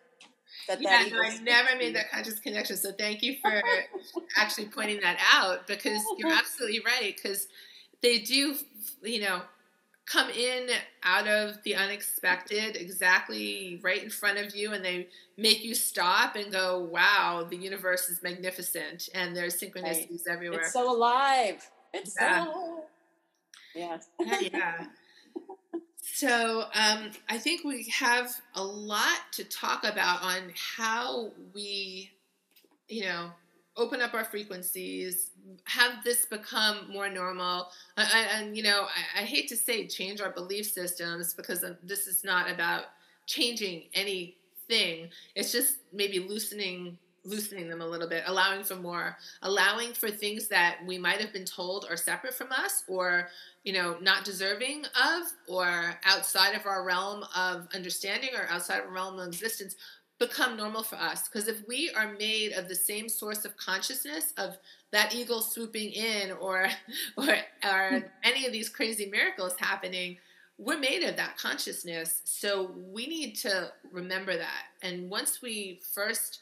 that 0.69 0.81
yeah, 0.81 1.05
that 1.05 1.13
no, 1.13 1.21
I 1.21 1.39
never 1.39 1.79
made 1.79 1.95
that 1.95 2.11
conscious 2.11 2.39
connection. 2.39 2.77
So 2.77 2.93
thank 2.93 3.23
you 3.23 3.37
for 3.41 3.63
actually 4.37 4.67
pointing 4.67 5.01
that 5.01 5.19
out 5.33 5.67
because 5.67 6.03
you're 6.19 6.33
absolutely 6.33 6.81
right. 6.85 7.15
Because 7.15 7.49
they 8.03 8.19
do, 8.19 8.57
you 9.03 9.21
know, 9.21 9.43
come 10.07 10.31
in 10.31 10.69
out 11.03 11.27
of 11.27 11.63
the 11.65 11.75
unexpected, 11.75 12.77
exactly 12.77 13.81
right 13.83 14.03
in 14.03 14.11
front 14.11 14.39
of 14.39 14.55
you, 14.55 14.73
and 14.73 14.85
they 14.85 15.09
make 15.37 15.65
you 15.65 15.75
stop 15.75 16.37
and 16.37 16.51
go, 16.53 16.79
"Wow, 16.79 17.47
the 17.49 17.57
universe 17.57 18.09
is 18.09 18.23
magnificent," 18.23 19.09
and 19.15 19.37
there's 19.37 19.61
synchronicities 19.61 20.27
right. 20.27 20.35
everywhere. 20.35 20.61
It's 20.61 20.73
so 20.73 20.91
alive. 20.91 21.69
It's 21.93 22.17
yeah. 22.21 22.45
so 22.45 22.51
alive. 22.51 22.83
Yes. 23.75 24.09
yeah. 24.21 24.41
yeah. 24.53 24.87
So 26.15 26.65
um, 26.75 27.11
I 27.29 27.39
think 27.39 27.65
we 27.65 27.85
have 27.99 28.31
a 28.55 28.63
lot 28.63 29.19
to 29.33 29.45
talk 29.45 29.85
about 29.85 30.23
on 30.23 30.53
how 30.55 31.33
we, 31.55 32.11
you 32.89 33.03
know, 33.03 33.31
open 33.77 34.01
up 34.01 34.15
our 34.15 34.25
frequencies, 34.25 35.31
have 35.65 36.03
this 36.05 36.25
become 36.25 36.91
more 36.91 37.11
normal, 37.11 37.69
and, 37.97 38.09
and 38.35 38.57
you 38.57 38.63
know, 38.63 38.85
I, 38.85 39.21
I, 39.21 39.25
hate 39.25 39.49
to 39.49 39.57
say 39.57 39.87
change 39.87 40.21
our 40.23 40.31
belief 40.31 40.67
systems 40.67 41.35
because 41.35 41.63
this 41.83 42.07
is 42.07 42.25
not 42.25 42.51
about 42.51 42.85
changing 43.27 43.85
anything. 43.93 45.11
It's 45.35 45.53
just 45.53 45.77
maybe 45.93 46.21
loosening 46.21 46.97
loosening 47.27 47.69
them 47.69 47.81
a 47.81 47.87
little 47.87 48.09
bit, 48.09 48.23
allowing 48.27 48.63
for 48.63 48.77
more, 48.77 49.17
allowing 49.43 49.93
for 49.93 50.11
things 50.11 50.49
that 50.49 50.79
we 50.87 50.97
might 50.99 51.21
have 51.21 51.33
been 51.33 51.45
told 51.45 51.87
are 51.91 51.97
separate 51.97 52.35
from 52.35 52.53
us 52.53 52.85
or, 52.89 53.29
you 53.65 53.73
know, 53.73 53.97
not 54.01 54.25
deserving 54.25 54.85
of 54.85 55.23
or 55.49 55.99
outside 56.05 56.55
of 56.55 56.67
our 56.67 56.85
realm 56.85 57.25
of 57.37 57.69
understanding 57.75 58.31
or 58.35 58.47
outside 58.49 58.79
of 58.79 58.87
our 58.87 58.93
realm 58.93 59.19
of 59.19 59.27
existence 59.27 59.77
become 60.19 60.57
normal 60.57 60.83
for 60.83 60.97
us. 60.97 61.29
Because 61.29 61.49
if 61.49 61.67
we 61.69 61.91
are 61.91 62.15
made 62.15 62.53
of 62.53 62.69
the 62.69 62.75
same 62.75 63.09
source 63.09 63.45
of 63.45 63.57
consciousness 63.57 64.33
of 64.39 64.57
that 64.93 65.15
eagle 65.15 65.43
swooping 65.43 65.91
in 65.91 66.33
or 66.33 66.69
or, 67.17 67.37
or 67.65 68.05
any 68.23 68.47
of 68.47 68.53
these 68.53 68.69
crazy 68.69 69.07
miracles 69.07 69.55
happening, 69.59 70.17
we're 70.59 70.79
made 70.79 71.03
of 71.03 71.17
that 71.17 71.37
consciousness. 71.37 72.23
So 72.25 72.71
we 72.75 73.07
need 73.07 73.35
to 73.37 73.73
remember 73.93 74.37
that. 74.37 74.65
And 74.83 75.11
once 75.11 75.43
we 75.43 75.81
first 75.93 76.41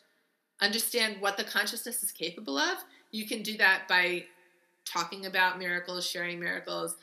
understand 0.60 1.16
what 1.20 1.36
the 1.36 1.44
consciousness 1.44 2.02
is 2.02 2.12
capable 2.12 2.58
of, 2.58 2.78
you 3.10 3.26
can 3.26 3.42
do 3.42 3.56
that 3.58 3.82
by 3.88 4.24
talking 4.84 5.26
about 5.26 5.58
miracles, 5.58 6.06
sharing 6.06 6.38
miracles, 6.38 6.96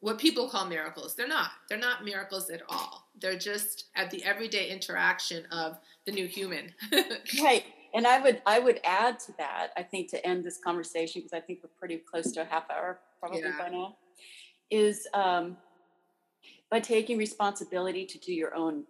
what 0.00 0.18
people 0.18 0.48
call 0.48 0.66
miracles. 0.66 1.14
They're 1.14 1.28
not. 1.28 1.50
They're 1.68 1.78
not 1.78 2.04
miracles 2.04 2.50
at 2.50 2.62
all. 2.68 3.08
They're 3.20 3.38
just 3.38 3.86
at 3.96 4.10
the 4.10 4.22
everyday 4.24 4.70
interaction 4.70 5.44
of 5.50 5.78
the 6.06 6.12
new 6.12 6.26
human. 6.26 6.72
right. 7.42 7.64
And 7.94 8.06
I 8.06 8.20
would 8.20 8.42
I 8.46 8.58
would 8.58 8.80
add 8.84 9.18
to 9.20 9.32
that, 9.38 9.68
I 9.76 9.82
think 9.82 10.10
to 10.10 10.24
end 10.26 10.44
this 10.44 10.58
conversation, 10.58 11.22
because 11.22 11.32
I 11.32 11.40
think 11.40 11.60
we're 11.62 11.70
pretty 11.78 11.96
close 11.96 12.32
to 12.32 12.42
a 12.42 12.44
half 12.44 12.70
hour 12.70 12.98
probably 13.18 13.40
yeah. 13.40 13.58
by 13.58 13.70
now, 13.70 13.96
is 14.70 15.08
um, 15.14 15.56
by 16.70 16.80
taking 16.80 17.18
responsibility 17.18 18.04
to 18.04 18.18
do 18.18 18.32
your 18.32 18.54
own, 18.54 18.84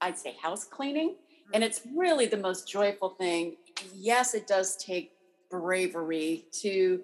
I'd 0.00 0.16
say 0.16 0.36
house 0.40 0.64
cleaning 0.64 1.16
and 1.52 1.62
mm-hmm. 1.62 1.70
it's 1.70 1.82
really 1.94 2.26
the 2.26 2.36
most 2.36 2.68
joyful 2.68 3.10
thing. 3.10 3.56
Yes, 3.94 4.34
it 4.34 4.46
does 4.46 4.76
take 4.76 5.12
bravery 5.50 6.46
to 6.52 7.02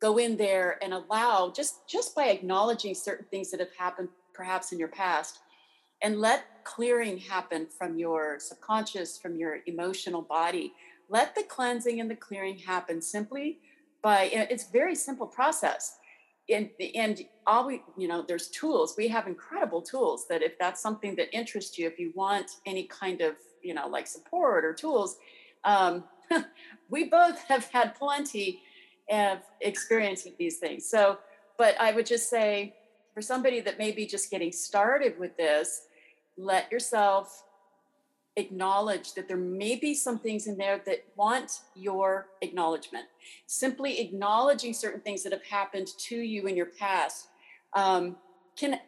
go 0.00 0.16
in 0.16 0.36
there 0.36 0.78
and 0.82 0.94
allow 0.94 1.52
just 1.54 1.86
just 1.88 2.14
by 2.14 2.28
acknowledging 2.28 2.94
certain 2.94 3.26
things 3.30 3.50
that 3.50 3.60
have 3.60 3.74
happened 3.76 4.08
perhaps 4.32 4.72
in 4.72 4.78
your 4.78 4.88
past 4.88 5.40
and 6.02 6.18
let 6.18 6.64
clearing 6.64 7.18
happen 7.18 7.66
from 7.66 7.98
your 7.98 8.38
subconscious 8.38 9.18
from 9.18 9.36
your 9.36 9.58
emotional 9.66 10.22
body. 10.22 10.72
Let 11.08 11.34
the 11.34 11.42
cleansing 11.42 12.00
and 12.00 12.10
the 12.10 12.16
clearing 12.16 12.58
happen 12.58 13.02
simply 13.02 13.58
by 14.02 14.30
it's 14.32 14.70
very 14.70 14.94
simple 14.94 15.26
process. 15.26 15.98
And 16.48 16.70
and 16.94 17.20
all 17.46 17.66
we 17.66 17.82
you 17.98 18.08
know 18.08 18.24
there's 18.26 18.48
tools. 18.48 18.94
We 18.96 19.08
have 19.08 19.26
incredible 19.26 19.82
tools 19.82 20.26
that 20.28 20.42
if 20.42 20.58
that's 20.58 20.80
something 20.80 21.14
that 21.16 21.34
interests 21.36 21.78
you 21.78 21.86
if 21.86 21.98
you 21.98 22.12
want 22.14 22.50
any 22.64 22.84
kind 22.84 23.20
of 23.20 23.34
you 23.62 23.74
know 23.74 23.88
like 23.88 24.06
support 24.06 24.64
or 24.64 24.72
tools 24.72 25.18
um, 25.64 26.04
we 26.90 27.04
both 27.04 27.42
have 27.44 27.64
had 27.66 27.94
plenty 27.94 28.62
of 29.10 29.38
experience 29.60 30.24
with 30.24 30.36
these 30.36 30.58
things. 30.58 30.86
So, 30.86 31.18
but 31.58 31.78
I 31.80 31.92
would 31.92 32.06
just 32.06 32.30
say 32.30 32.74
for 33.14 33.20
somebody 33.20 33.60
that 33.60 33.78
may 33.78 33.90
be 33.90 34.06
just 34.06 34.30
getting 34.30 34.52
started 34.52 35.18
with 35.18 35.36
this, 35.36 35.86
let 36.36 36.70
yourself 36.70 37.44
acknowledge 38.36 39.14
that 39.14 39.26
there 39.26 39.36
may 39.36 39.74
be 39.74 39.92
some 39.92 40.18
things 40.18 40.46
in 40.46 40.56
there 40.56 40.80
that 40.86 41.04
want 41.16 41.60
your 41.74 42.28
acknowledgement. 42.40 43.06
Simply 43.46 44.00
acknowledging 44.00 44.72
certain 44.72 45.00
things 45.00 45.22
that 45.24 45.32
have 45.32 45.44
happened 45.44 45.88
to 45.98 46.16
you 46.16 46.46
in 46.46 46.56
your 46.56 46.66
past 46.66 47.26
um, 47.74 48.16
can 48.56 48.78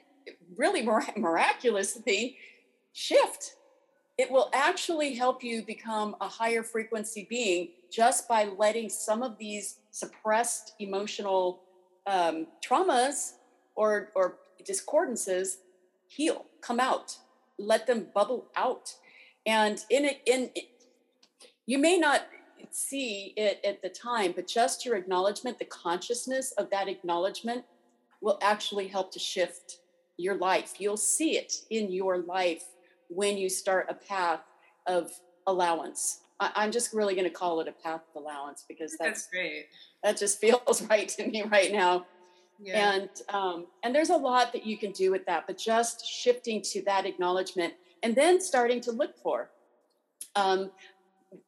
really 0.56 0.82
miraculously 1.16 2.38
shift. 2.92 3.56
It 4.22 4.30
will 4.30 4.50
actually 4.52 5.16
help 5.16 5.42
you 5.42 5.64
become 5.64 6.14
a 6.20 6.28
higher 6.28 6.62
frequency 6.62 7.26
being 7.28 7.70
just 7.90 8.28
by 8.28 8.44
letting 8.44 8.88
some 8.88 9.20
of 9.20 9.36
these 9.36 9.80
suppressed 9.90 10.76
emotional 10.78 11.62
um, 12.06 12.46
traumas 12.64 13.32
or, 13.74 14.10
or 14.14 14.36
discordances 14.62 15.56
heal, 16.06 16.46
come 16.60 16.78
out, 16.78 17.18
let 17.58 17.88
them 17.88 18.06
bubble 18.14 18.46
out 18.54 18.94
and 19.44 19.84
in 19.90 20.04
it, 20.04 20.20
in 20.26 20.50
it, 20.54 20.68
you 21.66 21.78
may 21.78 21.98
not 21.98 22.28
see 22.70 23.34
it 23.36 23.60
at 23.64 23.82
the 23.82 23.88
time, 23.88 24.30
but 24.36 24.46
just 24.46 24.86
your 24.86 24.94
acknowledgement, 24.94 25.58
the 25.58 25.64
consciousness 25.64 26.52
of 26.52 26.70
that 26.70 26.86
acknowledgement 26.86 27.64
will 28.20 28.38
actually 28.40 28.86
help 28.86 29.10
to 29.14 29.18
shift 29.18 29.78
your 30.16 30.36
life. 30.36 30.74
You'll 30.78 30.96
see 30.96 31.36
it 31.36 31.64
in 31.70 31.90
your 31.90 32.18
life 32.18 32.66
when 33.14 33.36
you 33.36 33.48
start 33.48 33.86
a 33.88 33.94
path 33.94 34.40
of 34.86 35.12
allowance. 35.46 36.20
I, 36.40 36.64
am 36.64 36.72
just 36.72 36.92
really 36.92 37.14
going 37.14 37.28
to 37.28 37.34
call 37.34 37.60
it 37.60 37.68
a 37.68 37.72
path 37.72 38.02
of 38.14 38.22
allowance 38.22 38.64
because 38.66 38.96
that's, 38.98 39.22
that's, 39.22 39.28
great. 39.28 39.66
That 40.02 40.16
just 40.16 40.40
feels 40.40 40.82
right 40.88 41.08
to 41.10 41.26
me 41.26 41.42
right 41.42 41.72
now. 41.72 42.06
Yeah. 42.60 42.92
And 42.92 43.08
um, 43.28 43.66
and 43.82 43.94
there's 43.94 44.10
a 44.10 44.16
lot 44.16 44.52
that 44.52 44.64
you 44.64 44.76
can 44.76 44.92
do 44.92 45.10
with 45.10 45.26
that, 45.26 45.46
but 45.46 45.58
just 45.58 46.06
shifting 46.06 46.62
to 46.62 46.82
that 46.82 47.06
acknowledgement 47.06 47.74
and 48.02 48.14
then 48.14 48.40
starting 48.40 48.80
to 48.82 48.92
look 48.92 49.16
for 49.16 49.50
um, 50.36 50.70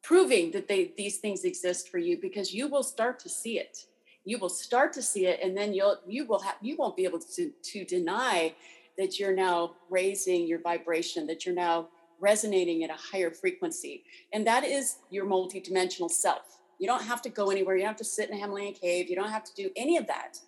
proving 0.03 0.51
that 0.53 0.69
they 0.69 0.93
these 0.97 1.19
things 1.19 1.45
exist 1.45 1.89
for 1.89 1.99
you 1.99 2.19
because 2.21 2.53
you 2.53 2.69
will 2.69 2.83
start 2.83 3.19
to 3.21 3.29
see 3.29 3.59
it 3.59 3.87
you 4.25 4.39
will 4.39 4.49
start 4.49 4.93
to 4.93 5.03
see 5.03 5.27
it 5.27 5.39
and 5.43 5.57
then 5.57 5.75
you'll 5.75 5.99
you 6.07 6.27
will 6.27 6.39
have 6.41 6.57
you 6.63 6.77
won't 6.77 6.97
be 6.97 7.05
able 7.05 7.19
to 7.19 7.51
to 7.63 7.85
deny 7.85 8.55
that 8.99 9.19
you're 9.19 9.35
now 9.35 9.75
raising 9.91 10.47
your 10.47 10.61
vibration 10.61 11.27
that 11.27 11.45
you're 11.45 11.55
now 11.55 11.89
resonating 12.21 12.85
at 12.85 12.91
a 12.91 12.95
higher 12.95 13.31
frequency 13.31 14.05
and 14.33 14.47
that 14.47 14.65
is 14.65 14.97
your 15.11 15.27
multidimensional 15.27 16.11
self 16.11 16.61
you 16.79 16.87
don't 16.87 17.03
have 17.03 17.21
to 17.23 17.29
go 17.29 17.51
anywhere 17.51 17.77
you 17.77 17.83
don't 17.83 17.89
have 17.89 17.97
to 17.97 18.05
sit 18.05 18.31
in 18.31 18.37
a 18.37 18.39
himalayan 18.39 18.73
cave 18.73 19.09
you 19.09 19.17
don't 19.17 19.31
have 19.31 19.45
to 19.45 19.55
do 19.55 19.71
any 19.77 19.97
of 19.97 20.07
that 20.07 20.39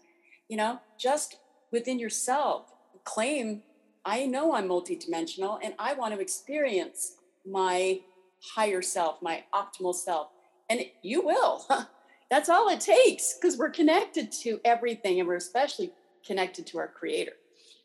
you 0.49 0.57
know 0.57 0.78
just 0.99 1.36
within 1.72 1.99
yourself 1.99 2.72
claim 3.05 3.62
I 4.07 4.24
know 4.24 4.55
I'm 4.55 4.68
multidimensional 4.68 5.59
and 5.62 5.74
I 5.80 5.94
want 5.94 6.14
to 6.14 6.20
experience 6.20 7.16
my 7.44 8.01
higher 8.55 8.80
self, 8.80 9.20
my 9.20 9.42
optimal 9.53 9.94
self. 9.94 10.28
And 10.70 10.80
you 11.03 11.22
will. 11.22 11.66
That's 12.30 12.49
all 12.49 12.68
it 12.68 12.80
takes 12.80 13.34
because 13.34 13.59
we're 13.59 13.70
connected 13.70 14.30
to 14.42 14.61
everything 14.64 15.18
and 15.18 15.28
we're 15.28 15.36
especially 15.36 15.92
connected 16.24 16.66
to 16.68 16.78
our 16.78 16.88
creator. 16.88 17.32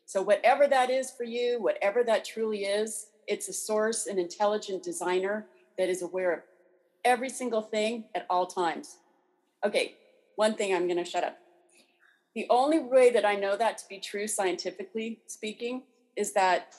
So, 0.06 0.22
whatever 0.22 0.66
that 0.66 0.90
is 0.90 1.10
for 1.10 1.24
you, 1.24 1.62
whatever 1.62 2.02
that 2.04 2.24
truly 2.24 2.64
is, 2.64 3.06
it's 3.26 3.48
a 3.48 3.52
source, 3.52 4.06
an 4.06 4.18
intelligent 4.18 4.82
designer 4.82 5.46
that 5.78 5.88
is 5.88 6.02
aware 6.02 6.32
of 6.32 6.40
every 7.04 7.28
single 7.28 7.62
thing 7.62 8.04
at 8.14 8.26
all 8.28 8.46
times. 8.46 8.98
Okay, 9.64 9.96
one 10.36 10.54
thing 10.54 10.74
I'm 10.74 10.86
going 10.86 11.02
to 11.02 11.10
shut 11.10 11.24
up. 11.24 11.38
The 12.34 12.46
only 12.50 12.78
way 12.78 13.10
that 13.10 13.24
I 13.24 13.36
know 13.36 13.56
that 13.56 13.78
to 13.78 13.84
be 13.88 13.98
true, 13.98 14.26
scientifically 14.26 15.20
speaking, 15.26 15.82
is 16.16 16.32
that 16.32 16.74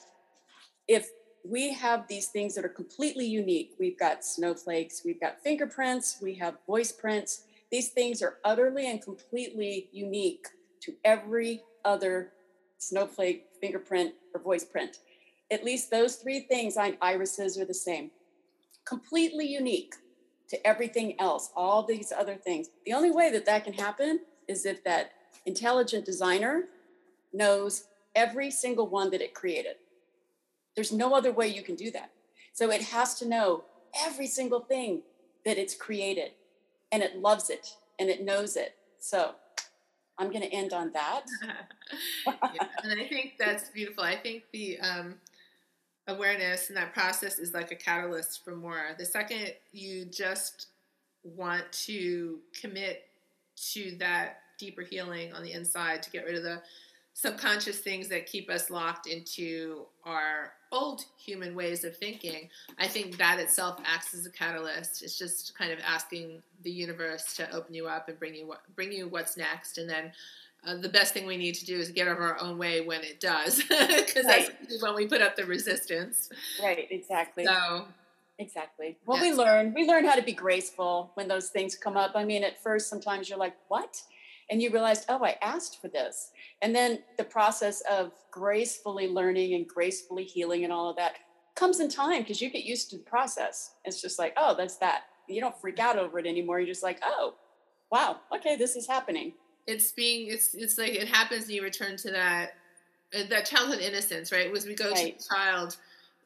if 0.88 1.08
we 1.44 1.72
have 1.72 2.08
these 2.08 2.28
things 2.28 2.54
that 2.54 2.64
are 2.64 2.70
completely 2.70 3.26
unique, 3.26 3.74
we've 3.78 3.98
got 3.98 4.24
snowflakes, 4.24 5.02
we've 5.04 5.20
got 5.20 5.40
fingerprints, 5.42 6.18
we 6.22 6.34
have 6.34 6.56
voice 6.66 6.90
prints. 6.90 7.44
These 7.70 7.90
things 7.90 8.22
are 8.22 8.38
utterly 8.44 8.90
and 8.90 9.00
completely 9.02 9.88
unique 9.92 10.46
to 10.82 10.94
every 11.04 11.62
other 11.84 12.32
snowflake, 12.88 13.46
fingerprint, 13.60 14.14
or 14.34 14.40
voice 14.40 14.64
print. 14.64 14.98
At 15.50 15.64
least 15.64 15.90
those 15.90 16.16
three 16.16 16.40
things 16.40 16.76
on 16.76 16.96
irises 17.00 17.58
are 17.58 17.64
the 17.64 17.74
same. 17.74 18.10
Completely 18.84 19.46
unique 19.46 19.94
to 20.48 20.66
everything 20.66 21.18
else, 21.20 21.50
all 21.56 21.82
these 21.82 22.12
other 22.12 22.34
things. 22.34 22.68
The 22.84 22.92
only 22.92 23.10
way 23.10 23.30
that 23.32 23.46
that 23.46 23.64
can 23.64 23.72
happen 23.72 24.20
is 24.48 24.66
if 24.66 24.84
that 24.84 25.12
intelligent 25.46 26.04
designer 26.04 26.64
knows 27.32 27.84
every 28.14 28.50
single 28.50 28.86
one 28.86 29.10
that 29.10 29.20
it 29.20 29.34
created. 29.34 29.76
There's 30.74 30.92
no 30.92 31.14
other 31.14 31.32
way 31.32 31.48
you 31.48 31.62
can 31.62 31.76
do 31.76 31.90
that. 31.92 32.10
So 32.52 32.70
it 32.70 32.82
has 32.82 33.14
to 33.18 33.28
know 33.28 33.64
every 34.04 34.26
single 34.26 34.60
thing 34.60 35.02
that 35.44 35.58
it's 35.58 35.74
created 35.74 36.32
and 36.92 37.02
it 37.02 37.18
loves 37.18 37.50
it 37.50 37.76
and 37.98 38.08
it 38.08 38.24
knows 38.24 38.56
it. 38.56 38.76
So 38.98 39.34
I'm 40.18 40.28
going 40.28 40.42
to 40.42 40.52
end 40.52 40.72
on 40.72 40.92
that. 40.92 41.22
yeah, 42.26 42.68
and 42.82 43.00
I 43.00 43.06
think 43.06 43.34
that's 43.38 43.68
beautiful. 43.70 44.04
I 44.04 44.16
think 44.16 44.44
the 44.52 44.78
um, 44.80 45.16
awareness 46.06 46.68
and 46.68 46.76
that 46.76 46.92
process 46.92 47.38
is 47.38 47.52
like 47.52 47.72
a 47.72 47.76
catalyst 47.76 48.44
for 48.44 48.54
more. 48.54 48.94
The 48.98 49.04
second 49.04 49.52
you 49.72 50.04
just 50.04 50.68
want 51.24 51.64
to 51.72 52.38
commit 52.60 53.04
to 53.72 53.96
that 53.98 54.38
deeper 54.58 54.82
healing 54.82 55.32
on 55.32 55.42
the 55.42 55.52
inside 55.52 56.02
to 56.02 56.10
get 56.10 56.24
rid 56.24 56.36
of 56.36 56.42
the 56.42 56.62
subconscious 57.14 57.78
things 57.78 58.08
that 58.08 58.26
keep 58.26 58.50
us 58.50 58.70
locked 58.70 59.06
into 59.06 59.84
our 60.04 60.52
old 60.74 61.04
human 61.16 61.54
ways 61.54 61.84
of 61.84 61.96
thinking, 61.96 62.48
I 62.78 62.88
think 62.88 63.16
that 63.18 63.38
itself 63.38 63.80
acts 63.86 64.12
as 64.14 64.26
a 64.26 64.30
catalyst. 64.30 65.02
It's 65.02 65.16
just 65.16 65.56
kind 65.56 65.72
of 65.72 65.78
asking 65.86 66.42
the 66.62 66.70
universe 66.70 67.34
to 67.36 67.50
open 67.54 67.74
you 67.74 67.86
up 67.86 68.08
and 68.08 68.18
bring 68.18 68.34
you 68.34 68.52
bring 68.74 68.92
you 68.92 69.08
what's 69.08 69.36
next, 69.36 69.78
and 69.78 69.88
then. 69.88 70.12
Uh, 70.66 70.78
the 70.78 70.88
best 70.88 71.12
thing 71.12 71.26
we 71.26 71.36
need 71.36 71.54
to 71.54 71.66
do 71.66 71.76
is 71.76 71.90
get 71.90 72.08
out 72.08 72.16
of 72.16 72.22
our 72.22 72.40
own 72.40 72.56
way 72.56 72.80
when 72.80 73.02
it 73.02 73.20
does, 73.20 73.56
because 73.62 74.24
right. 74.24 74.48
that's 74.62 74.82
when 74.82 74.94
we 74.94 75.06
put 75.06 75.20
up 75.20 75.36
the 75.36 75.44
resistance. 75.44 76.30
Right, 76.62 76.86
exactly. 76.90 77.44
So, 77.44 77.84
exactly. 78.38 78.96
Well, 79.04 79.18
yes. 79.18 79.36
we 79.36 79.44
learn 79.44 79.74
we 79.74 79.86
learn 79.86 80.06
how 80.06 80.14
to 80.14 80.22
be 80.22 80.32
graceful 80.32 81.10
when 81.16 81.28
those 81.28 81.50
things 81.50 81.76
come 81.76 81.98
up. 81.98 82.12
I 82.14 82.24
mean, 82.24 82.42
at 82.42 82.62
first, 82.62 82.88
sometimes 82.88 83.28
you're 83.28 83.38
like, 83.38 83.54
"What?" 83.68 84.00
And 84.50 84.60
you 84.62 84.70
realized, 84.70 85.06
oh, 85.08 85.24
I 85.24 85.36
asked 85.42 85.80
for 85.80 85.88
this. 85.88 86.30
And 86.62 86.74
then 86.74 87.00
the 87.16 87.24
process 87.24 87.82
of 87.90 88.12
gracefully 88.30 89.08
learning 89.08 89.54
and 89.54 89.66
gracefully 89.66 90.24
healing 90.24 90.64
and 90.64 90.72
all 90.72 90.90
of 90.90 90.96
that 90.96 91.14
comes 91.54 91.80
in 91.80 91.88
time 91.88 92.22
because 92.22 92.40
you 92.40 92.50
get 92.50 92.64
used 92.64 92.90
to 92.90 92.98
the 92.98 93.04
process. 93.04 93.74
It's 93.84 94.00
just 94.00 94.18
like, 94.18 94.34
oh, 94.36 94.54
that's 94.56 94.76
that. 94.78 95.04
You 95.28 95.40
don't 95.40 95.58
freak 95.60 95.78
out 95.78 95.98
over 95.98 96.18
it 96.18 96.26
anymore. 96.26 96.58
You're 96.58 96.68
just 96.68 96.82
like, 96.82 97.00
oh, 97.02 97.34
wow, 97.90 98.20
okay, 98.36 98.56
this 98.56 98.76
is 98.76 98.86
happening. 98.86 99.32
It's 99.66 99.92
being, 99.92 100.28
it's 100.28 100.54
it's 100.54 100.76
like 100.76 100.92
it 100.92 101.08
happens 101.08 101.44
and 101.44 101.52
you 101.52 101.62
return 101.62 101.96
to 101.98 102.10
that 102.10 102.54
uh, 103.14 103.22
that 103.30 103.46
childhood 103.46 103.78
innocence, 103.78 104.30
right? 104.30 104.54
As 104.54 104.66
we 104.66 104.74
go 104.74 104.90
right. 104.90 105.18
to 105.18 105.28
child, 105.28 105.76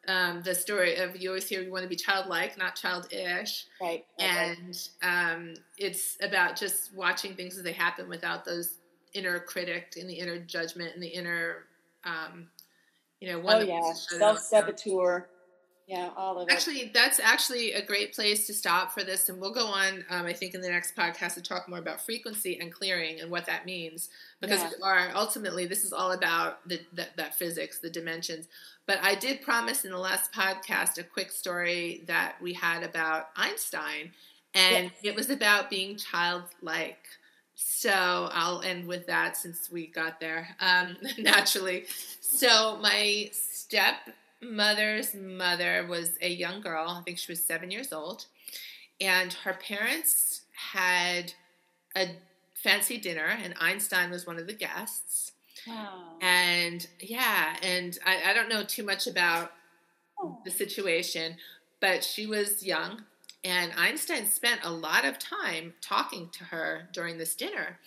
um, 0.08 0.42
the 0.42 0.54
story 0.54 0.96
of 0.96 1.16
you 1.16 1.28
always 1.28 1.46
hear 1.46 1.60
you 1.60 1.70
want 1.70 1.82
to 1.82 1.88
be 1.88 1.94
childlike, 1.94 2.56
not 2.56 2.74
childish. 2.74 3.66
Right. 3.80 4.06
And 4.18 4.88
um, 5.02 5.54
it's 5.76 6.16
about 6.22 6.56
just 6.56 6.94
watching 6.94 7.34
things 7.34 7.58
as 7.58 7.62
they 7.62 7.72
happen 7.72 8.08
without 8.08 8.44
those 8.44 8.78
inner 9.12 9.38
critic 9.38 9.94
and 10.00 10.08
the 10.08 10.14
inner 10.14 10.38
judgment 10.38 10.94
and 10.94 11.02
the 11.02 11.08
inner, 11.08 11.66
um, 12.04 12.48
you 13.20 13.30
know, 13.30 13.38
one. 13.38 13.56
Oh 13.56 13.60
yeah, 13.60 13.92
self 13.92 14.38
saboteur. 14.38 15.28
Yeah, 15.88 16.10
all 16.18 16.38
of 16.38 16.48
it. 16.48 16.52
Actually, 16.52 16.90
that's 16.92 17.18
actually 17.18 17.72
a 17.72 17.84
great 17.84 18.14
place 18.14 18.46
to 18.46 18.52
stop 18.52 18.92
for 18.92 19.02
this, 19.02 19.30
and 19.30 19.40
we'll 19.40 19.54
go 19.54 19.66
on. 19.68 20.04
Um, 20.10 20.26
I 20.26 20.34
think 20.34 20.52
in 20.54 20.60
the 20.60 20.68
next 20.68 20.94
podcast 20.94 21.34
to 21.34 21.42
talk 21.42 21.66
more 21.66 21.78
about 21.78 22.04
frequency 22.04 22.58
and 22.60 22.70
clearing 22.70 23.20
and 23.20 23.30
what 23.30 23.46
that 23.46 23.64
means, 23.64 24.10
because 24.42 24.60
yeah. 24.60 24.70
are 24.84 25.10
ultimately 25.14 25.64
this 25.64 25.84
is 25.84 25.94
all 25.94 26.12
about 26.12 26.68
the, 26.68 26.78
the, 26.92 27.06
that 27.16 27.34
physics, 27.34 27.78
the 27.78 27.88
dimensions. 27.88 28.48
But 28.86 28.98
I 29.02 29.14
did 29.14 29.40
promise 29.40 29.86
in 29.86 29.90
the 29.90 29.98
last 29.98 30.30
podcast 30.30 30.98
a 30.98 31.04
quick 31.04 31.30
story 31.30 32.04
that 32.06 32.36
we 32.42 32.52
had 32.52 32.82
about 32.82 33.30
Einstein, 33.34 34.12
and 34.52 34.92
yes. 35.00 35.04
it 35.04 35.16
was 35.16 35.30
about 35.30 35.70
being 35.70 35.96
childlike. 35.96 37.06
So 37.54 38.28
I'll 38.30 38.60
end 38.60 38.86
with 38.86 39.06
that 39.06 39.38
since 39.38 39.70
we 39.72 39.86
got 39.86 40.20
there 40.20 40.54
um, 40.60 40.98
naturally. 41.18 41.86
So 42.20 42.76
my 42.76 43.30
step 43.32 43.96
mother's 44.40 45.14
mother 45.14 45.86
was 45.88 46.18
a 46.20 46.28
young 46.28 46.60
girl. 46.60 46.88
I 46.88 47.02
think 47.02 47.18
she 47.18 47.32
was 47.32 47.42
seven 47.42 47.70
years 47.70 47.92
old. 47.92 48.26
And 49.00 49.32
her 49.32 49.54
parents 49.54 50.42
had 50.72 51.32
a 51.96 52.08
fancy 52.54 52.98
dinner, 52.98 53.38
and 53.42 53.54
Einstein 53.60 54.10
was 54.10 54.26
one 54.26 54.38
of 54.38 54.46
the 54.46 54.52
guests. 54.52 55.32
Wow. 55.66 56.16
And 56.20 56.86
yeah, 57.00 57.56
and 57.62 57.98
I, 58.04 58.30
I 58.30 58.34
don't 58.34 58.48
know 58.48 58.64
too 58.64 58.82
much 58.82 59.06
about 59.06 59.52
oh. 60.20 60.38
the 60.44 60.50
situation, 60.50 61.36
but 61.80 62.02
she 62.02 62.26
was 62.26 62.64
young 62.64 63.04
And 63.44 63.72
Einstein 63.76 64.26
spent 64.26 64.60
a 64.64 64.70
lot 64.70 65.04
of 65.04 65.18
time 65.18 65.74
talking 65.80 66.28
to 66.30 66.44
her 66.44 66.88
during 66.92 67.18
this 67.18 67.34
dinner. 67.34 67.78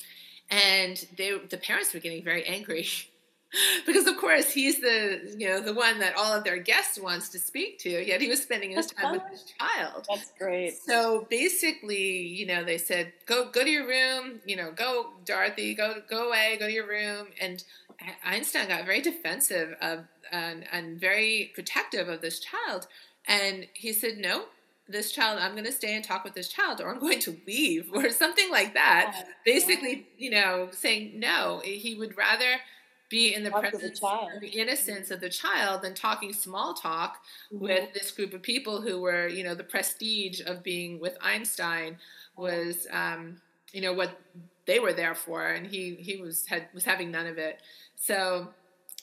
And 0.49 1.05
they, 1.17 1.37
the 1.37 1.57
parents 1.57 1.93
were 1.93 1.99
getting 1.99 2.23
very 2.23 2.45
angry 2.45 2.87
because 3.85 4.07
of 4.07 4.17
course 4.17 4.49
he's 4.51 4.79
the 4.79 5.35
you 5.37 5.47
know 5.47 5.59
the 5.59 5.73
one 5.73 5.99
that 5.99 6.15
all 6.15 6.33
of 6.33 6.43
their 6.43 6.57
guests 6.57 6.99
wants 6.99 7.29
to 7.29 7.39
speak 7.39 7.79
to 7.79 7.89
yet 7.89 8.21
he 8.21 8.27
was 8.27 8.41
spending 8.41 8.71
his 8.71 8.87
time 8.87 9.13
with 9.13 9.23
his 9.29 9.43
child. 9.59 10.05
That's 10.09 10.31
great. 10.39 10.77
So 10.77 11.27
basically 11.29 12.27
you 12.27 12.45
know 12.45 12.63
they 12.63 12.77
said 12.77 13.13
go 13.25 13.49
go 13.49 13.63
to 13.63 13.69
your 13.69 13.87
room 13.87 14.39
you 14.45 14.55
know 14.55 14.71
go 14.71 15.11
dorothy 15.25 15.73
go 15.73 15.95
go 16.09 16.27
away 16.29 16.57
go 16.59 16.67
to 16.67 16.71
your 16.71 16.87
room. 16.87 17.27
And 17.39 17.63
einstein 18.25 18.67
got 18.67 18.85
very 18.85 19.01
defensive 19.01 19.75
of 19.81 20.05
and, 20.31 20.65
and 20.71 20.99
very 20.99 21.51
protective 21.53 22.07
of 22.07 22.21
this 22.21 22.39
child. 22.39 22.87
And 23.27 23.67
he 23.73 23.93
said 23.93 24.17
no 24.17 24.45
this 24.89 25.11
child 25.13 25.39
i'm 25.39 25.53
going 25.53 25.63
to 25.63 25.71
stay 25.71 25.95
and 25.95 26.03
talk 26.03 26.25
with 26.25 26.33
this 26.33 26.49
child 26.49 26.81
or 26.81 26.89
i'm 26.89 26.99
going 26.99 27.19
to 27.19 27.37
leave 27.47 27.89
or 27.93 28.09
something 28.09 28.49
like 28.51 28.73
that. 28.73 29.15
Oh, 29.17 29.29
basically 29.45 30.07
you 30.17 30.31
know 30.31 30.69
saying 30.71 31.19
no 31.19 31.61
he 31.63 31.95
would 31.95 32.17
rather 32.17 32.57
be 33.11 33.35
in 33.35 33.43
the 33.43 33.51
talk 33.51 33.61
presence 33.61 33.99
the, 33.99 34.39
the 34.39 34.47
innocence 34.47 35.11
of 35.11 35.19
the 35.19 35.29
child 35.29 35.83
than 35.83 35.93
talking 35.93 36.33
small 36.33 36.73
talk 36.73 37.17
mm-hmm. 37.53 37.63
with 37.63 37.93
this 37.93 38.09
group 38.09 38.33
of 38.33 38.41
people 38.41 38.81
who 38.81 38.99
were, 38.99 39.27
you 39.27 39.43
know, 39.43 39.53
the 39.53 39.63
prestige 39.63 40.41
of 40.41 40.63
being 40.63 40.99
with 40.99 41.17
Einstein 41.21 41.97
was, 42.35 42.87
um, 42.91 43.39
you 43.73 43.81
know, 43.81 43.93
what 43.93 44.17
they 44.65 44.79
were 44.79 44.93
there 44.93 45.13
for, 45.13 45.45
and 45.45 45.67
he 45.67 45.95
he 45.95 46.21
was 46.21 46.45
had 46.47 46.67
was 46.73 46.85
having 46.85 47.11
none 47.11 47.27
of 47.27 47.37
it. 47.37 47.61
So 47.95 48.47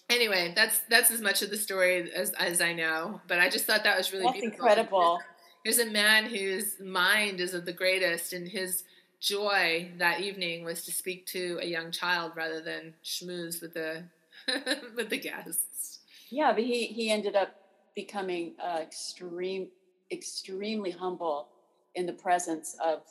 anyway, 0.08 0.52
that's 0.56 0.80
that's 0.88 1.10
as 1.10 1.20
much 1.20 1.42
of 1.42 1.50
the 1.50 1.56
story 1.56 2.10
as 2.12 2.30
as 2.32 2.60
I 2.60 2.72
know. 2.72 3.20
But 3.28 3.38
I 3.38 3.48
just 3.48 3.66
thought 3.66 3.84
that 3.84 3.96
was 3.96 4.12
really 4.12 4.24
that's 4.24 4.40
beautiful. 4.40 4.66
incredible. 4.66 5.20
Here's 5.64 5.78
a 5.78 5.90
man 5.90 6.26
whose 6.26 6.80
mind 6.80 7.40
is 7.40 7.52
of 7.52 7.66
the 7.66 7.72
greatest, 7.72 8.32
and 8.32 8.48
his 8.48 8.84
joy 9.20 9.90
that 9.98 10.20
evening 10.20 10.64
was 10.64 10.84
to 10.84 10.92
speak 10.92 11.26
to 11.26 11.58
a 11.60 11.66
young 11.66 11.90
child 11.90 12.32
rather 12.36 12.60
than 12.60 12.94
schmooze 13.04 13.60
with 13.60 13.74
the 13.74 14.04
with 14.96 15.10
the 15.10 15.18
guests. 15.18 16.00
Yeah, 16.30 16.52
but 16.52 16.64
he 16.64 16.86
he 16.86 17.10
ended 17.10 17.36
up 17.36 17.54
becoming 17.94 18.54
uh, 18.62 18.78
extreme 18.82 19.68
extremely 20.10 20.90
humble 20.90 21.48
in 21.94 22.06
the 22.06 22.12
presence 22.12 22.76
of 22.84 23.02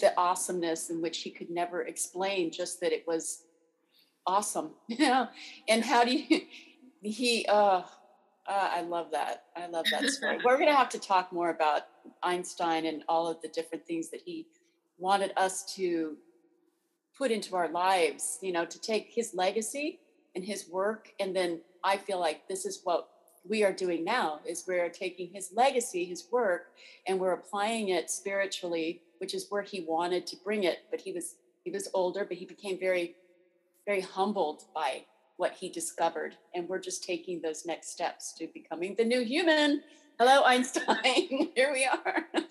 the 0.00 0.12
awesomeness 0.16 0.90
in 0.90 1.00
which 1.02 1.18
he 1.18 1.30
could 1.30 1.50
never 1.50 1.82
explain 1.82 2.50
just 2.50 2.80
that 2.80 2.92
it 2.92 3.06
was 3.06 3.44
awesome 4.26 4.70
you 4.88 4.98
know 4.98 5.28
and 5.68 5.84
how 5.84 6.04
do 6.04 6.12
you 6.16 6.40
he 7.02 7.44
uh, 7.48 7.82
uh, 8.46 8.70
I 8.72 8.82
love 8.82 9.10
that. 9.12 9.44
I 9.56 9.66
love 9.66 9.86
that 9.90 10.08
story. 10.10 10.38
We're 10.44 10.56
going 10.56 10.68
to 10.68 10.74
have 10.74 10.90
to 10.90 10.98
talk 10.98 11.32
more 11.32 11.50
about 11.50 11.82
Einstein 12.22 12.86
and 12.86 13.02
all 13.08 13.26
of 13.26 13.40
the 13.40 13.48
different 13.48 13.86
things 13.86 14.10
that 14.10 14.20
he 14.24 14.46
wanted 15.04 15.32
us 15.36 15.62
to 15.74 16.16
put 17.16 17.30
into 17.30 17.54
our 17.54 17.68
lives, 17.68 18.38
you 18.40 18.52
know, 18.52 18.64
to 18.64 18.80
take 18.80 19.12
his 19.12 19.34
legacy 19.34 20.00
and 20.34 20.42
his 20.42 20.66
work. 20.68 21.10
And 21.20 21.36
then 21.36 21.60
I 21.84 21.98
feel 21.98 22.18
like 22.18 22.48
this 22.48 22.64
is 22.64 22.80
what 22.84 23.10
we 23.46 23.62
are 23.62 23.72
doing 23.72 24.02
now 24.02 24.40
is 24.46 24.64
we're 24.66 24.88
taking 24.88 25.28
his 25.30 25.50
legacy, 25.54 26.06
his 26.06 26.24
work, 26.32 26.68
and 27.06 27.20
we're 27.20 27.34
applying 27.34 27.90
it 27.90 28.10
spiritually, 28.10 29.02
which 29.18 29.34
is 29.34 29.46
where 29.50 29.60
he 29.60 29.82
wanted 29.82 30.26
to 30.28 30.36
bring 30.42 30.64
it. 30.64 30.78
But 30.90 31.02
he 31.02 31.12
was 31.12 31.36
he 31.64 31.70
was 31.70 31.88
older, 31.92 32.24
but 32.24 32.38
he 32.38 32.46
became 32.46 32.78
very, 32.78 33.14
very 33.86 34.00
humbled 34.00 34.64
by 34.74 35.04
what 35.36 35.52
he 35.52 35.68
discovered. 35.68 36.36
And 36.54 36.66
we're 36.66 36.78
just 36.78 37.04
taking 37.04 37.42
those 37.42 37.66
next 37.66 37.90
steps 37.90 38.32
to 38.38 38.48
becoming 38.54 38.94
the 38.96 39.04
new 39.04 39.22
human. 39.22 39.82
Hello, 40.18 40.42
Einstein. 40.44 41.50
Here 41.56 41.72
we 41.72 41.84
are. 41.86 42.24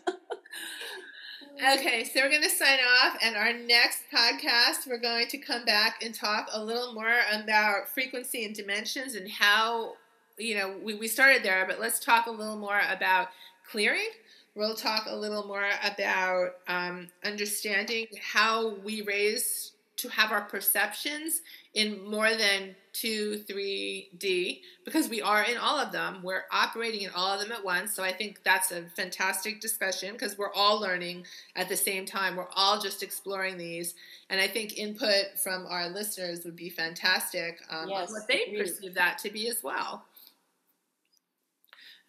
Okay, 1.62 2.04
so 2.04 2.20
we're 2.20 2.30
going 2.30 2.42
to 2.42 2.50
sign 2.50 2.80
off, 2.80 3.16
and 3.22 3.36
our 3.36 3.54
next 3.54 4.04
podcast, 4.12 4.88
we're 4.88 4.98
going 4.98 5.28
to 5.28 5.38
come 5.38 5.64
back 5.66 6.04
and 6.04 6.14
talk 6.14 6.50
a 6.52 6.62
little 6.62 6.94
more 6.94 7.20
about 7.32 7.88
frequency 7.88 8.44
and 8.44 8.56
dimensions 8.56 9.14
and 9.14 9.30
how, 9.30 9.94
you 10.40 10.56
know, 10.58 10.76
we, 10.84 10.96
we 10.96 11.08
started 11.08 11.44
there, 11.44 11.64
but 11.68 11.80
let's 11.80 12.00
talk 12.00 12.26
a 12.26 12.32
little 12.32 12.58
more 12.58 12.82
about 12.90 13.28
clearing. 13.70 14.10
We'll 14.56 14.76
talk 14.76 15.06
a 15.08 15.16
little 15.16 15.46
more 15.46 15.70
about 15.86 16.56
um, 16.68 17.10
understanding 17.24 18.08
how 18.20 18.76
we 18.84 19.04
raise 19.04 19.74
to 19.98 20.10
have 20.10 20.32
our 20.32 20.42
perceptions 20.42 21.42
in 21.76 22.04
more 22.10 22.36
than 22.36 22.76
2, 22.94 23.44
3D 23.50 24.62
because 24.86 25.10
we 25.10 25.22
are 25.22 25.44
in 25.44 25.58
all 25.58 25.80
of 25.80 25.92
them. 25.92 26.22
We're 26.24 26.44
operating 26.52 27.02
in 27.02 27.10
all 27.16 27.34
of 27.34 27.42
them 27.42 27.52
at 27.52 27.64
once. 27.64 27.94
So 27.94 28.04
I 28.04 28.12
think 28.12 28.42
that's 28.44 28.72
a 28.72 28.84
fantastic 28.96 29.60
discussion 29.60 30.14
because 30.14 30.38
we're 30.38 30.54
all 30.54 30.80
learning 30.80 31.26
at 31.56 31.70
the 31.70 31.76
same 31.76 32.06
time. 32.06 32.36
We're 32.36 32.48
all 32.56 32.80
just 32.80 33.04
exploring 33.04 33.58
these. 33.58 33.96
And 34.30 34.40
I 34.40 34.48
think 34.48 34.78
input 34.78 35.40
from 35.44 35.66
our 35.68 35.90
listeners 35.90 36.46
would 36.46 36.56
be 36.56 36.70
fantastic 36.70 37.60
um, 37.70 37.90
yes, 37.90 38.10
on 38.10 38.14
what 38.14 38.28
they 38.28 38.44
agreed. 38.44 38.60
perceive 38.60 38.94
that 38.94 39.18
to 39.20 39.32
be 39.32 39.50
as 39.50 39.64
well. 39.64 40.06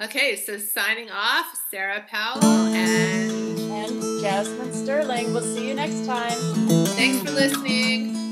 Okay, 0.03 0.35
so 0.35 0.59
signing 0.59 1.09
off, 1.11 1.47
Sarrah 1.73 2.07
Powell 2.09 2.45
and, 2.45 3.59
and 3.59 4.21
Jasmine 4.21 4.73
Sterling. 4.73 5.33
We'll 5.33 5.43
see 5.43 5.69
you 5.69 5.75
next 5.75 6.05
time. 6.05 6.37
Thanks 6.97 7.23
for 7.23 7.31
listening. 7.31 8.24